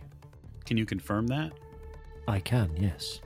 Can 0.66 0.78
you 0.78 0.86
confirm 0.86 1.28
that? 1.28 1.52
I 2.28 2.40
can, 2.40 2.72
yes. 2.78 3.20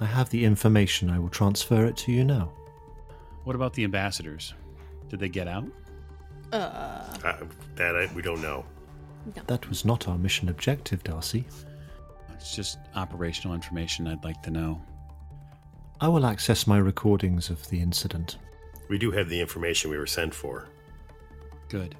I 0.00 0.06
have 0.06 0.30
the 0.30 0.44
information. 0.44 1.10
I 1.10 1.18
will 1.18 1.28
transfer 1.28 1.84
it 1.84 1.96
to 1.98 2.12
you 2.12 2.24
now. 2.24 2.52
What 3.44 3.56
about 3.56 3.74
the 3.74 3.84
ambassadors? 3.84 4.54
Did 5.08 5.20
they 5.20 5.28
get 5.28 5.48
out? 5.48 5.64
Uh, 6.52 6.56
Uh, 7.24 7.36
that 7.76 7.96
I, 7.96 8.08
we 8.14 8.22
don't 8.22 8.40
know. 8.40 8.64
That 9.46 9.68
was 9.68 9.84
not 9.84 10.08
our 10.08 10.16
mission 10.16 10.48
objective, 10.48 11.02
Darcy. 11.04 11.44
It's 12.32 12.56
just 12.56 12.78
operational 12.94 13.54
information 13.54 14.06
I'd 14.06 14.24
like 14.24 14.42
to 14.44 14.50
know. 14.50 14.80
I 16.00 16.08
will 16.08 16.24
access 16.24 16.66
my 16.66 16.78
recordings 16.78 17.50
of 17.50 17.68
the 17.68 17.80
incident. 17.80 18.38
We 18.90 18.98
do 18.98 19.12
have 19.12 19.28
the 19.28 19.40
information 19.40 19.88
we 19.90 19.96
were 19.96 20.06
sent 20.06 20.34
for. 20.34 20.66
Good. 21.68 21.94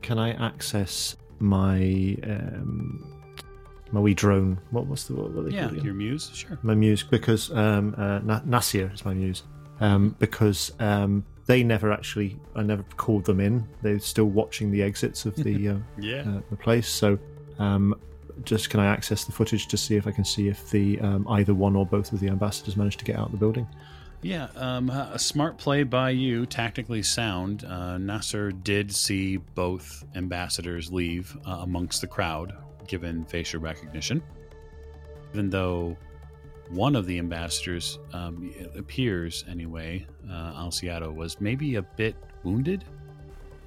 Can 0.00 0.18
I 0.18 0.30
access 0.32 1.14
my 1.38 2.16
um, 2.24 3.04
my 3.92 4.00
wee 4.00 4.14
drone? 4.14 4.58
What 4.70 4.86
was 4.86 5.06
the 5.06 5.14
what 5.14 5.32
were 5.34 5.42
they 5.42 5.50
Yeah, 5.54 5.60
called 5.64 5.72
again? 5.74 5.84
your 5.84 5.94
muse? 5.94 6.30
Sure. 6.34 6.58
my 6.62 6.74
muse 6.74 7.02
because 7.02 7.52
um, 7.52 7.94
uh, 7.98 8.20
Na- 8.20 8.40
Nasir 8.46 8.90
is 8.94 9.04
my 9.04 9.12
muse 9.12 9.42
um, 9.80 10.16
because 10.18 10.72
um, 10.80 11.22
they 11.44 11.62
never 11.62 11.92
actually 11.92 12.40
I 12.56 12.62
never 12.62 12.82
called 12.96 13.26
them 13.26 13.38
in. 13.38 13.68
They're 13.82 13.98
still 13.98 14.24
watching 14.40 14.70
the 14.70 14.82
exits 14.82 15.26
of 15.26 15.36
the 15.36 15.68
uh, 15.74 15.76
Yeah. 16.00 16.22
uh, 16.26 16.40
the 16.48 16.56
place. 16.56 16.88
So 16.88 17.18
um, 17.58 17.94
just 18.42 18.70
can 18.70 18.80
I 18.80 18.86
access 18.86 19.24
the 19.26 19.32
footage 19.32 19.66
to 19.68 19.76
see 19.76 19.96
if 19.96 20.06
I 20.06 20.12
can 20.12 20.24
see 20.24 20.48
if 20.48 20.70
the 20.70 20.98
um, 21.00 21.28
either 21.28 21.52
one 21.52 21.76
or 21.76 21.84
both 21.84 22.10
of 22.14 22.20
the 22.20 22.28
ambassadors 22.28 22.74
managed 22.78 23.00
to 23.00 23.04
get 23.04 23.16
out 23.16 23.26
of 23.26 23.32
the 23.32 23.38
building? 23.38 23.68
Yeah, 24.22 24.48
um, 24.54 24.88
a 24.88 25.18
smart 25.18 25.58
play 25.58 25.82
by 25.82 26.10
you, 26.10 26.46
tactically 26.46 27.02
sound. 27.02 27.64
Uh, 27.64 27.98
Nasser 27.98 28.52
did 28.52 28.94
see 28.94 29.36
both 29.36 30.04
ambassadors 30.14 30.92
leave 30.92 31.36
uh, 31.44 31.58
amongst 31.62 32.00
the 32.00 32.06
crowd, 32.06 32.54
given 32.86 33.24
facial 33.24 33.60
recognition. 33.60 34.22
Even 35.32 35.50
though 35.50 35.96
one 36.68 36.94
of 36.94 37.06
the 37.06 37.18
ambassadors 37.18 37.98
um, 38.12 38.54
appears, 38.76 39.44
anyway, 39.48 40.06
uh, 40.30 40.52
Alciato 40.52 41.12
was 41.12 41.40
maybe 41.40 41.74
a 41.74 41.82
bit 41.82 42.14
wounded, 42.44 42.84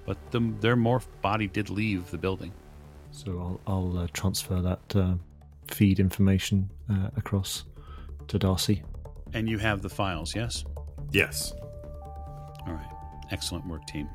but 0.06 0.18
the, 0.32 0.40
their 0.62 0.78
morph 0.78 1.08
body 1.22 1.48
did 1.48 1.70
leave 1.70 2.10
the 2.12 2.18
building. 2.18 2.54
So 3.12 3.60
I'll, 3.68 3.74
I'll 3.74 3.98
uh, 3.98 4.08
transfer 4.14 4.62
that 4.62 4.96
uh, 4.96 5.16
feed 5.68 6.00
information 6.00 6.70
uh, 6.90 7.10
across 7.18 7.66
to 8.30 8.40
Darcy. 8.40 8.84
And 9.36 9.50
you 9.50 9.58
have 9.58 9.82
the 9.82 9.90
files, 9.90 10.34
yes? 10.34 10.64
Yes. 11.12 11.54
All 12.66 12.74
right. 12.74 12.90
Excellent 13.32 13.68
work, 13.68 13.86
team. 13.86 14.10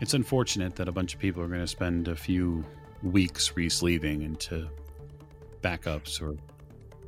It's 0.00 0.12
unfortunate 0.12 0.76
that 0.76 0.88
a 0.88 0.92
bunch 0.92 1.14
of 1.14 1.20
people 1.20 1.42
are 1.42 1.48
going 1.48 1.60
to 1.60 1.66
spend 1.66 2.06
a 2.08 2.14
few 2.14 2.62
weeks 3.02 3.56
re-sleeving 3.56 4.22
into 4.22 4.68
backups 5.62 6.20
or 6.20 6.36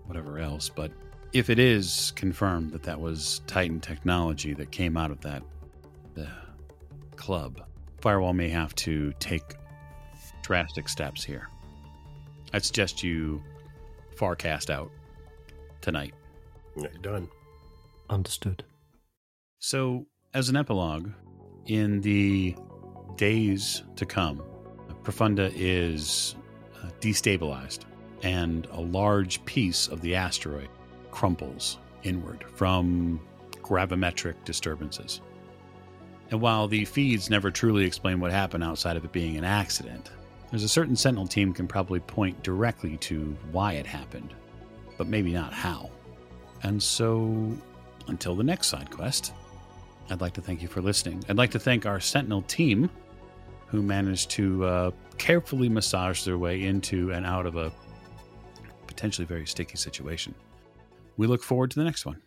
whatever 0.07 0.39
else, 0.39 0.71
but 0.71 0.91
if 1.35 1.51
it 1.51 1.59
is 1.59 2.15
confirmed 2.17 2.71
that 2.71 2.83
that 2.85 2.99
was 2.99 3.43
Titan 3.47 3.81
technology 3.81 4.55
that 4.55 4.71
came 4.71 4.97
out 4.97 5.11
of 5.11 5.21
that 5.21 5.43
the 6.15 6.29
club, 7.17 7.61
Firewall 8.01 8.33
may 8.33 8.49
have 8.49 8.75
to 8.77 9.13
take 9.19 9.55
drastic 10.41 10.89
steps 10.89 11.23
here. 11.23 11.49
I'd 12.55 12.65
suggest 12.65 13.03
you 13.03 13.43
farcast 14.17 14.71
out 14.71 14.91
tonight. 15.83 16.15
Yeah, 16.79 16.89
Done. 17.03 17.29
Understood. 18.11 18.65
So, 19.59 20.07
as 20.35 20.49
an 20.49 20.57
epilogue, 20.57 21.11
in 21.67 22.01
the 22.01 22.55
days 23.17 23.83
to 23.97 24.07
come, 24.07 24.43
Profunda 25.03 25.53
is 25.55 26.37
uh, 26.83 26.89
destabilized, 27.01 27.81
and 28.23 28.67
a 28.73 28.81
large 28.81 29.45
piece 29.45 29.89
of 29.89 30.01
the 30.01 30.15
asteroid 30.15 30.69
crumples 31.11 31.79
inward 32.03 32.45
from 32.55 33.21
gravimetric 33.63 34.35
disturbances. 34.45 35.21
And 36.31 36.41
while 36.41 36.69
the 36.69 36.85
feeds 36.85 37.31
never 37.31 37.51
truly 37.51 37.85
explain 37.85 38.21
what 38.21 38.31
happened 38.31 38.63
outside 38.63 38.97
of 38.97 39.05
it 39.05 39.13
being 39.13 39.37
an 39.37 39.45
accident, 39.45 40.11
there's 40.51 40.65
a 40.65 40.69
certain 40.69 40.97
Sentinel 40.97 41.27
team 41.27 41.53
can 41.53 41.67
probably 41.67 42.01
point 42.01 42.43
directly 42.43 42.97
to 42.99 43.37
why 43.53 43.75
it 43.75 43.87
happened, 43.87 44.35
but 44.97 45.07
maybe 45.07 45.33
not 45.33 45.53
how. 45.53 45.91
And 46.63 46.83
so, 46.83 47.57
until 48.09 48.35
the 48.35 48.45
next 48.45 48.69
side 48.69 48.91
quest, 48.91 49.33
I'd 50.11 50.21
like 50.21 50.33
to 50.35 50.41
thank 50.41 50.63
you 50.63 50.69
for 50.69 50.81
listening. 50.81 51.25
I'd 51.29 51.37
like 51.37 51.51
to 51.53 51.59
thank 51.59 51.87
our 51.87 52.01
Sentinel 52.01 52.43
team 52.43 52.91
who 53.67 53.83
managed 53.83 54.31
to 54.31 54.65
uh, 54.65 54.91
carefully 55.19 55.69
massage 55.69 56.25
their 56.25 56.39
way 56.39 56.65
into 56.65 57.13
and 57.13 57.27
out 57.27 57.47
of 57.47 57.57
a 57.57 57.71
potentially 58.87 59.27
very 59.27 59.47
sticky 59.47 59.77
situation. 59.77 60.35
We 61.17 61.27
look 61.27 61.43
forward 61.43 61.71
to 61.73 61.79
the 61.79 61.85
next 61.85 62.07
one. 62.07 62.21